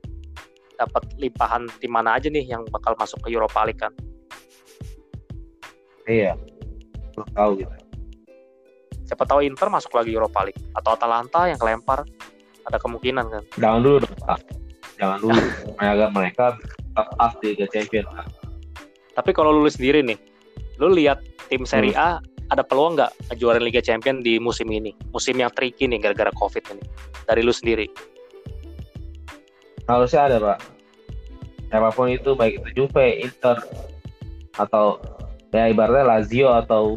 dapat 0.79 1.03
limpahan 1.19 1.67
tim 1.83 1.91
mana 1.91 2.15
aja 2.15 2.31
nih 2.31 2.47
yang 2.47 2.63
bakal 2.71 2.95
masuk 2.95 3.19
ke 3.27 3.35
Europa 3.35 3.67
League 3.67 3.83
kan. 3.83 3.91
Iya. 6.09 6.33
Belum 7.13 7.29
tahu 7.37 7.51
gitu. 7.61 7.75
Siapa 9.05 9.25
tahu 9.29 9.41
Inter 9.45 9.69
masuk 9.69 9.93
lagi 9.97 10.17
Europa 10.17 10.49
League 10.49 10.61
atau 10.73 10.97
Atalanta 10.97 11.49
yang 11.49 11.61
kelempar 11.61 12.09
ada 12.65 12.77
kemungkinan 12.81 13.25
kan. 13.29 13.45
Jangan 13.57 13.81
dulu 13.85 13.97
dong, 14.05 14.17
Pak. 14.25 14.41
Jangan 14.99 15.19
dulu. 15.21 15.41
mereka 15.79 16.07
mereka 16.13 16.47
pas 16.97 17.33
di 17.41 17.55
Liga 17.55 17.67
Champion. 17.73 18.05
Tapi 19.17 19.31
kalau 19.33 19.53
lu 19.53 19.69
sendiri 19.69 20.05
nih, 20.05 20.19
lu 20.81 20.93
lihat 20.93 21.21
tim 21.49 21.65
Serie 21.65 21.97
A 21.97 22.21
ada 22.49 22.65
peluang 22.65 22.97
nggak 22.97 23.13
ngejuarin 23.33 23.65
Liga 23.65 23.81
Champion 23.85 24.25
di 24.25 24.41
musim 24.41 24.69
ini? 24.73 24.93
Musim 25.13 25.37
yang 25.41 25.53
tricky 25.53 25.89
nih 25.89 26.01
gara-gara 26.01 26.33
COVID 26.33 26.65
ini. 26.77 26.85
Dari 27.29 27.41
lu 27.45 27.53
sendiri. 27.53 27.89
Harusnya 29.89 30.29
ada, 30.29 30.37
Pak. 30.37 30.59
Siapa 31.69 31.89
pun 31.93 32.09
itu, 32.13 32.33
baik 32.37 32.61
itu 32.61 32.85
Juve, 32.85 33.25
Inter, 33.25 33.57
atau 34.57 35.01
ya 35.51 35.69
ibaratnya 35.69 36.05
Lazio 36.05 36.49
atau 36.53 36.97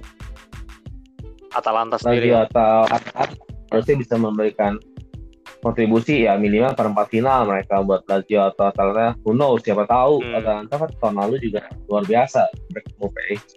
Atalanta 1.51 1.99
sendiri. 1.99 2.31
Lazio 2.31 2.35
ya. 2.35 2.41
atau 2.47 2.75
Atalanta 2.87 3.35
harusnya 3.71 3.95
bisa 3.99 4.15
memberikan 4.19 4.73
kontribusi 5.61 6.25
ya 6.25 6.35
minimal 6.35 6.73
perempat 6.73 7.13
final 7.13 7.45
mereka 7.45 7.85
buat 7.85 8.01
Lazio 8.09 8.49
atau 8.49 8.71
Atalanta 8.71 9.13
who 9.23 9.31
knows 9.31 9.61
siapa 9.61 9.85
tahu 9.85 10.19
Hmm. 10.23 10.35
Atalanta 10.41 10.75
kan 10.75 10.89
tahun 10.99 11.15
lalu 11.21 11.35
juga 11.39 11.61
luar 11.87 12.03
biasa 12.03 12.41
bertemu 12.73 13.07
PSG 13.07 13.51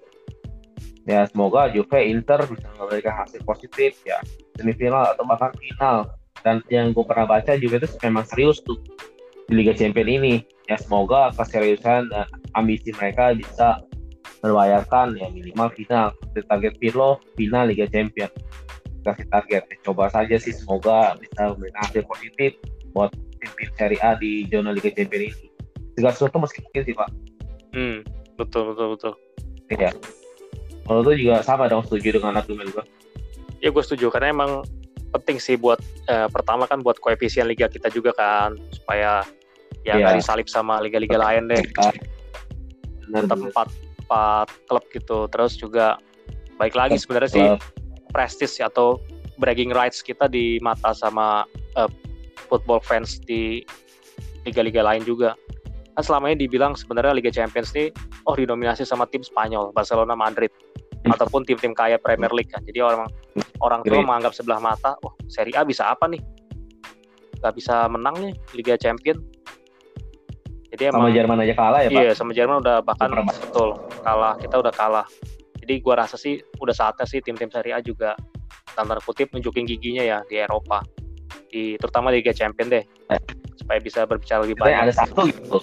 ya 1.04 1.20
semoga 1.28 1.68
Juve 1.68 2.00
Inter 2.00 2.40
bisa 2.48 2.68
memberikan 2.80 3.12
hasil 3.24 3.40
positif 3.44 4.00
ya 4.08 4.16
semifinal 4.56 5.12
atau 5.12 5.24
bahkan 5.28 5.52
final 5.60 6.08
dan 6.40 6.60
yang 6.68 6.92
gue 6.92 7.04
pernah 7.04 7.24
baca 7.28 7.56
Juventus 7.56 7.96
memang 8.00 8.24
serius 8.24 8.60
tuh 8.64 8.76
di 9.48 9.60
Liga 9.60 9.76
Champions 9.76 10.08
ini 10.08 10.34
ya 10.68 10.80
semoga 10.80 11.28
keseriusan 11.36 12.08
dan 12.08 12.24
ambisi 12.56 12.88
mereka 12.96 13.36
bisa 13.36 13.80
berbayarkan 14.40 15.16
ya 15.16 15.28
minimal 15.28 15.68
final 15.72 16.12
target 16.46 16.74
Pirlo 16.76 17.20
final 17.34 17.64
Liga 17.66 17.86
Champions 17.86 18.32
kasih 19.04 19.28
target 19.28 19.62
Ya, 19.68 19.76
coba 19.84 20.08
saja 20.08 20.36
sih 20.36 20.52
semoga 20.52 21.16
bisa 21.20 21.52
memberikan 21.52 21.80
hasil 21.84 22.02
positif 22.04 22.50
buat 22.90 23.12
tim-tim 23.36 23.70
Serie 23.76 24.00
A 24.00 24.16
di 24.16 24.48
zona 24.48 24.72
Liga 24.72 24.88
Champions 24.88 25.36
ini 25.36 25.48
segala 25.94 26.12
sesuatu 26.12 26.36
masih 26.40 26.60
mungkin 26.62 26.82
sih 26.82 26.94
Pak 26.94 27.10
Hmm, 27.74 27.98
betul 28.38 28.70
betul 28.72 28.86
betul. 28.96 29.12
ya 29.72 29.90
kalau 30.84 31.00
itu 31.02 31.26
juga 31.26 31.42
sama 31.42 31.66
dong 31.66 31.82
setuju 31.82 32.16
dengan 32.16 32.38
argumen 32.38 32.68
gue 32.70 32.84
Ya 33.58 33.72
gue 33.72 33.80
setuju 33.80 34.12
karena 34.12 34.28
emang 34.30 34.60
penting 35.10 35.38
sih 35.38 35.56
buat 35.56 35.80
eh, 36.06 36.28
pertama 36.28 36.64
kan 36.64 36.80
buat 36.80 37.00
koefisien 37.00 37.44
liga 37.44 37.64
kita 37.64 37.88
juga 37.88 38.12
kan 38.12 38.54
supaya 38.70 39.24
ya 39.82 39.96
Iya. 39.96 40.00
nggak 40.00 40.16
disalip 40.16 40.48
sama 40.48 40.80
liga-liga 40.80 41.16
lain 41.16 41.44
deh. 41.46 41.60
benar 41.60 41.92
Tetap 43.20 43.36
benar. 43.36 43.48
empat 43.48 43.68
empat 44.04 44.52
klub 44.68 44.84
gitu. 44.92 45.26
Terus 45.32 45.56
juga 45.56 45.96
baik 46.60 46.76
lagi 46.76 47.00
sebenarnya 47.00 47.30
sih 47.30 47.46
prestis 48.14 48.60
atau 48.62 49.02
bragging 49.40 49.74
rights 49.74 50.04
kita 50.04 50.30
di 50.30 50.62
mata 50.62 50.94
sama 50.94 51.42
eh, 51.74 51.90
football 52.46 52.78
fans 52.78 53.18
di 53.24 53.64
liga-liga 54.44 54.84
lain 54.84 55.02
juga. 55.02 55.34
Kan 55.94 56.02
selama 56.02 56.30
ini 56.30 56.46
dibilang 56.46 56.74
sebenarnya 56.74 57.14
Liga 57.14 57.30
Champions 57.30 57.70
ini 57.74 57.90
oh 58.26 58.34
didominasi 58.34 58.82
sama 58.82 59.06
tim 59.06 59.22
Spanyol, 59.22 59.70
Barcelona, 59.70 60.18
Madrid 60.18 60.50
ataupun 61.04 61.44
tim-tim 61.44 61.76
kaya 61.76 62.00
Premier 62.00 62.32
League 62.32 62.50
kan. 62.50 62.64
Jadi 62.64 62.80
orang 62.80 63.06
orang 63.60 63.84
tua 63.84 64.00
menganggap 64.00 64.32
sebelah 64.32 64.58
mata, 64.58 64.96
oh 65.04 65.12
Serie 65.28 65.54
A 65.54 65.62
bisa 65.62 65.86
apa 65.86 66.08
nih? 66.08 66.20
Gak 67.44 67.54
bisa 67.60 67.84
menang 67.92 68.16
nih 68.18 68.32
Liga 68.56 68.74
Champion. 68.80 69.20
Jadi 70.74 70.90
sama 70.90 71.06
emang 71.06 71.14
Jerman 71.14 71.38
aja 71.46 71.54
kalah 71.54 71.80
ya 71.86 71.88
Pak 71.88 72.02
Iya, 72.02 72.12
sama 72.18 72.30
Jerman 72.34 72.56
udah 72.58 72.76
bahkan 72.82 73.08
betul 73.14 73.78
kalah. 74.02 74.34
Kita 74.42 74.58
udah 74.58 74.74
kalah. 74.74 75.06
Jadi 75.62 75.74
gua 75.78 76.02
rasa 76.02 76.18
sih 76.18 76.42
udah 76.58 76.74
saatnya 76.74 77.06
sih 77.06 77.22
tim-tim 77.22 77.46
Serie 77.46 77.78
A 77.78 77.80
juga 77.80 78.18
tanda 78.74 78.98
kutip 78.98 79.30
nunjukin 79.30 79.70
giginya 79.70 80.02
ya 80.02 80.18
di 80.26 80.42
Eropa. 80.42 80.82
Di 81.46 81.78
terutama 81.78 82.10
di 82.10 82.18
Liga 82.18 82.34
Champion 82.34 82.66
deh. 82.74 82.82
Supaya 83.54 83.78
bisa 83.78 84.02
berbicara 84.02 84.42
lebih 84.42 84.58
banyak. 84.58 84.90
ada 84.90 84.92
satu 84.92 85.30
gitu 85.30 85.62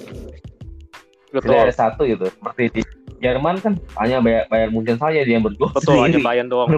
Betul. 1.36 1.60
Ada 1.60 1.76
satu 1.76 2.02
gitu 2.08 2.26
seperti 2.32 2.80
di 2.80 2.82
Jerman 3.22 3.62
kan 3.62 3.78
hanya 4.02 4.18
bayar 4.24 4.50
bayar 4.50 4.74
Munchen 4.74 4.98
saja 4.98 5.22
dia 5.22 5.36
yang 5.38 5.44
berjuang 5.46 5.76
Betul 5.76 6.08
sendiri. 6.08 6.24
Bayern 6.24 6.48
doang. 6.48 6.72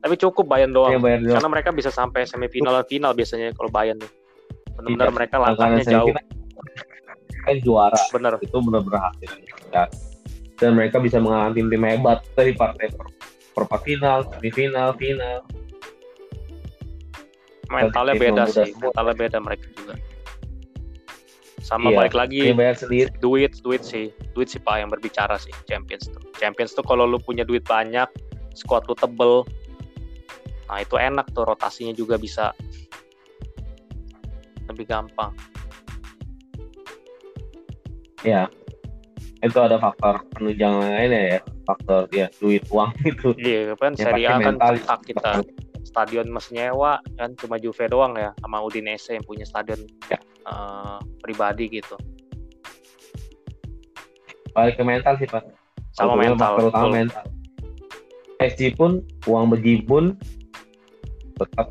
Tapi 0.00 0.14
cukup 0.16 0.46
Bayern 0.46 0.70
yang 0.70 0.96
doang. 0.96 1.02
bayar 1.02 1.18
doang. 1.20 1.34
Karena 1.36 1.50
mereka 1.50 1.68
bisa 1.74 1.90
sampai 1.90 2.24
semifinal 2.30 2.78
dan 2.78 2.86
final 2.86 3.12
biasanya 3.12 3.50
kalau 3.58 3.68
Bayern 3.74 3.98
nih. 3.98 4.10
Benar-benar 4.78 5.08
Iya. 5.10 5.16
mereka 5.18 5.34
langkahnya 5.42 5.82
jauh. 5.84 6.14
Kan 7.46 7.56
juara 7.62 8.00
Bener. 8.10 8.34
itu 8.42 8.56
benar-benar 8.58 9.14
hasil 9.14 9.30
dilihat. 9.38 9.90
dan 10.56 10.72
mereka 10.72 10.96
bisa 10.98 11.20
mengalahkan 11.20 11.52
tim-tim 11.54 11.84
hebat 11.84 12.24
dari 12.32 12.56
partai 12.56 12.88
per, 12.88 13.06
perempat 13.52 13.80
final, 13.84 14.24
semifinal, 14.32 14.96
final. 14.96 15.44
Mentalnya 17.68 18.14
beda 18.16 18.42
sih. 18.48 18.72
semua. 18.72 18.88
Mentalnya 18.88 19.14
beda 19.16 19.38
mereka 19.42 19.66
juga. 19.76 19.94
Sama 21.60 21.90
Iya. 21.90 21.96
balik 21.98 22.14
lagi 22.14 22.40
sendiri. 22.78 23.10
duit 23.18 23.52
duit 23.58 23.82
sih 23.82 24.14
duit 24.32 24.46
sih 24.46 24.62
pak 24.62 24.80
yang 24.80 24.88
berbicara 24.88 25.34
sih 25.34 25.50
Champions 25.66 26.06
tuh 26.06 26.22
Champions 26.38 26.70
tuh 26.72 26.86
kalau 26.86 27.10
lu 27.10 27.18
punya 27.18 27.42
duit 27.42 27.66
banyak 27.66 28.06
squad 28.54 28.86
lu 28.86 28.94
tebel 28.94 29.42
nah 30.70 30.78
itu 30.78 30.94
enak 30.94 31.26
tuh 31.34 31.42
rotasinya 31.42 31.90
juga 31.90 32.14
bisa 32.16 32.54
lebih 34.70 34.86
gampang 34.86 35.34
Ya, 38.20 38.48
itu 39.38 39.56
ada 39.56 39.76
faktor 39.76 40.24
penunjang 40.32 40.80
lainnya 40.80 41.22
ya, 41.36 41.40
faktor 41.64 42.08
ya 42.10 42.26
duit 42.36 42.64
uang 42.68 42.90
itu. 43.06 43.36
iya 43.36 43.74
kan 43.74 43.92
Serie 43.92 44.26
A 44.26 44.36
kan 44.36 44.56
mental. 44.56 44.74
kita 45.02 45.32
stadion 45.82 46.26
masih 46.28 46.58
nyewa 46.58 46.98
kan 47.14 47.32
cuma 47.34 47.56
Juve 47.56 47.86
doang 47.86 48.12
ya 48.14 48.32
sama 48.36 48.60
Udinese 48.60 49.12
yang 49.12 49.22
punya 49.22 49.44
stadion 49.44 49.78
Ya. 50.06 50.18
eh, 50.44 50.98
pribadi 51.20 51.68
gitu 51.70 51.94
Balik 54.50 54.76
ke 54.76 54.84
mental 54.84 55.14
sih 55.16 55.26
pak. 55.26 55.44
sama 55.92 56.12
Sebetulnya 56.12 56.20
mental 56.26 56.50
faktor 56.50 56.64
utama 56.66 56.80
betul. 56.82 56.92
mental. 56.94 57.24
PSG 58.36 58.60
pun 58.74 58.90
uang 59.24 59.44
berjibun 59.48 60.04
tetap 61.34 61.66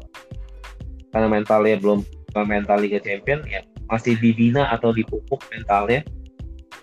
karena 1.10 1.28
mentalnya 1.28 1.76
belum 1.78 2.00
mental 2.40 2.78
Liga 2.80 2.98
Champion 3.00 3.42
ya 3.46 3.62
masih 3.86 4.18
dibina 4.18 4.70
atau 4.70 4.90
dipupuk 4.90 5.42
mentalnya 5.48 6.02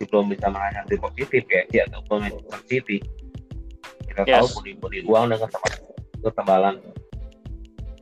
belum 0.00 0.34
bisa 0.34 0.50
hasil 0.50 0.98
positif 0.98 1.42
ya 1.48 1.62
ya 1.70 1.82
ataupun 1.88 2.26
Manchester 2.26 2.60
City 2.68 2.98
kita 4.12 4.28
tahu 4.28 4.46
pundi-pundi 4.60 4.98
uang 5.08 5.32
dengan 5.32 5.48
ketebalan, 5.48 5.80
ketebalan 6.20 6.74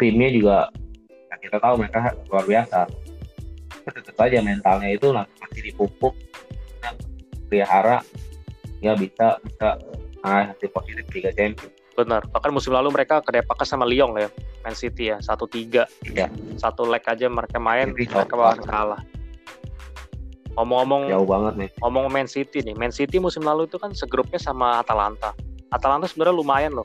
timnya 0.01 0.29
juga 0.35 0.59
ya 1.31 1.37
kita 1.39 1.57
tahu 1.63 1.75
mereka 1.79 2.17
luar 2.27 2.45
biasa. 2.49 2.81
Tetap 3.81 4.15
saja 4.15 4.39
mentalnya 4.43 4.91
itu 4.91 5.11
masih 5.15 5.63
dipupuk 5.71 6.15
dan 6.83 6.95
pelihara 7.47 8.03
ya 8.83 8.97
bisa 8.99 9.39
bisa 9.45 9.79
meraih 10.21 10.47
hasil 10.51 10.69
positif 10.73 11.05
di 11.11 11.15
Liga 11.21 11.31
Champions. 11.37 11.75
Benar. 11.95 12.23
Bahkan 12.33 12.51
musim 12.55 12.73
lalu 12.73 12.91
mereka 12.95 13.21
kedepakan 13.21 13.67
sama 13.67 13.85
Lyon 13.85 14.15
ya 14.17 14.31
Man 14.67 14.75
City 14.75 15.15
ya 15.15 15.21
satu 15.23 15.47
tiga. 15.47 15.87
Iya. 16.07 16.33
satu 16.59 16.85
leg 16.87 17.05
aja 17.07 17.27
mereka 17.31 17.57
main 17.61 17.93
City 17.95 18.11
mereka 18.11 18.35
bahkan 18.37 18.67
kalah 18.67 19.01
Ngomong-ngomong 20.61 21.03
jauh 21.09 21.25
banget 21.25 21.55
nih. 21.57 21.71
ngomong 21.81 22.13
Man 22.13 22.29
City 22.29 22.61
nih, 22.61 22.77
Man 22.77 22.93
City 22.93 23.17
musim 23.17 23.41
lalu 23.41 23.65
itu 23.65 23.81
kan 23.81 23.97
segrupnya 23.97 24.37
sama 24.37 24.85
Atalanta. 24.85 25.33
Atalanta 25.73 26.05
sebenarnya 26.05 26.37
lumayan 26.37 26.73
loh. 26.77 26.85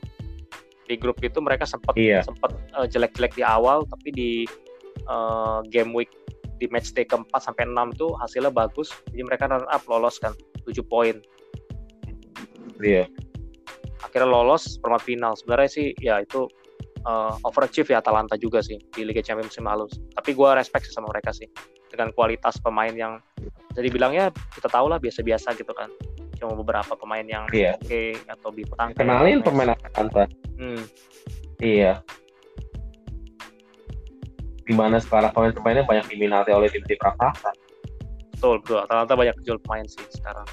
Di 0.88 0.96
grup 0.96 1.20
itu 1.20 1.36
mereka 1.44 1.68
sempat 1.68 1.92
Iya. 1.92 2.24
sempat 2.24 2.56
eh, 2.56 2.86
jelek-jelek 2.88 3.36
di 3.36 3.44
awal, 3.44 3.84
tapi 3.84 4.08
di 4.10 4.30
eh, 4.96 5.58
game 5.68 5.92
week 5.92 6.08
di 6.56 6.64
match 6.72 6.96
day 6.96 7.04
keempat 7.04 7.44
sampai 7.44 7.68
6 7.68 7.92
tuh 8.00 8.16
hasilnya 8.16 8.48
bagus. 8.48 8.88
Jadi 9.12 9.22
mereka 9.28 9.44
runner 9.44 9.68
up 9.68 9.84
lolos 9.92 10.16
kan 10.16 10.32
7 10.64 10.80
poin. 10.80 11.20
Iya. 12.80 13.04
Akhirnya 14.00 14.28
lolos 14.28 14.80
perempat 14.80 15.04
final. 15.04 15.32
Sebenarnya 15.36 15.68
sih 15.68 15.86
ya 16.00 16.22
itu 16.24 16.48
eh, 17.04 17.32
overachieve 17.44 17.92
ya 17.92 18.00
Atalanta 18.00 18.34
juga 18.40 18.62
sih 18.64 18.80
di 18.94 19.04
Liga 19.04 19.20
Champions 19.20 19.52
musim 19.52 19.68
lalu. 19.68 19.84
Tapi 20.16 20.32
gua 20.32 20.56
respect 20.56 20.88
sih 20.88 20.94
sama 20.94 21.10
mereka 21.12 21.34
sih 21.34 21.46
dengan 21.90 22.10
kualitas 22.14 22.56
pemain 22.62 22.92
yang 22.94 23.20
jadi 23.76 23.88
bilangnya 23.92 24.24
kita 24.56 24.72
tahu 24.72 24.88
lah 24.88 24.96
biasa-biasa 24.96 25.52
gitu 25.52 25.70
kan. 25.76 25.92
Cuma 26.36 26.56
beberapa 26.56 26.96
pemain 26.96 27.24
yang 27.24 27.44
Iya. 27.52 27.76
oke 27.76 28.02
atau 28.28 28.48
bintang. 28.50 28.88
Kenalin 28.96 29.44
pemain 29.44 29.76
Atalanta. 29.76 30.24
Hmm, 30.56 30.82
Iya. 31.60 32.00
Di 34.66 34.74
mana 34.74 34.98
sekarang 34.98 35.30
pemain-pemainnya 35.30 35.84
banyak 35.86 36.06
diminati 36.10 36.50
oleh 36.50 36.72
tim-tim 36.72 36.98
raksasa. 36.98 37.52
betul 38.36 38.60
betul. 38.60 38.78
Atalanta 38.84 39.16
banyak 39.16 39.36
jual 39.48 39.56
pemain 39.64 39.86
sih 39.88 40.04
sekarang. 40.12 40.44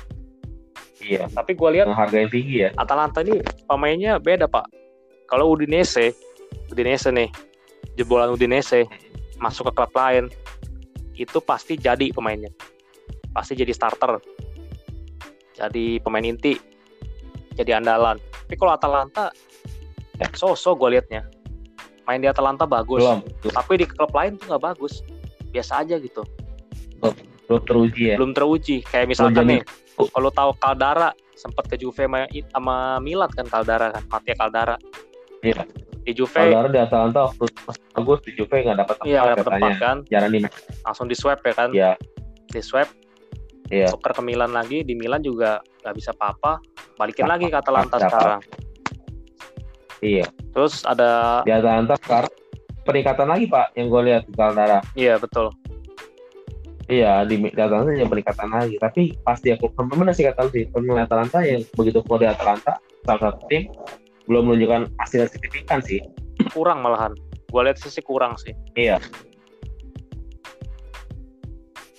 Iya. 1.03 1.27
Tapi 1.27 1.51
gue 1.51 1.69
lihat 1.75 1.91
harga 1.91 2.15
yang 2.15 2.31
tinggi 2.31 2.63
ya. 2.63 2.69
Atalanta 2.79 3.19
ini 3.19 3.43
pemainnya 3.67 4.23
beda 4.23 4.47
pak. 4.47 4.63
Kalau 5.27 5.51
Udinese, 5.51 6.15
Udinese 6.71 7.11
nih, 7.11 7.27
jebolan 7.99 8.31
Udinese 8.31 8.87
masuk 9.35 9.67
ke 9.67 9.83
klub 9.83 9.91
lain, 9.99 10.31
itu 11.19 11.43
pasti 11.43 11.75
jadi 11.75 12.07
pemainnya, 12.15 12.47
pasti 13.33 13.53
jadi 13.53 13.73
starter, 13.73 14.21
jadi 15.53 15.85
pemain 15.99 16.23
inti, 16.23 16.57
jadi 17.53 17.77
andalan. 17.77 18.17
Tapi 18.17 18.55
kalau 18.55 18.73
Atalanta, 18.73 19.33
Ya. 20.13 20.29
so-so 20.31 20.77
gue 20.77 20.93
liatnya, 20.93 21.25
main 22.05 22.21
di 22.21 22.29
Atalanta 22.29 22.63
bagus, 22.63 23.01
Belum. 23.01 23.19
tapi 23.49 23.81
di 23.81 23.85
klub 23.85 24.13
lain 24.13 24.37
tuh 24.37 24.53
nggak 24.53 24.63
bagus, 24.63 25.01
biasa 25.49 25.81
aja 25.81 25.97
gitu, 25.97 26.21
Belum 27.43 27.61
teruji 27.65 28.13
ya. 28.13 28.15
belum 28.15 28.31
teruji. 28.31 28.85
Kayak 28.85 29.07
misalkan 29.09 29.43
jadi- 29.43 29.51
nih, 29.59 29.61
kalau 30.09 30.29
tahu 30.29 30.51
Caldara 30.57 31.11
sempat 31.33 31.67
ke 31.67 31.75
Juve 31.75 32.05
sama, 32.07 32.23
sama 32.29 32.75
Milan 33.01 33.27
kan 33.29 33.45
Caldara 33.45 33.91
kan, 33.91 34.03
Mattia 34.07 34.35
Caldara. 34.37 34.75
Iya. 35.43 35.67
Di 36.03 36.11
Juve 36.11 36.35
Kalau 36.35 36.67
di 36.67 36.79
Atalanta 36.79 37.19
waktu 37.27 37.47
bagus 37.95 38.19
di 38.23 38.31
Juve 38.35 38.55
nggak 38.59 38.77
dapat 38.79 38.95
tempat 38.99 39.07
Iya, 39.07 39.21
katanya. 39.23 39.43
tempat 39.43 39.71
kan, 39.75 39.97
Jarang 40.07 40.31
di 40.31 40.39
langsung 40.83 41.07
di 41.07 41.15
swap 41.15 41.39
ya 41.41 41.53
kan, 41.53 41.69
Iya. 41.71 41.91
di 42.47 42.61
swap, 42.63 42.87
Iya. 43.73 43.87
tuker 43.89 44.13
ke 44.13 44.21
Milan 44.21 44.53
lagi, 44.53 44.85
di 44.85 44.93
Milan 44.93 45.25
juga 45.25 45.57
nggak 45.81 45.95
bisa 45.97 46.13
apa-apa, 46.13 46.61
balikin 47.01 47.25
lagi 47.25 47.49
ke 47.49 47.57
Atalanta 47.57 47.97
sekarang. 47.97 48.41
Iya. 50.03 50.27
Terus 50.53 50.85
ada, 50.85 51.41
Di 51.41 51.51
Atalanta 51.51 51.97
sekarang 51.97 52.33
peningkatan 52.85 53.27
lagi 53.31 53.45
Pak 53.49 53.73
yang 53.79 53.87
gue 53.89 54.01
lihat 54.11 54.23
di 54.29 54.33
Caldara. 54.35 54.79
iya 54.93 55.15
betul, 55.17 55.49
Iya 56.91 57.23
di, 57.23 57.39
di 57.39 57.59
Atalanta 57.59 57.95
ada 57.95 58.07
peningkatan 58.11 58.49
lagi. 58.51 58.75
Tapi 58.75 59.01
pas 59.23 59.39
dia 59.39 59.55
klub 59.55 59.71
pemain 59.73 60.11
sih 60.11 60.27
kata 60.27 60.51
sih 60.51 60.67
pemain 60.67 61.07
Atalanta 61.07 61.39
yang 61.39 61.63
begitu 61.79 62.03
keluar 62.03 62.19
di 62.19 62.27
Atalanta 62.27 62.75
salah 63.07 63.31
satu 63.31 63.47
tim 63.47 63.71
belum 64.27 64.51
menunjukkan 64.51 64.91
hasil 64.99 65.27
signifikan 65.31 65.79
sih. 65.79 66.03
kurang 66.51 66.83
malahan. 66.83 67.15
Gue 67.53 67.61
lihat 67.63 67.79
sih 67.79 68.03
kurang 68.03 68.35
sih. 68.35 68.51
Iya. 68.75 68.99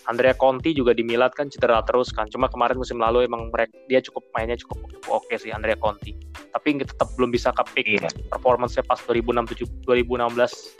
Andrea 0.04 0.36
Conti 0.36 0.76
juga 0.76 0.92
di 0.92 1.00
Milan 1.00 1.32
kan 1.32 1.48
cedera 1.48 1.80
terus 1.80 2.12
kan. 2.12 2.28
Cuma 2.28 2.52
kemarin 2.52 2.76
musim 2.76 3.00
lalu 3.00 3.24
emang 3.24 3.48
mereka 3.48 3.72
dia 3.88 4.04
cukup 4.04 4.28
mainnya 4.36 4.56
cukup, 4.60 4.84
cukup 4.92 5.24
oke 5.24 5.34
sih 5.40 5.48
Andrea 5.48 5.76
Conti. 5.80 6.12
Tapi 6.52 6.84
tetap 6.84 7.08
belum 7.16 7.32
bisa 7.32 7.50
ke 7.56 7.64
peak 7.72 7.86
Iya. 7.88 8.08
performance-nya 8.28 8.84
pas 8.84 9.00
2006 9.00 9.64
2016 9.88 10.76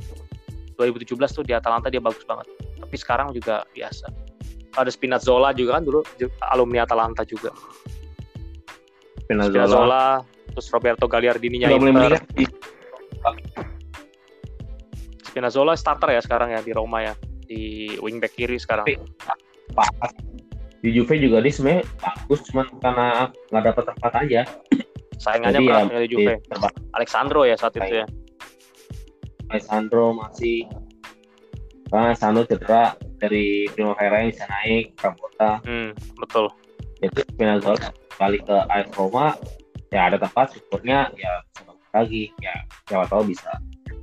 2017 0.76 1.36
tuh 1.40 1.44
di 1.46 1.56
Atalanta 1.56 1.88
dia 1.88 2.04
bagus 2.04 2.24
banget. 2.28 2.44
Tapi 2.76 2.96
sekarang 3.00 3.32
juga 3.32 3.64
biasa. 3.72 4.12
Ada 4.76 4.90
Spinazzola 4.92 5.54
juga 5.56 5.80
kan 5.80 5.82
dulu 5.86 6.04
alumni 6.52 6.84
Atalanta 6.84 7.24
juga. 7.24 7.54
Spinazzola 9.24 9.64
Spinazzola, 9.64 10.04
terus 10.52 10.66
Roberto 10.68 11.04
Gagliardini-nya 11.08 11.72
Inter. 11.72 12.20
Spinazzola 15.24 15.72
starter 15.74 16.12
ya 16.12 16.20
sekarang 16.20 16.52
ya 16.52 16.60
di 16.60 16.70
Roma 16.76 17.00
ya 17.00 17.14
di 17.54 17.64
wingback 18.02 18.34
kiri 18.34 18.58
sekarang. 18.58 18.84
Pas. 19.72 19.86
Di 20.82 20.92
Juve 20.92 21.16
juga 21.16 21.38
dia 21.40 21.48
sebenarnya 21.48 21.82
bagus 21.96 22.40
cuman 22.50 22.66
karena 22.82 23.08
nggak 23.48 23.62
dapat 23.70 23.84
tempat 23.94 24.12
aja. 24.20 24.42
Saingannya 25.16 25.56
Jadi 25.56 25.64
ya, 25.64 25.70
berat 25.70 25.86
ya 25.88 26.00
di 26.02 26.08
Juve. 26.10 26.34
tempat 26.50 26.72
Alexandro 26.92 27.40
ya 27.46 27.54
saat 27.56 27.72
itu 27.78 27.94
ya. 28.02 28.06
Alessandro 29.48 30.12
masih 30.12 30.66
karena 31.88 32.10
Alessandro 32.10 32.42
cedera 32.44 32.96
dari 33.20 33.68
Primavera 33.70 34.24
yang 34.24 34.30
bisa 34.34 34.44
naik 34.50 34.96
Rabota 34.98 35.62
Hmm, 35.62 35.92
betul. 36.18 36.50
jadi 36.98 37.20
Spinazzola 37.28 37.88
balik 38.16 38.42
ke 38.48 38.56
AS 38.66 38.88
Roma 38.96 39.36
ya 39.92 40.10
ada 40.10 40.16
tempat 40.18 40.56
syukurnya 40.56 41.12
ya 41.14 41.32
lagi 41.92 42.32
ya 42.42 42.54
siapa 42.88 43.06
tahu 43.06 43.30
bisa 43.30 43.52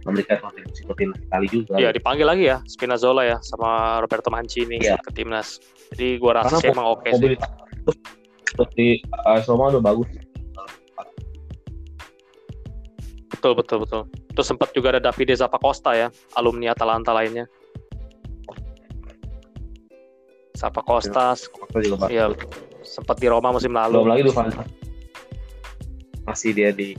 memberikan 0.01 0.37
kontribusi 0.41 0.81
ke 0.81 0.93
tim 0.97 1.09
Itali 1.13 1.47
juga 1.47 1.77
Iya 1.77 1.89
dipanggil 1.93 2.25
lagi 2.25 2.43
ya 2.49 2.57
Spinazzola 2.65 3.21
ya 3.23 3.37
sama 3.45 4.01
Roberto 4.01 4.29
Mancini 4.29 4.81
Iya. 4.81 4.97
ke 4.97 5.13
timnas. 5.13 5.61
Jadi 5.93 6.17
gua 6.17 6.41
rasa 6.41 6.57
Karena 6.57 6.61
sih 6.61 6.69
emang 6.73 6.87
oke 6.89 7.09
sih. 7.11 7.37
terus 7.37 7.97
terus 8.51 8.69
di 8.73 8.87
AS 9.25 9.45
Roma 9.45 9.69
udah 9.69 9.83
bagus 9.83 10.07
Betul 13.31 13.57
betul 13.57 13.77
betul. 13.81 14.01
Terus 14.37 14.47
sempat 14.47 14.69
juga 14.69 14.93
ada 14.93 15.01
Davide 15.01 15.33
Zappacosta 15.33 15.97
ya, 15.97 16.07
alumni 16.37 16.69
Atalanta 16.69 17.09
lainnya. 17.09 17.49
Zappacosta, 20.53 21.33
Costa 21.33 21.77
juga 21.81 22.05
bagus 22.05 22.13
ya 22.13 22.29
sempat 22.85 23.17
di 23.17 23.25
Roma 23.25 23.49
musim 23.49 23.73
belum 23.73 24.05
lalu. 24.05 24.09
lagi 24.13 24.21
Dufan 24.29 24.45
masih 26.21 26.53
dia 26.53 26.69
di 26.69 26.93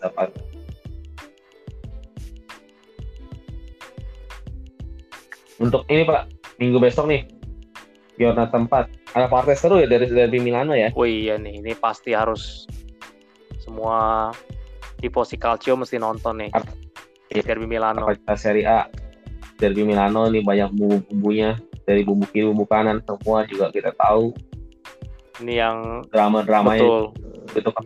dapat 0.00 0.28
untuk 5.60 5.84
ini 5.92 6.08
pak 6.08 6.32
minggu 6.56 6.80
besok 6.80 7.06
nih 7.12 7.28
Giornata 8.16 8.56
4 8.56 9.16
ada 9.16 9.26
partai 9.28 9.56
seru 9.56 9.80
ya 9.80 9.88
dari 9.88 10.08
dari 10.08 10.38
Milano 10.40 10.76
ya 10.76 10.92
Oh 10.92 11.08
iya 11.08 11.40
nih, 11.40 11.60
ini 11.60 11.72
pasti 11.76 12.12
harus 12.12 12.68
semua 13.60 14.28
tifosi 15.00 15.40
calcio 15.40 15.72
mesti 15.76 15.96
nonton 15.96 16.44
nih. 16.44 16.50
Iya. 17.32 17.46
Derby 17.46 17.64
Milano. 17.64 18.10
Serie 18.36 18.66
A 18.66 18.90
Derby 19.56 19.86
Milano 19.86 20.26
ini 20.28 20.42
banyak 20.42 20.74
bumbu-bumbunya 20.74 21.56
dari 21.88 22.02
bumbu 22.04 22.26
kiri 22.28 22.48
bumbu 22.50 22.66
kanan 22.68 23.00
semua 23.06 23.46
juga 23.48 23.70
kita 23.72 23.94
tahu 23.96 24.34
Ini 25.40 25.54
yang 25.56 25.76
drama-dramanya 26.12 26.84
betul. 26.84 27.04
itu 27.56 27.70
kan 27.72 27.84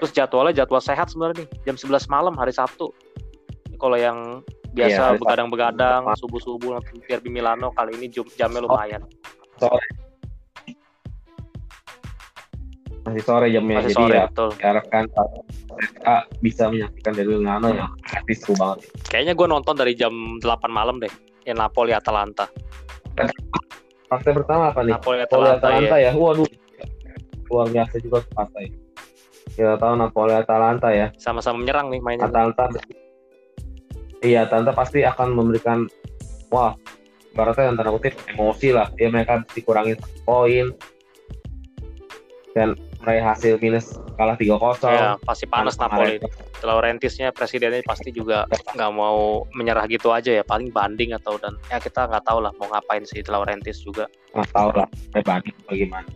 Terus 0.00 0.10
jadwalnya 0.16 0.64
jadwal 0.64 0.80
sehat 0.80 1.12
sebenarnya 1.12 1.44
nih, 1.44 1.48
jam 1.68 1.76
11 1.76 2.08
malam 2.08 2.34
hari 2.40 2.54
Sabtu. 2.54 2.88
Kalau 3.76 3.98
yang 4.00 4.40
biasa 4.74 5.02
Sabtu. 5.08 5.20
begadang-begadang 5.20 6.02
subuh-subuh 6.14 6.70
nonton 6.74 6.98
Derby 7.04 7.30
Milano 7.30 7.70
kali 7.70 7.94
ini 7.94 8.06
jam- 8.08 8.30
jamnya 8.34 8.60
lumayan. 8.60 9.02
sore 9.54 9.86
masih 13.04 13.22
sore 13.22 13.46
jamnya 13.48 13.74
Masih 13.78 13.86
jadi 13.86 13.94
sore 13.94 14.14
ya 14.14 14.24
betul. 14.26 14.48
diharapkan 14.54 15.04
Serie 15.06 15.42
A 16.04 16.14
bisa 16.40 16.62
menyaksikan 16.66 17.12
Derby 17.12 17.34
Milano 17.36 17.68
yang 17.70 17.90
artis 18.10 18.38
seru 18.40 18.54
banget 18.56 18.78
Kayaknya 19.06 19.32
gue 19.32 19.46
nonton 19.46 19.74
dari 19.74 19.92
jam 19.92 20.12
8 20.38 20.42
malam 20.68 20.96
deh. 20.96 21.12
Yang 21.44 21.58
Napoli 21.60 21.92
Atalanta. 21.92 22.48
partai 24.06 24.32
pertama 24.32 24.70
apa 24.70 24.80
nih 24.80 24.94
Napoli 24.94 25.18
Napoli 25.18 25.44
Atalanta, 25.44 25.66
Atalanta 25.68 25.96
ya. 25.96 26.10
ya 26.10 26.12
waduh 26.14 26.48
luar 27.44 27.66
biasa 27.68 27.94
juga 27.98 28.18
partai 28.28 28.64
kita 29.48 29.74
tahu 29.76 29.92
Napoli 29.94 30.32
Atalanta 30.32 30.88
ya 30.88 31.06
Sama-sama 31.14 31.60
menyerang 31.60 31.86
nih 31.88 32.00
mainnya. 32.00 32.24
Atalanta 32.24 32.64
iya 34.24 34.48
Atalanta 34.48 34.72
pasti 34.72 35.04
akan 35.04 35.36
memberikan 35.36 35.86
wah 36.48 36.72
baratnya 37.36 37.70
yang 37.70 37.76
tanda 37.76 37.92
kutip 37.92 38.14
emosi 38.30 38.72
lah 38.72 38.88
dia 38.96 39.12
mereka 39.12 39.42
dikurangin 39.52 39.98
poin 40.24 40.72
dan 42.54 42.78
meraih 43.02 43.20
hasil 43.20 43.58
minus 43.58 43.98
kalah 44.14 44.38
3-0 44.38 44.78
Ya, 44.86 45.18
pasti 45.26 45.44
panas 45.44 45.74
Napoli. 45.76 46.22
Laurentisnya 46.62 47.34
presidennya 47.34 47.82
pasti 47.82 48.14
juga 48.14 48.46
nggak 48.48 48.92
mau 48.94 49.42
menyerah 49.58 49.84
gitu 49.90 50.14
aja 50.14 50.30
ya. 50.30 50.46
Paling 50.46 50.70
banding 50.70 51.12
atau 51.12 51.34
dan 51.36 51.58
ya 51.68 51.82
kita 51.82 52.06
nggak 52.06 52.24
tahu 52.24 52.40
lah 52.40 52.54
mau 52.56 52.70
ngapain 52.70 53.02
sih 53.04 53.20
Laurentis 53.26 53.82
juga. 53.82 54.06
nggak 54.32 54.50
tahu 54.54 54.70
lah 54.74 54.88
banding 55.22 55.54
bagaimana 55.66 56.08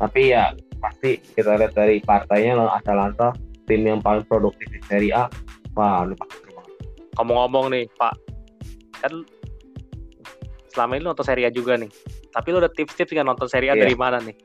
tapi 0.00 0.32
ya 0.32 0.56
pasti 0.80 1.20
kita 1.36 1.60
lihat 1.60 1.76
dari 1.76 2.00
partainya 2.00 2.56
loh 2.56 2.72
Atalanta 2.72 3.36
tim 3.68 3.84
yang 3.84 4.00
paling 4.00 4.24
produktif 4.24 4.64
di 4.72 4.80
Serie 4.88 5.12
A 5.12 5.28
wah 5.76 6.08
ini 6.08 6.16
pasti. 6.16 6.49
Ngomong-ngomong 7.18 7.74
nih 7.74 7.84
Pak, 7.98 8.14
kan 9.00 9.12
selama 10.70 10.94
ini 10.94 11.02
lu 11.02 11.08
nonton 11.10 11.26
Serie 11.26 11.46
A 11.46 11.50
juga 11.50 11.74
nih. 11.74 11.90
Tapi 12.30 12.46
lu 12.54 12.62
ada 12.62 12.70
tips-tips 12.70 13.10
nggak 13.10 13.26
nonton 13.26 13.48
Serie 13.50 13.70
A 13.70 13.74
Iya. 13.74 13.82
dari 13.84 13.96
mana 13.98 14.22
nih? 14.22 14.36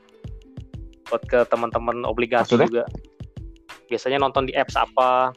Buat 1.06 1.24
ke 1.30 1.40
teman-teman 1.46 2.02
obligasi 2.04 2.58
Maksudnya? 2.58 2.66
juga. 2.66 2.84
Biasanya 3.86 4.18
nonton 4.18 4.50
di 4.50 4.54
apps 4.58 4.74
apa? 4.74 5.30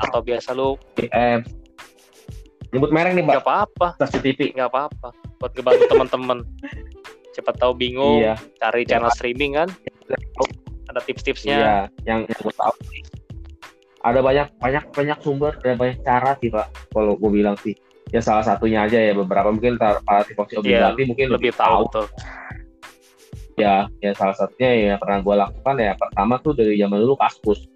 Atau 0.00 0.20
biasa 0.24 0.56
lu 0.56 0.80
DM 0.96 1.44
nyebut 2.70 2.94
merek 2.94 3.18
nih 3.18 3.26
nggak 3.26 3.42
pak 3.42 3.46
apa-apa, 3.50 3.88
stasiun 3.98 4.22
TV 4.22 4.38
nggak 4.54 4.70
apa-apa. 4.70 5.08
Buat 5.42 5.52
ngebantu 5.58 5.84
teman-teman. 5.90 6.38
Siapa 7.34 7.50
tahu 7.58 7.74
bingung, 7.74 8.22
iya 8.22 8.38
cari 8.62 8.86
channel 8.86 9.10
streaming 9.10 9.58
kan? 9.58 9.68
Ada 10.88 11.02
tips-tipsnya. 11.02 11.56
iya 11.58 11.74
yang 12.06 12.26
yang 12.26 12.40
gue 12.40 12.54
tahu. 12.54 12.74
Ada 14.00 14.20
banyak 14.20 14.48
banyak 14.56 14.84
banyak 14.90 15.18
sumber 15.20 15.52
dan 15.60 15.76
banyak 15.76 16.00
cara 16.00 16.32
sih 16.40 16.48
pak. 16.48 16.66
Kalau 16.88 17.14
gue 17.14 17.30
bilang 17.30 17.56
sih. 17.60 17.76
Ya 18.10 18.18
salah 18.18 18.42
satunya 18.42 18.82
aja 18.82 18.98
ya 18.98 19.14
beberapa 19.14 19.52
mungkin 19.52 19.76
tar- 19.76 20.02
para 20.02 20.26
tifosi 20.26 20.58
Iya, 20.58 20.90
obligasi 20.90 21.02
mungkin 21.06 21.26
Lebih 21.30 21.52
tahu. 21.54 21.82
tuh. 21.92 22.08
ya 23.58 23.84
ya 24.00 24.16
salah 24.16 24.32
satunya 24.32 24.72
yang 24.88 24.96
pernah 24.96 25.20
gue 25.20 25.34
lakukan 25.36 25.74
ya 25.76 25.92
pertama 25.92 26.40
tuh 26.40 26.56
dari 26.56 26.74
zaman 26.74 26.96
dulu 26.98 27.14
kaskus. 27.14 27.68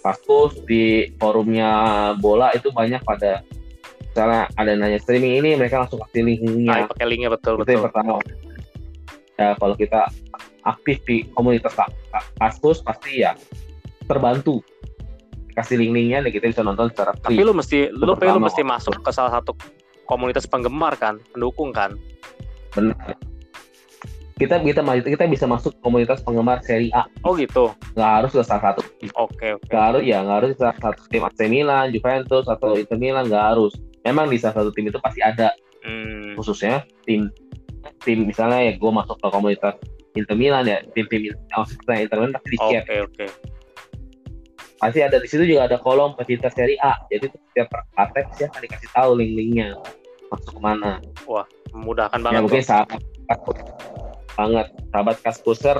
Kaskus 0.00 0.52
di 0.64 1.08
forumnya 1.16 1.70
bola 2.14 2.52
itu 2.52 2.68
banyak 2.68 3.00
pada 3.00 3.40
misalnya 4.04 4.52
ada 4.52 4.72
nanya 4.76 5.00
streaming 5.00 5.40
ini 5.40 5.56
mereka 5.56 5.80
langsung 5.80 5.96
kasih 6.04 6.20
Nah, 6.20 6.28
linknya 6.28 6.76
pakai 6.86 7.06
linknya 7.08 7.30
betul 7.32 7.56
itu 7.56 7.66
yang 7.66 7.82
betul. 7.82 7.86
pertama. 7.88 8.20
Ya 9.34 9.48
kalau 9.56 9.74
kita 9.74 10.00
aktif 10.60 10.96
di 11.08 11.24
komunitas 11.32 11.72
Ka- 11.72 11.88
Ka- 12.12 12.28
kaskus 12.36 12.84
pasti 12.84 13.24
ya 13.24 13.32
terbantu 14.04 14.60
kasih 15.54 15.76
link-linknya 15.80 16.24
dan 16.24 16.30
kita 16.30 16.46
bisa 16.50 16.62
nonton 16.62 16.90
secara 16.90 17.12
Tapi 17.18 17.36
free 17.36 17.44
lu 17.44 17.52
mesti 17.54 17.78
lu, 17.92 18.14
tapi 18.14 18.30
lu 18.30 18.40
mesti 18.42 18.62
masuk 18.62 18.94
ke 19.02 19.10
salah 19.10 19.38
satu 19.38 19.54
komunitas 20.06 20.46
penggemar 20.46 20.98
kan, 20.98 21.22
pendukung 21.30 21.70
kan. 21.70 21.94
benar. 22.74 23.18
Kita 24.40 24.56
kita 24.64 24.80
kita 25.04 25.24
bisa 25.28 25.44
masuk 25.44 25.76
komunitas 25.84 26.24
penggemar 26.24 26.64
seri 26.64 26.88
A. 26.96 27.04
Oh 27.28 27.36
gitu. 27.36 27.76
nggak 27.92 28.10
harus 28.24 28.30
ke 28.32 28.40
salah 28.40 28.72
satu. 28.72 28.80
Oke 29.20 29.60
oke. 29.60 29.68
nggak 29.68 29.84
harus 29.92 30.02
ya 30.08 30.24
nggak 30.24 30.36
harus 30.40 30.50
salah 30.56 30.76
satu 30.80 31.00
tim 31.12 31.22
AC 31.28 31.40
Milan 31.44 31.92
Juventus 31.92 32.48
atau 32.48 32.72
Inter 32.80 32.96
Milan 32.96 33.28
nggak 33.28 33.44
harus. 33.52 33.76
Memang 34.00 34.32
di 34.32 34.40
salah 34.40 34.64
satu 34.64 34.72
tim 34.72 34.88
itu 34.88 34.96
pasti 34.96 35.20
ada. 35.20 35.52
Hmm, 35.84 36.40
khususnya 36.40 36.88
tim 37.04 37.28
tim 38.00 38.24
misalnya 38.24 38.64
ya 38.64 38.72
gue 38.80 38.90
masuk 38.92 39.16
ke 39.20 39.28
komunitas 39.28 39.76
Inter 40.16 40.36
Milan 40.36 40.64
ya 40.66 40.82
tim-tim 40.96 41.36
maksudnya 41.52 41.96
Inter 42.00 42.16
Milan 42.18 42.32
pasti 42.34 42.48
di 42.48 42.58
share. 42.58 42.84
Oke 42.88 42.96
oke. 43.04 43.26
Pasti 44.80 44.98
ada 44.98 45.16
di 45.16 45.28
situ 45.28 45.44
juga 45.46 45.68
ada 45.68 45.76
kolom 45.76 46.16
pecinta 46.16 46.48
seri 46.48 46.74
A 46.80 46.96
jadi 47.06 47.28
setiap 47.28 47.68
partai 47.92 48.24
pasti 48.24 48.42
akan 48.42 48.60
dikasih 48.64 48.90
tahu 48.90 49.10
link-linknya 49.14 49.68
masuk 50.28 50.56
ke 50.56 50.60
mana 50.60 50.92
Memudahkan 51.70 52.18
ya 52.18 52.24
banget. 52.24 52.40
mungkin 52.42 52.62
tuh. 52.62 52.68
sahabat 52.68 53.00
banget 54.32 54.66
sahabat 54.90 55.16
kaskuser 55.20 55.78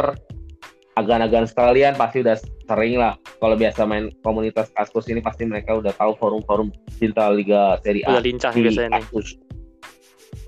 agan-agan 0.93 1.45
sekalian 1.45 1.97
pasti 1.97 2.21
udah 2.21 2.37
sering 2.69 2.95
lah 2.95 3.17
kalau 3.39 3.57
biasa 3.57 3.83
main 3.83 4.13
komunitas 4.21 4.69
kaskus 4.71 5.09
ini 5.09 5.19
pasti 5.19 5.43
mereka 5.43 5.75
udah 5.75 5.91
tahu 5.91 6.13
forum-forum 6.15 6.69
cinta 6.95 7.33
Liga 7.33 7.81
Serie 7.81 8.05
A 8.05 8.13
Udah 8.13 8.23
lincah 8.23 8.53
di 8.53 8.61
biasanya. 8.63 9.01
Kaskus. 9.01 9.29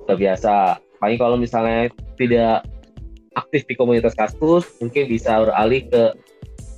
udah 0.02 0.16
biasa 0.18 0.52
paling 0.98 1.16
kalau 1.16 1.34
misalnya 1.34 1.88
tidak 2.14 2.66
aktif 3.32 3.64
di 3.64 3.74
komunitas 3.74 4.12
kaskus 4.12 4.66
mungkin 4.78 5.08
bisa 5.08 5.40
beralih 5.40 5.88
ke 5.88 6.02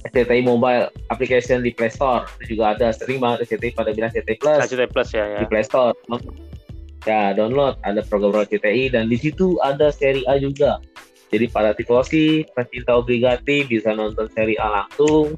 SCTI 0.05 0.45
Mobile 0.45 0.93
application 1.09 1.65
di 1.65 1.73
Play 1.73 1.89
Store 1.89 2.29
itu 2.45 2.57
juga 2.57 2.77
ada 2.77 2.93
sering 2.93 3.21
banget 3.21 3.49
SCTI 3.49 3.73
pada 3.73 3.91
bilang 3.97 4.13
SCTI 4.13 4.37
Plus 4.37 4.61
RCTI 4.69 4.89
Plus 4.93 5.09
ya 5.17 5.25
ya. 5.37 5.39
di 5.41 5.47
Play 5.49 5.65
Store. 5.65 5.97
Ya, 7.05 7.37
download 7.37 7.77
ada 7.85 8.01
program 8.09 8.49
CTI 8.49 8.89
dan 8.89 9.13
di 9.13 9.21
situ 9.21 9.61
ada 9.61 9.93
seri 9.93 10.25
A 10.25 10.41
juga. 10.41 10.81
Jadi 11.29 11.53
para 11.53 11.77
tifosi, 11.77 12.49
pecinta 12.57 12.97
obligati 12.97 13.69
bisa 13.69 13.93
nonton 13.93 14.25
seri 14.33 14.57
A 14.57 14.73
langsung, 14.73 15.37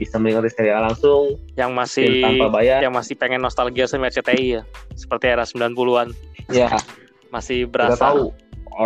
bisa 0.00 0.16
menikmati 0.16 0.48
seri 0.56 0.72
A 0.72 0.88
langsung 0.88 1.36
Yang 1.52 1.70
masih 1.76 2.08
tanpa 2.24 2.46
bayar. 2.48 2.80
yang 2.80 2.94
masih 2.96 3.12
pengen 3.20 3.44
nostalgia 3.44 3.84
sama 3.84 4.08
RCTI 4.08 4.46
ya. 4.56 4.62
Seperti 4.96 5.24
era 5.28 5.44
90-an 5.44 6.16
Ya, 6.48 6.72
masih 7.34 7.68
kita 7.68 7.72
berasa 7.76 8.08
tahu 8.08 8.32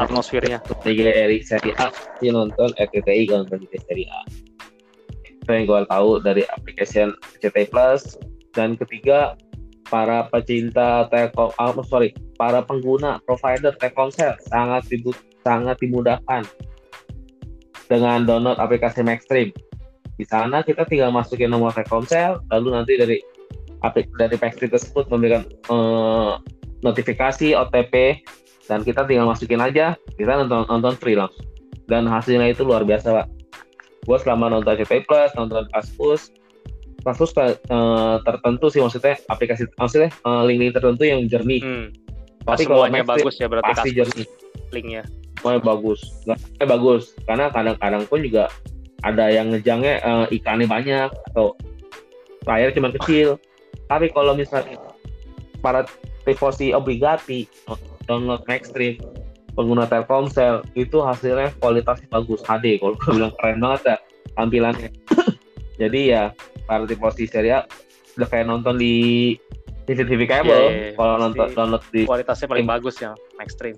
atmosfernya. 0.02 0.58
Liga 0.82 1.14
Eri 1.14 1.46
seri 1.46 1.70
A 1.78 1.94
dia 2.18 2.34
nonton 2.34 2.74
RCTI 2.74 3.22
kalau 3.30 3.46
nonton 3.46 3.62
Liga 3.62 3.78
seri 3.86 4.02
A. 4.10 4.20
Itu 5.46 5.54
yang 5.54 5.70
gue 5.70 5.80
tahu 5.86 6.18
dari 6.26 6.42
aplikasi 6.42 7.14
CTI 7.38 7.70
Plus 7.70 8.18
dan 8.50 8.74
ketiga 8.74 9.38
para 9.86 10.26
pecinta 10.26 11.06
telkom 11.06 11.54
ah, 11.62 11.70
sorry 11.86 12.10
para 12.34 12.66
pengguna 12.66 13.22
provider 13.24 13.70
Telkomsel 13.78 14.34
sangat 14.50 14.90
dibu- 14.90 15.16
sangat 15.46 15.78
dimudahkan 15.78 16.42
dengan 17.86 18.26
download 18.26 18.58
aplikasi 18.58 19.06
Maxstream. 19.06 19.54
Di 20.18 20.24
sana 20.26 20.66
kita 20.66 20.82
tinggal 20.88 21.14
masukin 21.14 21.52
nomor 21.52 21.70
Telkomsel, 21.70 22.42
lalu 22.50 22.74
nanti 22.74 22.98
dari 22.98 23.22
aplik 23.86 24.10
dari 24.18 24.34
Maxstream 24.34 24.74
tersebut 24.74 25.06
memberikan 25.06 25.46
eh, 25.46 26.32
notifikasi 26.82 27.54
OTP 27.54 28.20
dan 28.66 28.82
kita 28.82 29.06
tinggal 29.06 29.30
masukin 29.30 29.62
aja, 29.62 29.94
kita 30.18 30.32
nonton 30.42 30.66
nonton 30.66 30.98
free 30.98 31.14
langsung. 31.14 31.46
Dan 31.86 32.10
hasilnya 32.10 32.50
itu 32.50 32.66
luar 32.66 32.82
biasa, 32.82 33.14
Pak. 33.14 33.26
Gue 34.06 34.16
selama 34.22 34.48
nonton 34.48 34.78
CT 34.78 35.04
Plus, 35.04 35.30
nonton 35.34 35.66
Kaskus, 35.74 36.30
Kaskus 37.02 37.34
eh, 37.38 38.16
tertentu 38.22 38.66
sih 38.70 38.82
maksudnya 38.82 39.18
aplikasi 39.30 39.66
maksudnya 39.78 40.10
eh, 40.10 40.42
link-link 40.46 40.72
tertentu 40.74 41.02
yang 41.06 41.26
jernih. 41.26 41.62
Hmm. 41.62 41.86
Tapi 42.46 42.62
kalau 42.66 42.86
semuanya 42.86 43.06
bagus 43.06 43.34
ya 43.42 43.46
berarti 43.50 43.72
pasti 43.74 43.90
jernih. 43.94 44.26
linknya. 44.74 45.06
semuanya 45.36 45.62
bagus 45.62 46.00
nggak 46.26 46.38
semuanya 46.42 46.66
bagus 46.74 47.04
karena 47.28 47.46
kadang-kadang 47.54 48.02
pun 48.10 48.18
juga 48.24 48.44
ada 49.06 49.30
yang 49.30 49.54
ngejangnya 49.54 49.94
eh, 50.02 50.26
ikannya 50.34 50.66
banyak 50.66 51.10
atau 51.30 51.54
layar 52.48 52.74
cuma 52.74 52.90
kecil 52.90 53.38
tapi 53.86 54.10
kalau 54.10 54.34
misalnya 54.34 54.74
para 55.62 55.86
tifosi 56.26 56.74
obligati 56.74 57.46
download 58.10 58.42
Maxstream 58.50 58.98
pengguna 59.56 59.88
Telkomsel 59.88 60.62
itu 60.76 61.00
hasilnya 61.00 61.50
kualitasnya 61.58 62.06
bagus. 62.12 62.44
HD 62.44 62.76
kalau 62.76 62.94
gue 63.00 63.10
bilang 63.16 63.32
keren 63.40 63.58
banget 63.58 63.82
ya 63.82 63.96
tampilannya. 64.36 64.90
Jadi 65.80 66.00
ya 66.12 66.30
para 66.68 66.84
tifosi 66.84 67.24
Serie 67.24 67.56
A 67.56 67.60
udah 68.16 68.28
kayak 68.28 68.46
nonton 68.48 68.76
di 68.76 69.34
TV-TV 69.86 70.22
kabel 70.26 70.50
Iya, 70.50 70.68
iya, 70.68 70.90
kalau 70.96 71.14
nonton 71.20 71.48
download 71.52 71.84
di 71.94 72.08
Kualitasnya 72.08 72.48
paling 72.48 72.66
bagus 72.66 72.96
ya 73.00 73.12
Maxstream. 73.40 73.76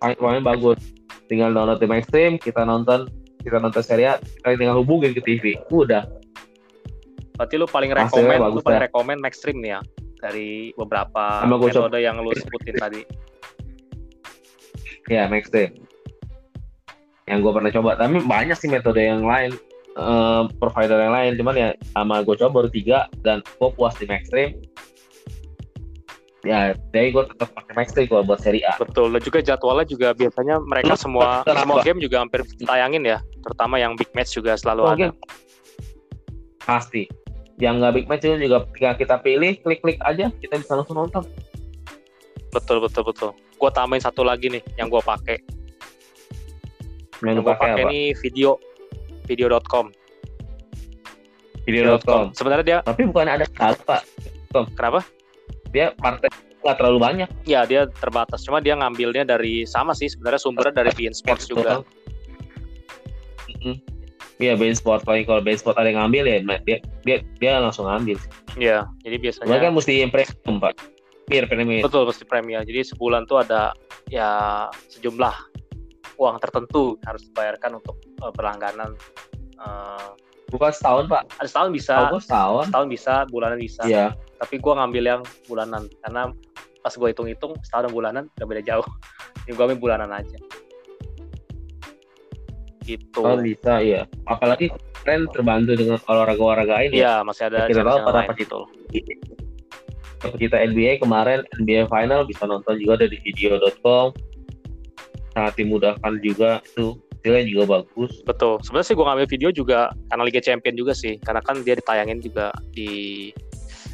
pokoknya 0.00 0.42
bagus. 0.42 0.80
Tinggal 1.26 1.50
download 1.54 1.78
di 1.82 1.88
Maxstream 1.90 2.38
kita 2.38 2.66
nonton 2.66 3.10
kita 3.46 3.62
nonton 3.62 3.82
serial 3.82 4.18
kita 4.42 4.58
tinggal 4.58 4.78
hubungin 4.82 5.14
ke 5.14 5.22
TV 5.22 5.54
udah. 5.70 6.06
Berarti 7.36 7.54
lu 7.60 7.68
paling 7.68 7.92
Hasilnya 7.92 8.40
rekomen, 8.40 8.56
lu 8.56 8.62
paling 8.64 8.80
ya. 8.82 9.22
Maxstream 9.22 9.58
nih 9.60 9.70
ya 9.76 9.80
dari 10.16 10.72
beberapa 10.72 11.44
metode 11.44 12.00
yang 12.00 12.16
lu 12.24 12.32
sebutin 12.32 12.74
tadi. 12.80 13.00
Ya 15.06 15.30
Maxstream 15.30 15.74
yang 17.26 17.42
gue 17.42 17.52
pernah 17.52 17.70
coba 17.74 17.98
tapi 17.98 18.22
banyak 18.22 18.54
sih 18.58 18.70
metode 18.70 19.02
yang 19.02 19.26
lain 19.26 19.54
eh, 19.98 20.42
provider 20.62 20.98
yang 20.98 21.14
lain 21.14 21.32
cuman 21.38 21.54
ya 21.54 21.68
sama 21.94 22.22
gue 22.22 22.34
coba 22.38 22.62
baru 22.62 22.68
tiga 22.70 22.98
dan 23.22 23.42
gue 23.42 23.70
puas 23.74 23.94
di 23.98 24.06
Maxstream 24.06 24.54
ya 26.46 26.78
jadi 26.94 27.10
gue 27.10 27.24
tetap 27.34 27.50
pakai 27.58 27.74
Maxstream 27.74 28.06
kalau 28.06 28.22
buat 28.22 28.38
seri 28.38 28.62
A 28.62 28.78
Betul. 28.78 29.10
Dan 29.10 29.22
juga 29.26 29.42
jadwalnya 29.42 29.86
juga 29.86 30.08
biasanya 30.14 30.62
mereka 30.62 30.94
semua 30.94 31.42
Kenapa? 31.42 31.66
semua 31.66 31.78
game 31.82 31.98
juga 31.98 32.22
hampir 32.22 32.46
tayangin 32.62 33.02
ya. 33.02 33.18
Terutama 33.42 33.82
yang 33.82 33.98
big 33.98 34.10
match 34.14 34.38
juga 34.38 34.54
selalu 34.54 34.82
ada. 34.86 34.90
Mungkin 34.94 35.10
pasti 36.62 37.02
yang 37.58 37.82
nggak 37.82 37.92
big 37.98 38.06
match 38.06 38.22
itu 38.26 38.38
juga 38.46 38.62
tinggal 38.74 38.94
kita 38.94 39.16
pilih 39.22 39.52
klik-klik 39.62 39.98
aja 40.02 40.30
kita 40.42 40.54
bisa 40.58 40.76
langsung 40.76 40.98
nonton 40.98 41.22
Betul 42.54 42.80
betul 42.80 43.04
betul. 43.04 43.30
Gua 43.56 43.70
tambahin 43.72 44.02
satu 44.04 44.22
lagi 44.22 44.52
nih 44.52 44.62
yang 44.76 44.92
gua 44.92 45.00
pakai. 45.00 45.40
Yang 47.24 47.44
gua 47.44 47.56
pakai 47.56 47.70
apa 47.72 47.88
nih 47.88 48.12
video 48.20 48.60
video.com. 49.26 49.90
video.com 51.66 52.30
Sebenarnya 52.30 52.64
dia 52.64 52.78
tapi 52.84 53.10
bukan 53.10 53.26
ada 53.26 53.44
salah 53.58 53.80
pak 53.82 54.02
kenapa? 54.78 55.02
dia 55.74 55.90
partai 55.98 56.30
nggak 56.62 56.76
terlalu 56.78 56.98
banyak 56.98 57.28
Ya 57.46 57.66
dia 57.66 57.90
terbatas. 57.90 58.42
Cuma 58.46 58.62
dia 58.62 58.78
ngambilnya 58.78 59.26
dari 59.26 59.66
sama 59.66 59.94
sih 59.94 60.10
sebenarnya 60.10 60.40
sumbernya 60.40 60.74
dari 60.82 60.90
beIN 60.94 61.14
Sports 61.14 61.50
juga. 61.50 61.82
Iya, 64.36 64.52
Bein 64.52 64.76
Sport 64.76 65.08
paling 65.08 65.24
kalau 65.24 65.40
Bein 65.40 65.56
Sport 65.56 65.80
ada 65.80 65.88
yang 65.88 66.04
ngambil 66.04 66.24
ya 66.28 66.38
dia 66.68 66.78
dia 67.08 67.16
dia 67.40 67.52
langsung 67.56 67.88
ambil. 67.88 68.20
Iya. 68.60 68.84
Jadi 69.00 69.16
biasanya 69.16 69.48
Mereka 69.48 69.66
mesti 69.72 69.94
premium 70.12 70.60
pak. 70.60 70.76
Biar 71.26 71.44
premium. 71.50 71.82
Betul 71.82 72.06
pasti 72.06 72.22
premier. 72.22 72.62
Jadi 72.62 72.86
sebulan 72.94 73.26
tuh 73.26 73.42
ada 73.42 73.74
ya 74.06 74.66
sejumlah 74.94 75.34
uang 76.16 76.36
tertentu 76.38 76.96
harus 77.02 77.26
dibayarkan 77.26 77.82
untuk 77.82 77.98
eh, 78.22 78.32
berlangganan. 78.32 78.94
Eh, 79.58 80.08
Bukan 80.46 80.70
setahun 80.70 81.10
pak. 81.10 81.26
ada 81.42 81.48
setahun 81.50 81.70
bisa, 81.74 81.94
gua 82.06 82.22
setahun. 82.22 82.70
setahun 82.70 82.86
bisa, 82.86 83.14
bulanan 83.34 83.58
bisa. 83.58 83.82
Iya. 83.82 84.14
Tapi 84.38 84.62
gua 84.62 84.78
ngambil 84.78 85.02
yang 85.02 85.22
bulanan 85.50 85.90
karena 86.06 86.30
pas 86.86 86.94
gue 86.94 87.08
hitung-hitung 87.10 87.58
setahun 87.66 87.90
dan 87.90 87.92
bulanan 87.92 88.24
udah 88.38 88.46
beda 88.46 88.62
jauh. 88.62 88.86
Minggu 89.50 89.74
bulanan 89.82 90.14
aja. 90.14 90.38
Gitu. 92.86 93.18
Oh 93.18 93.34
bisa 93.42 93.82
iya. 93.82 94.06
Apalagi 94.30 94.70
keren 95.02 95.26
terbantu 95.34 95.74
dengan 95.74 95.98
olahraga-olahraga 96.06 96.86
ini. 96.86 97.02
Iya, 97.02 97.26
masih 97.26 97.50
ada 97.50 97.66
kita 97.66 97.82
tahu 97.82 97.98
pada 98.06 98.30
pas 98.30 98.38
gitu. 98.38 98.60
Kita 100.34 100.56
NBA 100.58 100.98
kemarin 100.98 101.46
NBA 101.62 101.86
final 101.86 102.26
bisa 102.26 102.42
nonton 102.48 102.74
juga 102.82 103.06
dari 103.06 103.16
video.com 103.22 104.10
sangat 105.36 105.52
dimudahkan 105.60 106.12
juga 106.24 106.58
itu 106.64 106.96
hasilnya 107.26 107.44
juga 107.50 107.64
bagus 107.82 108.22
Betul. 108.22 108.62
Sebenarnya 108.62 108.86
sih 108.86 108.94
gue 108.94 109.06
ngambil 109.06 109.26
video 109.26 109.50
juga 109.50 109.90
karena 110.14 110.22
Liga 110.22 110.38
Champion 110.38 110.74
juga 110.78 110.94
sih, 110.94 111.18
karena 111.26 111.42
kan 111.42 111.58
dia 111.66 111.74
ditayangin 111.74 112.22
juga 112.22 112.54
di 112.70 113.30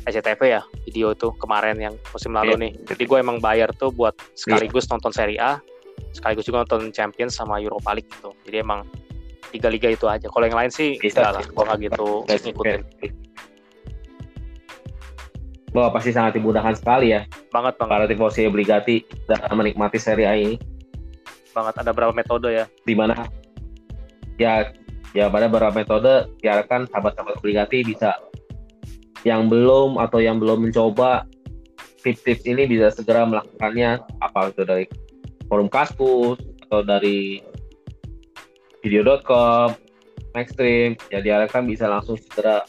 SCTV 0.05 0.41
ya 0.45 0.63
video 0.85 1.17
itu 1.17 1.33
kemarin 1.41 1.81
yang 1.81 1.95
musim 2.13 2.37
lalu 2.37 2.53
Iya. 2.53 2.63
nih. 2.69 2.73
Jadi 2.93 3.03
gue 3.09 3.19
emang 3.23 3.39
bayar 3.41 3.73
tuh 3.73 3.89
buat 3.89 4.13
sekaligus 4.37 4.85
nonton 4.93 5.17
Serie 5.17 5.41
A, 5.41 5.65
sekaligus 6.13 6.45
juga 6.45 6.67
nonton 6.67 6.93
Champions 6.93 7.33
sama 7.39 7.57
Europa 7.57 7.97
League 7.97 8.11
gitu. 8.11 8.37
Jadi 8.45 8.57
emang 8.61 8.85
liga-liga 9.57 9.89
itu 9.89 10.05
aja. 10.11 10.29
Kalau 10.29 10.45
yang 10.45 10.59
lain 10.59 10.73
sih 10.73 11.01
Bisa 11.01 11.25
enggak 11.25 11.33
lah, 11.33 11.45
gue 11.49 11.63
nggak 11.65 11.79
gitu 11.89 12.09
ngikutin 12.29 12.81
Wah 15.73 15.89
pasti 15.89 16.13
sangat 16.13 16.37
dimudahkan 16.37 16.77
sekali 16.77 17.17
ya. 17.17 17.25
Banget 17.49 17.81
banget 17.81 17.89
para 17.89 18.05
tifosi 18.05 18.45
obligati 18.45 19.09
dalam 19.25 19.57
menikmati 19.57 19.97
Serie 19.97 20.29
A 20.29 20.37
ini. 20.37 20.61
Banget. 21.57 21.81
Ada 21.81 21.93
berapa 21.97 22.13
metode 22.13 22.53
ya? 22.53 22.65
di 22.85 22.93
mana? 22.93 23.25
Ya 24.37 24.69
ya 25.17 25.29
pada 25.33 25.49
beberapa 25.49 25.73
metode 25.73 26.29
diharapkan 26.41 26.89
sahabat-sahabat 26.89 27.41
obligati 27.41 27.85
bisa 27.85 28.17
yang 29.25 29.49
belum 29.49 29.97
atau 30.01 30.21
yang 30.21 30.41
belum 30.41 30.69
mencoba 30.69 31.25
tips-tips 32.05 32.45
ini 32.45 32.69
bisa 32.69 32.93
segera 32.93 33.25
melakukannya. 33.25 34.03
Apa 34.21 34.53
itu 34.53 34.69
dari 34.69 34.85
forum 35.49 35.73
kaskus 35.73 36.37
atau 36.69 36.85
dari 36.85 37.41
video.com 38.85 39.73
Maxstream 40.33 40.97
ya 41.13 41.21
diharapkan 41.21 41.65
bisa 41.69 41.87
langsung 41.89 42.17
segera 42.17 42.65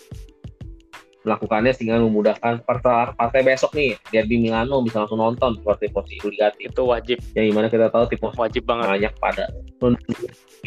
melakukannya 1.24 1.72
sehingga 1.72 2.04
memudahkan 2.04 2.68
partai, 2.68 3.16
partai 3.16 3.42
besok 3.48 3.72
nih 3.76 3.96
Derby 4.12 4.40
Milano 4.40 4.84
bisa 4.84 5.04
langsung 5.04 5.20
nonton 5.24 5.56
seperti 5.60 5.88
posisi 5.92 6.20
obligati 6.20 6.68
Itu 6.68 6.84
wajib, 6.88 7.18
yang 7.36 7.48
di 7.48 7.54
mana 7.56 7.68
kita 7.72 7.88
tahu 7.88 8.08
tipe 8.12 8.28
wajib 8.36 8.64
banget. 8.68 8.88
banyak 8.92 9.14
pada 9.20 9.48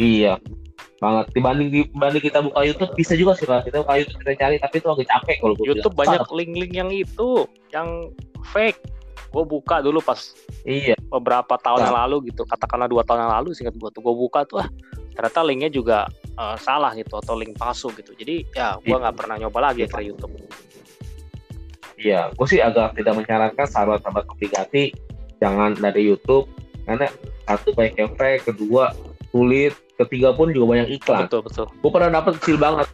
iya 0.00 0.40
banget 0.96 1.28
dibanding 1.36 1.68
dibanding 1.68 2.24
kita 2.24 2.40
buka 2.40 2.64
YouTube 2.64 2.92
bisa 2.96 3.12
juga 3.12 3.36
sih 3.36 3.44
lah 3.44 3.60
kita 3.60 3.84
buka 3.84 4.00
YouTube 4.00 4.16
kita 4.24 4.32
cari 4.40 4.56
tapi 4.56 4.80
itu 4.80 4.88
agak 4.88 5.08
capek 5.12 5.36
kalau 5.44 5.54
YouTube 5.60 5.92
bilang. 5.92 6.00
banyak 6.08 6.22
link-link 6.32 6.72
yang 6.72 6.90
itu, 6.92 7.44
yang 7.72 7.88
fake. 8.52 8.80
Gue 9.28 9.44
buka 9.44 9.84
dulu 9.84 10.00
pas 10.00 10.16
iya 10.64 10.96
beberapa 11.12 11.60
tahun 11.60 11.84
Nah. 11.84 11.86
yang 11.92 11.96
lalu 12.08 12.32
gitu 12.32 12.48
katakanlah 12.48 12.88
dua 12.88 13.04
tahun 13.04 13.28
yang 13.28 13.34
lalu 13.36 13.52
singkat 13.52 13.76
gue 13.76 13.90
tuh 13.92 14.00
gue 14.00 14.14
buka 14.16 14.48
tuh 14.48 14.64
ah 14.64 14.68
ternyata 15.12 15.40
linknya 15.44 15.68
juga 15.68 16.08
eh, 16.36 16.56
salah 16.60 16.92
gitu 16.92 17.16
atau 17.16 17.34
link 17.34 17.56
palsu 17.56 17.88
gitu. 17.96 18.12
Jadi 18.12 18.44
ya 18.52 18.76
gue 18.76 18.92
Iya. 18.92 19.00
nggak 19.02 19.16
pernah 19.16 19.36
nyoba 19.40 19.58
lagi 19.72 19.84
Iya. 19.84 19.90
ke 19.90 20.00
YouTube. 20.04 20.32
Iya 21.96 22.20
gue 22.36 22.46
sih 22.46 22.60
agak 22.60 22.92
tidak 22.94 23.14
menyarankan 23.16 23.66
sahabat-sahabat 23.66 24.28
obligati 24.28 24.92
jangan 25.40 25.72
dari 25.76 26.04
YouTube 26.04 26.44
karena 26.84 27.08
satu 27.48 27.72
banyak 27.72 28.12
fake 28.14 28.52
kedua 28.52 28.92
sulit 29.32 29.72
ketiga 29.96 30.36
pun 30.36 30.52
juga 30.52 30.76
banyak 30.76 31.00
iklan. 31.00 31.24
Betul 31.24 31.40
betul. 31.44 31.66
Gue 31.80 31.90
pernah 31.90 32.20
dapet 32.20 32.36
kecil 32.40 32.60
banget 32.60 32.84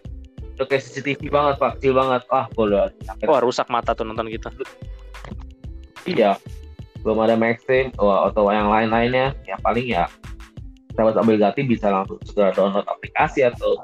udah 0.53 0.67
kayak 0.69 0.83
CCTV 0.85 1.33
banget 1.33 1.55
pak 1.59 1.71
kecil 1.81 1.93
banget. 1.99 2.23
Ah 2.31 2.47
gue 2.55 2.65
udah 2.71 2.87
wah 3.27 3.41
rusak 3.43 3.67
mata 3.67 3.91
tuh 3.91 4.07
nonton 4.07 4.31
gitu. 4.31 4.47
Iya, 6.03 6.35
belum 7.07 7.19
ada 7.23 7.39
Maxim 7.39 7.95
atau, 7.95 8.27
atau 8.31 8.51
yang 8.51 8.67
lain-lainnya. 8.71 9.35
Ya 9.47 9.55
paling 9.63 9.87
ya 9.87 10.07
sahabat 10.93 11.17
obligati 11.19 11.65
bisa 11.65 11.89
langsung 11.89 12.21
segera 12.25 12.53
download 12.53 12.87
aplikasi 12.89 13.45
atau 13.47 13.81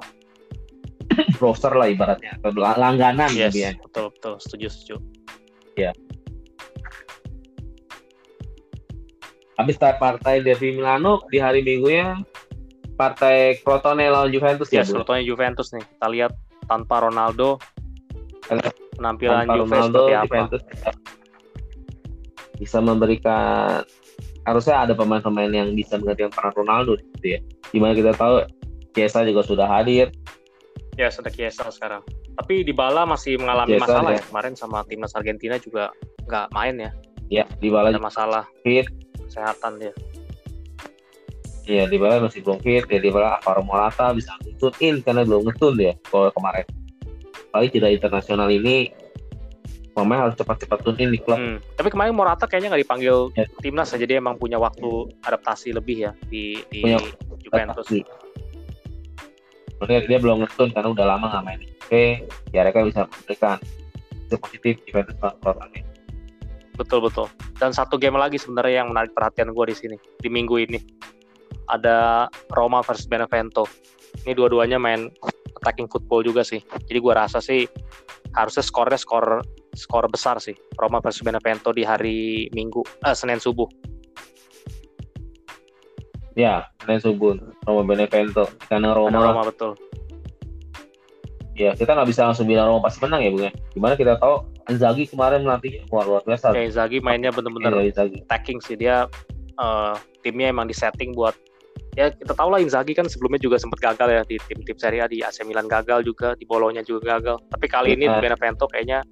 browser 1.41 1.73
lah 1.73 1.89
ibaratnya. 1.89 2.37
Atau 2.41 2.61
lang- 2.61 2.79
langganan 2.79 3.31
yes 3.33 3.53
gitu 3.55 3.69
ya. 3.69 3.73
betul 3.81 4.13
betul. 4.13 4.35
Setuju 4.39 4.67
setuju. 4.69 4.97
Habis 9.59 9.75
start 9.75 9.99
partai 9.99 10.39
Derby 10.39 10.79
Milano 10.79 11.27
di 11.35 11.43
hari 11.43 11.67
Minggunya 11.67 12.15
partai 12.95 13.59
Crotone 13.63 14.07
lawan 14.07 14.31
Juventus 14.31 14.71
ya, 14.71 14.83
yes 14.83 14.91
Bu? 14.95 15.03
contohnya 15.03 15.23
Juventus 15.27 15.75
nih. 15.75 15.83
Kita 15.83 16.07
lihat 16.11 16.33
tanpa 16.71 17.03
Ronaldo 17.03 17.59
penampilan 18.99 19.47
Tanpa 19.47 19.55
Juve 19.59 19.71
Ronaldo, 19.75 19.99
seperti 19.99 20.15
apa. 20.15 20.27
Juventus. 20.27 20.63
Bisa 22.59 22.79
memberikan 22.83 23.83
harusnya 24.49 24.89
ada 24.89 24.97
pemain-pemain 24.97 25.53
yang 25.53 25.77
bisa 25.77 26.01
menggantikan 26.01 26.33
peran 26.33 26.53
Ronaldo 26.57 26.97
gitu 26.97 27.37
ya. 27.37 27.41
Di 27.69 27.79
mana 27.79 27.93
kita 27.93 28.17
tahu 28.17 28.49
Chiesa 28.97 29.23
juga 29.29 29.45
sudah 29.45 29.69
hadir, 29.69 30.09
ya 30.97 31.13
sudah 31.13 31.31
Chiesa 31.31 31.69
sekarang. 31.69 32.03
Tapi 32.39 32.65
Dybala 32.67 33.05
masih 33.05 33.37
mengalami 33.39 33.77
Chiesa, 33.77 33.85
masalah 33.87 34.11
ya. 34.11 34.19
ya. 34.19 34.23
Kemarin 34.27 34.53
sama 34.57 34.79
timnas 34.89 35.13
Argentina 35.15 35.55
juga 35.61 35.93
nggak 36.27 36.47
main 36.57 36.75
ya. 36.81 36.91
Ya 37.29 37.45
di 37.61 37.69
bala 37.69 37.93
ada 37.93 38.01
masalah 38.01 38.49
fit, 38.65 38.89
kesehatan 39.29 39.79
dia. 39.79 39.93
Iya, 41.69 41.85
di 41.85 42.01
bala 42.01 42.25
masih 42.25 42.41
belum 42.41 42.65
fit, 42.65 42.89
ya 42.89 42.99
di 42.99 43.13
bala 43.13 43.37
Alvaro 43.39 43.61
Morata 43.61 44.17
bisa 44.17 44.33
ngetun 44.41 44.73
in 44.81 45.05
karena 45.05 45.29
belum 45.29 45.45
ngetun 45.45 45.77
dia 45.77 45.93
kalau 46.09 46.33
kemarin. 46.33 46.65
Kali 47.53 47.69
tidak 47.69 47.91
internasional 48.01 48.49
ini 48.49 48.89
pemain 49.99 50.21
harus 50.23 50.39
cepat-cepat 50.39 50.79
tune 50.87 50.99
in 51.03 51.11
di 51.11 51.19
klub. 51.19 51.35
Hmm, 51.35 51.59
Tapi 51.75 51.89
kemarin 51.91 52.15
Morata 52.15 52.47
kayaknya 52.47 52.75
nggak 52.75 52.83
dipanggil 52.87 53.17
Ya. 53.35 53.45
timnas 53.59 53.91
ya, 53.91 53.99
jadi 53.99 54.23
emang 54.23 54.39
punya 54.39 54.57
waktu 54.63 55.11
adaptasi 55.27 55.75
lebih 55.75 56.07
ya 56.07 56.13
di 56.31 56.63
di 56.71 56.87
Punya 56.87 57.03
Juventus. 57.43 57.87
Sebenarnya 59.79 60.01
dia 60.07 60.19
belum 60.19 60.43
ngetun 60.47 60.71
karena 60.75 60.89
udah 60.91 61.07
lama 61.07 61.27
nggak 61.31 61.45
main. 61.45 61.61
Oke, 61.87 62.05
ya 62.55 62.63
mereka 62.63 62.87
bisa 62.87 63.01
memberikan 63.07 63.59
itu 64.29 64.37
positif 64.39 64.73
Juventus 64.87 65.17
ini. 65.75 65.81
Betul 66.79 67.03
betul. 67.03 67.27
Dan 67.59 67.75
satu 67.75 67.99
game 67.99 68.15
lagi 68.15 68.39
sebenarnya 68.39 68.87
yang 68.87 68.95
menarik 68.95 69.11
perhatian 69.11 69.51
gue 69.51 69.65
di 69.67 69.75
sini 69.75 69.97
di 70.23 70.31
minggu 70.31 70.55
ini 70.63 70.79
ada 71.67 72.27
Roma 72.55 72.87
versus 72.87 73.11
Benevento. 73.11 73.67
Ini 74.23 74.33
dua-duanya 74.35 74.79
main 74.79 75.11
attacking 75.59 75.91
football 75.91 76.23
juga 76.23 76.47
sih. 76.47 76.63
Jadi 76.87 76.99
gue 77.03 77.15
rasa 77.15 77.43
sih 77.43 77.67
harusnya 78.37 78.63
skornya 78.63 78.99
skor 79.01 79.43
skor 79.79 80.11
besar 80.11 80.43
sih 80.43 80.59
Roma 80.75 80.99
versus 80.99 81.23
Benevento 81.23 81.71
di 81.71 81.87
hari 81.87 82.51
Minggu 82.51 82.83
eh, 83.07 83.15
Senin 83.15 83.39
subuh. 83.39 83.71
Ya, 86.35 86.67
Senin 86.83 86.99
subuh 86.99 87.39
Roma 87.63 87.83
Benevento 87.87 88.51
karena 88.67 88.95
Roma, 88.95 89.19
Roma 89.23 89.43
betul. 89.47 89.79
ya 91.59 91.75
kita 91.75 91.91
nggak 91.91 92.07
bisa 92.07 92.23
langsung 92.23 92.47
bilang 92.47 92.71
Roma 92.71 92.87
pasti 92.87 93.03
menang 93.03 93.23
ya 93.23 93.31
bu 93.31 93.39
ya. 93.47 93.53
Gimana 93.75 93.95
kita 93.99 94.19
tahu 94.19 94.47
Inzaghi 94.71 95.11
kemarin 95.11 95.43
melatih 95.43 95.83
wah 95.91 96.07
luar 96.07 96.23
biasa. 96.23 96.55
Ya 96.55 96.63
Inzaghi 96.67 97.03
mainnya 97.03 97.35
bener-bener 97.35 97.91
Iya, 97.91 98.07
attacking 98.27 98.63
sih 98.63 98.79
dia 98.79 99.11
eh, 99.59 99.95
timnya 100.23 100.55
emang 100.55 100.71
disetting 100.71 101.15
buat 101.19 101.35
ya 101.99 102.15
kita 102.15 102.31
tahu 102.31 102.55
lah 102.55 102.63
Inzaghi 102.63 102.95
kan 102.95 103.11
sebelumnya 103.11 103.43
juga 103.43 103.59
sempat 103.59 103.83
gagal 103.83 104.09
ya 104.15 104.23
di 104.23 104.39
tim-tim 104.47 104.79
Serie 104.79 105.03
A 105.03 105.11
di 105.11 105.19
AC 105.19 105.43
Milan 105.43 105.67
gagal 105.67 106.07
juga 106.07 106.39
di 106.39 106.47
Bolonya 106.47 106.87
juga 106.87 107.19
gagal 107.19 107.43
tapi 107.51 107.67
kali 107.67 107.99
ini. 107.99 108.07
Benevento 108.07 108.71
kayaknya 108.71 109.03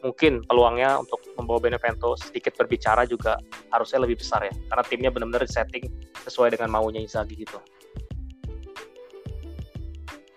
mungkin 0.00 0.40
peluangnya 0.42 0.96
untuk 0.96 1.20
membawa 1.34 1.60
Benevento 1.60 2.16
sedikit 2.16 2.56
berbicara 2.56 3.04
juga 3.04 3.36
harusnya 3.68 4.00
lebih 4.00 4.16
besar 4.16 4.42
ya 4.42 4.52
karena 4.68 4.84
timnya 4.84 5.10
benar-benar 5.10 5.44
disetting 5.44 5.88
sesuai 6.22 6.56
dengan 6.56 6.68
maunya 6.70 7.00
Inzaghi 7.00 7.36
gitu 7.38 7.60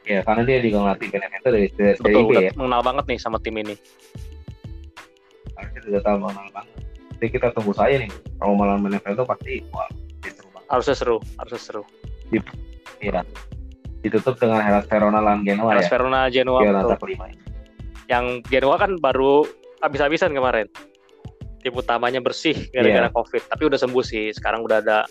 Ya, 0.03 0.19
karena 0.19 0.43
dia 0.43 0.59
juga 0.59 0.77
ngelatih 0.83 1.07
Benevento 1.09 1.47
dari 1.47 1.67
dari 1.71 1.95
betul 1.95 2.11
IP 2.11 2.27
udah 2.27 2.43
ya. 2.43 2.51
mengenal 2.59 2.81
banget 2.83 3.05
nih 3.07 3.19
sama 3.19 3.37
tim 3.39 3.55
ini 3.55 3.75
Harusnya 5.55 5.81
sudah 5.81 6.01
tahu 6.03 6.17
mengenal 6.19 6.47
banget. 6.51 6.75
Jadi 7.13 7.27
kita 7.31 7.47
tunggu 7.55 7.71
saja 7.71 7.95
nih. 7.95 8.11
Roma 8.35 8.63
lawan 8.67 8.83
Benevento 8.83 9.23
pasti 9.23 9.63
wah 9.71 9.87
seru 10.19 10.49
banget. 10.51 10.67
harusnya 10.67 10.95
seru 10.97 11.17
harusnya 11.39 11.61
seru 11.61 11.83
Iya. 12.99 13.23
Ditutup 14.03 14.35
dengan 14.35 14.59
Hellas 14.59 14.83
Verona 14.91 15.23
lawan 15.23 15.47
Genoa 15.47 15.71
Hellas 15.71 15.87
ya. 15.87 15.91
Verona 15.95 16.19
Genoa 16.27 16.59
Di 16.59 16.95
kelima. 16.99 17.25
ini. 17.31 17.52
Yang 18.11 18.43
Genoa 18.47 18.75
kan 18.79 18.99
baru 18.99 19.47
habis-habisan 19.83 20.31
kemarin 20.31 20.67
tim 21.63 21.71
utamanya 21.71 22.19
bersih 22.19 22.55
gara-gara 22.75 23.07
Iya. 23.07 23.15
covid 23.15 23.43
tapi 23.47 23.63
udah 23.71 23.79
sembuh 23.79 24.03
sih 24.03 24.35
sekarang 24.35 24.67
udah 24.67 24.83
ada 24.83 25.07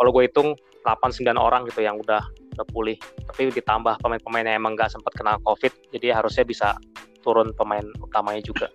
kalau 0.00 0.10
gue 0.16 0.24
hitung 0.26 0.56
8-9 0.88 1.36
orang 1.36 1.68
gitu 1.68 1.84
yang 1.84 2.00
udah 2.00 2.24
udah 2.56 2.66
pulih 2.72 2.96
tapi 3.28 3.52
ditambah 3.52 4.00
pemain-pemain 4.00 4.48
yang 4.48 4.56
emang 4.64 4.72
nggak 4.80 4.88
sempat 4.88 5.12
kena 5.12 5.36
covid 5.44 5.70
jadi 5.92 6.16
harusnya 6.16 6.48
bisa 6.48 6.68
turun 7.20 7.52
pemain 7.52 7.84
utamanya 8.00 8.40
juga 8.40 8.72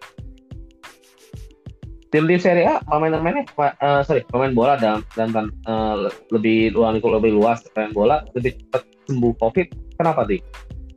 Tim-tim 2.14 2.38
Serie 2.40 2.70
A 2.70 2.80
pemain-pemainnya 2.86 3.50
eh, 3.58 4.02
sorry 4.06 4.22
pemain 4.30 4.54
bola 4.54 4.78
dan 4.78 5.02
dan, 5.18 5.34
dan, 5.34 5.46
eh, 5.66 5.96
lebih 6.30 6.78
luas 6.78 7.02
lebih 7.02 7.34
luas 7.34 7.66
pemain 7.74 7.92
bola 7.92 8.16
lebih 8.38 8.56
cepat 8.56 8.86
sembuh 9.10 9.34
COVID. 9.42 9.68
Kenapa 9.98 10.24
sih? 10.30 10.40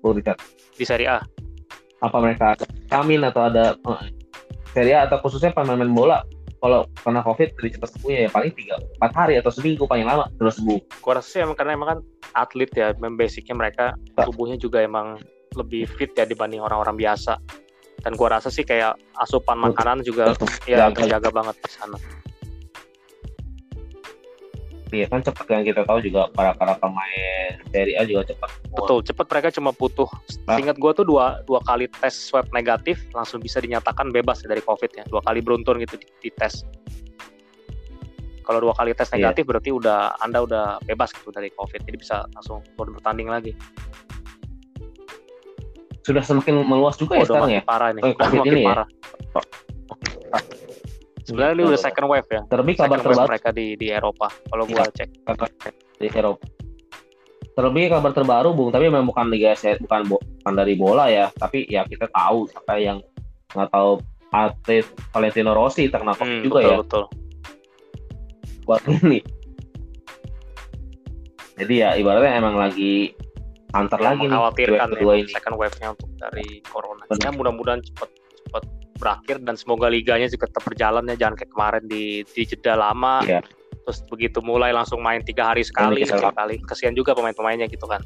Richard? 0.05 0.39
di 0.79 0.87
Serie 0.87 1.11
A 1.11 1.19
Apa 1.99 2.17
mereka 2.23 2.55
amin 2.95 3.27
atau 3.27 3.49
ada 3.49 3.75
eh, 3.75 4.03
Serie 4.71 4.95
A 4.95 5.11
atau 5.11 5.19
khususnya 5.23 5.51
pemain-pemain 5.51 5.91
bola 5.91 6.19
kalau 6.59 6.87
kena 7.07 7.23
covid 7.23 7.55
lebih 7.63 7.79
cepat 7.79 7.89
sembuh 7.95 8.11
ya 8.11 8.31
paling 8.31 8.51
tiga 8.55 8.75
empat 8.99 9.13
hari 9.15 9.35
atau 9.39 9.51
seminggu 9.55 9.87
paling 9.87 10.03
lama 10.03 10.27
terus 10.43 10.59
sembuh 10.59 10.99
Gua 10.99 11.23
rasa 11.23 11.29
sih 11.31 11.41
emang 11.43 11.55
karena 11.55 11.79
emang 11.79 11.89
kan 11.95 11.99
atlet 12.35 12.71
ya, 12.75 12.93
basicnya 12.95 13.55
mereka 13.55 13.85
tubuhnya 14.19 14.59
juga 14.59 14.83
emang 14.83 15.19
lebih 15.57 15.89
fit 15.89 16.13
ya 16.13 16.29
dibanding 16.29 16.61
orang-orang 16.61 16.99
biasa. 16.99 17.41
Dan 17.99 18.15
gua 18.15 18.39
rasa 18.39 18.47
sih 18.53 18.63
kayak 18.63 18.95
asupan 19.19 19.59
makanan 19.59 20.07
juga 20.07 20.31
ya 20.71 20.87
Jaga. 20.87 21.03
terjaga 21.03 21.31
banget 21.35 21.57
di 21.59 21.71
sana. 21.73 21.97
Iya 24.89 25.05
kan 25.05 25.21
cepat 25.21 25.45
yang 25.53 25.65
kita 25.69 25.85
tahu 25.85 26.01
juga 26.01 26.33
para 26.33 26.57
para 26.57 26.73
pemain 26.81 27.61
Serie 27.69 28.01
A 28.01 28.09
juga 28.09 28.25
cepat. 28.25 28.49
Betul, 28.73 29.05
cepat 29.05 29.27
mereka 29.29 29.49
cuma 29.53 29.71
butuh. 29.71 30.09
Ah. 30.49 30.57
Ingat 30.57 30.81
gua 30.81 30.97
tuh 30.97 31.05
dua 31.05 31.45
dua 31.45 31.61
kali 31.61 31.93
tes 31.93 32.17
swab 32.17 32.49
negatif 32.51 32.97
langsung 33.13 33.37
bisa 33.37 33.61
dinyatakan 33.61 34.09
bebas 34.09 34.41
ya 34.41 34.49
dari 34.49 34.65
COVID 34.65 34.91
ya. 34.97 35.05
Dua 35.05 35.21
kali 35.21 35.45
beruntun 35.45 35.77
gitu 35.85 36.01
di, 36.01 36.09
di 36.25 36.31
tes. 36.33 36.65
Kalau 38.41 38.65
dua 38.65 38.73
kali 38.73 38.97
tes 38.97 39.13
Iya. 39.13 39.29
negatif 39.29 39.45
berarti 39.45 39.71
udah 39.77 40.17
Anda 40.25 40.41
udah 40.41 40.81
bebas 40.89 41.13
gitu 41.13 41.29
dari 41.29 41.53
COVID. 41.53 41.85
Jadi 41.85 41.97
bisa 42.01 42.25
langsung 42.33 42.65
turun 42.73 42.97
bertanding 42.97 43.29
lagi. 43.29 43.53
Sudah 46.01 46.25
semakin 46.25 46.65
meluas 46.65 46.97
juga 46.97 47.21
Oh, 47.21 47.21
ya 47.21 47.29
sekarang 47.29 47.53
ya. 47.53 47.63
parah 47.69 47.93
nih. 47.93 48.01
Oh, 48.09 48.17
COVID 48.17 48.39
makin 48.41 48.53
ini 48.57 48.65
ya? 48.65 48.85
Sebenarnya 51.29 51.55
ini 51.55 51.65
udah 51.69 51.81
second 51.81 52.07
wave 52.09 52.25
ya. 52.27 52.41
Terlebih 52.49 52.75
kabar 52.75 52.99
terbaru 52.99 53.29
mereka 53.29 53.49
di 53.53 53.77
di 53.77 53.87
Eropa. 53.93 54.33
Kalau 54.33 54.65
Iya. 54.65 54.73
gua 54.73 54.85
cek. 54.89 55.09
di 55.99 56.09
Eropa. 56.09 56.45
Terlebih 57.53 57.85
kabar 57.91 58.13
terbaru 58.15 58.49
Bung, 58.55 58.71
tapi 58.71 58.87
memang 58.87 59.05
bukan 59.05 59.29
Liga 59.29 59.53
Serie 59.53 59.77
bukan 59.79 60.07
bukan 60.09 60.53
dari 60.55 60.73
bola 60.73 61.11
ya, 61.11 61.27
tapi 61.35 61.67
ya 61.67 61.83
kita 61.83 62.07
tahu 62.09 62.47
siapa 62.47 62.79
yang 62.79 63.03
nggak 63.51 63.69
tahu 63.69 63.99
atlet 64.31 64.87
Valentino 65.11 65.53
Rossi 65.53 65.91
terkena 65.91 66.15
Hmm, 66.15 66.41
juga 66.41 66.63
betul, 66.63 66.71
ya 66.71 66.77
betul. 66.81 67.05
buat 68.63 68.83
ini. 68.87 69.21
Jadi 71.59 71.75
ya 71.75 71.99
ibaratnya 71.99 72.39
emang 72.39 72.55
lagi 72.55 73.11
antar 73.75 73.99
lagi 73.99 74.23
nih 74.23 74.31
mengkhawatirkan 74.31 74.79
wave 74.79 74.95
kedua 74.95 75.13
ya, 75.13 75.19
ini. 75.19 75.31
second 75.35 75.57
wave-nya 75.59 75.89
untuk 75.93 76.09
dari 76.15 76.49
corona. 76.65 77.03
Benar. 77.05 77.21
Ya 77.21 77.31
mudah-mudahan 77.35 77.81
cepat 77.83 78.09
cepat 78.49 78.65
berakhir 78.99 79.37
dan 79.47 79.55
semoga 79.55 79.87
liganya 79.87 80.27
juga 80.27 80.51
tetap 80.51 80.67
berjalan 80.67 81.07
ya 81.07 81.15
jangan 81.15 81.35
kayak 81.39 81.51
kemarin 81.55 81.85
di 81.87 82.25
di 82.27 82.43
jeda 82.43 82.75
lama. 82.75 83.23
Iya. 83.23 83.45
Terus 83.87 84.05
begitu 84.11 84.43
mulai 84.43 84.73
langsung 84.75 85.01
main 85.01 85.23
tiga 85.23 85.53
hari 85.53 85.63
sekali, 85.65 86.03
sekali 86.05 86.29
kali. 86.35 86.55
Kasihan 86.65 86.93
juga 86.93 87.15
pemain-pemainnya 87.15 87.71
gitu 87.71 87.87
kan. 87.89 88.03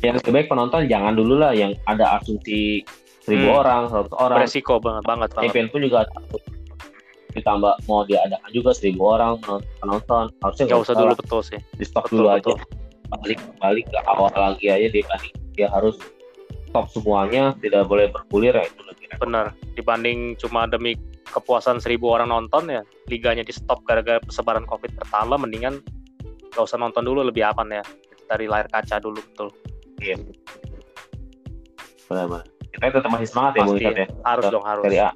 Yang 0.00 0.22
lebih 0.24 0.32
baik 0.34 0.46
penonton 0.48 0.88
jangan 0.88 1.12
dulu 1.14 1.36
lah 1.38 1.52
yang 1.52 1.74
ada 1.86 2.16
asumsi 2.18 2.82
seribu 3.22 3.54
Hmm. 3.54 3.60
orang, 3.62 3.82
seratus 3.86 4.14
orang. 4.18 4.36
Beresiko 4.42 4.74
banget 4.82 5.04
banget 5.06 5.28
banget. 5.36 5.46
Event 5.52 5.68
pun 5.70 5.80
juga 5.84 6.00
ditambah 7.32 7.72
mau 7.88 8.04
diadakan 8.04 8.50
juga 8.52 8.70
seribu 8.76 9.02
orang 9.14 9.38
penonton-. 9.80 10.30
Harusnya 10.42 10.64
Gak 10.68 10.80
usah 10.84 10.94
dulu 10.96 11.12
betul 11.16 11.40
sih. 11.40 11.60
di 11.76 11.84
Betul, 11.86 12.02
dulu 12.12 12.28
betul. 12.34 12.56
aja. 12.56 12.64
Balik 13.12 13.38
balik 13.60 13.84
ke 13.92 13.98
awal 14.08 14.32
lagi 14.32 14.66
aja 14.72 14.88
dia 14.88 15.04
dia 15.52 15.68
harus 15.68 16.00
stop 16.72 16.88
semuanya, 16.88 17.52
tidak 17.60 17.84
boleh 17.84 18.08
bergulir 18.08 18.56
ya 18.56 18.64
itu 18.64 18.80
lebih. 18.88 19.04
Bener. 19.20 19.52
Dibanding 19.76 20.40
cuma 20.40 20.64
demi 20.64 20.96
kepuasan 21.28 21.84
seribu 21.84 22.08
orang 22.16 22.32
nonton 22.32 22.72
ya, 22.72 22.80
liganya 23.12 23.44
di 23.44 23.52
stop 23.52 23.84
gara-gara 23.84 24.16
persebaran 24.24 24.64
covid 24.64 24.88
bertambah, 24.96 25.36
mendingan 25.36 25.84
gak 26.56 26.64
usah 26.64 26.80
nonton 26.80 27.04
dulu 27.04 27.28
lebih 27.28 27.44
aman 27.44 27.68
ya. 27.68 27.84
Dari 28.24 28.48
layar 28.48 28.72
kaca 28.72 28.96
dulu 29.04 29.20
betul. 29.20 29.52
Benar-benar. 32.08 32.48
Kita 32.72 32.84
tetap 32.88 33.10
masih 33.12 33.28
semangat 33.28 33.52
ya 33.60 33.62
Bung 33.68 33.76
Pasti 33.76 33.84
Icat 33.84 33.96
ya. 34.00 34.06
Harus 34.24 34.44
Betul. 34.48 34.54
dong 34.56 34.64
harus. 34.64 34.84
Serie 34.88 35.02
A. 35.04 35.10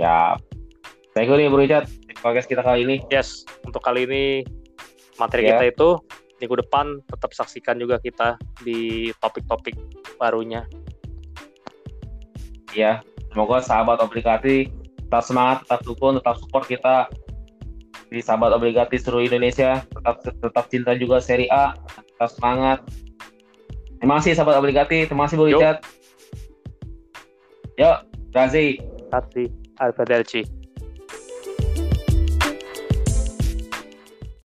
Ya. 0.00 0.18
Thank 1.12 1.28
you 1.28 1.36
nih 1.36 1.52
Icat 1.68 1.84
di 2.08 2.14
podcast 2.16 2.48
kita 2.48 2.64
kali 2.64 2.88
ini. 2.88 2.96
Yes, 3.12 3.44
untuk 3.68 3.84
kali 3.84 4.08
ini 4.08 4.24
materi 5.20 5.44
Ya. 5.44 5.60
kita 5.60 5.64
itu 5.76 5.88
minggu 6.40 6.56
depan 6.64 7.04
tetap 7.06 7.30
saksikan 7.36 7.76
juga 7.76 8.00
kita 8.00 8.40
di 8.64 9.12
topik-topik 9.20 9.76
barunya. 10.16 10.64
Ya, 12.72 13.04
semoga 13.30 13.60
sahabat 13.60 14.00
obligasi 14.00 14.72
tetap 15.10 15.26
semangat, 15.26 15.66
tetap 15.66 15.80
dukung, 15.82 16.16
tetap 16.22 16.38
support 16.38 16.64
kita 16.70 17.10
di 18.14 18.22
sahabat 18.22 18.54
obligasi 18.54 18.98
seluruh 18.98 19.26
Indonesia. 19.26 19.82
Tetap 19.90 20.22
tetap 20.22 20.64
cinta 20.70 20.94
juga 20.94 21.18
Serie 21.18 21.50
A, 21.50 21.74
tetap 21.98 22.30
semangat. 22.30 22.78
Terima 23.98 24.22
kasih 24.22 24.38
sahabat 24.38 24.56
obligasi, 24.56 25.10
terima 25.10 25.26
kasih 25.26 25.36
Yuk. 25.50 25.60
Icat. 25.60 25.78
Yuk, 27.74 27.96
Razi. 28.30 28.78
Kasih, 29.10 29.48
Arrivederci. 29.82 30.59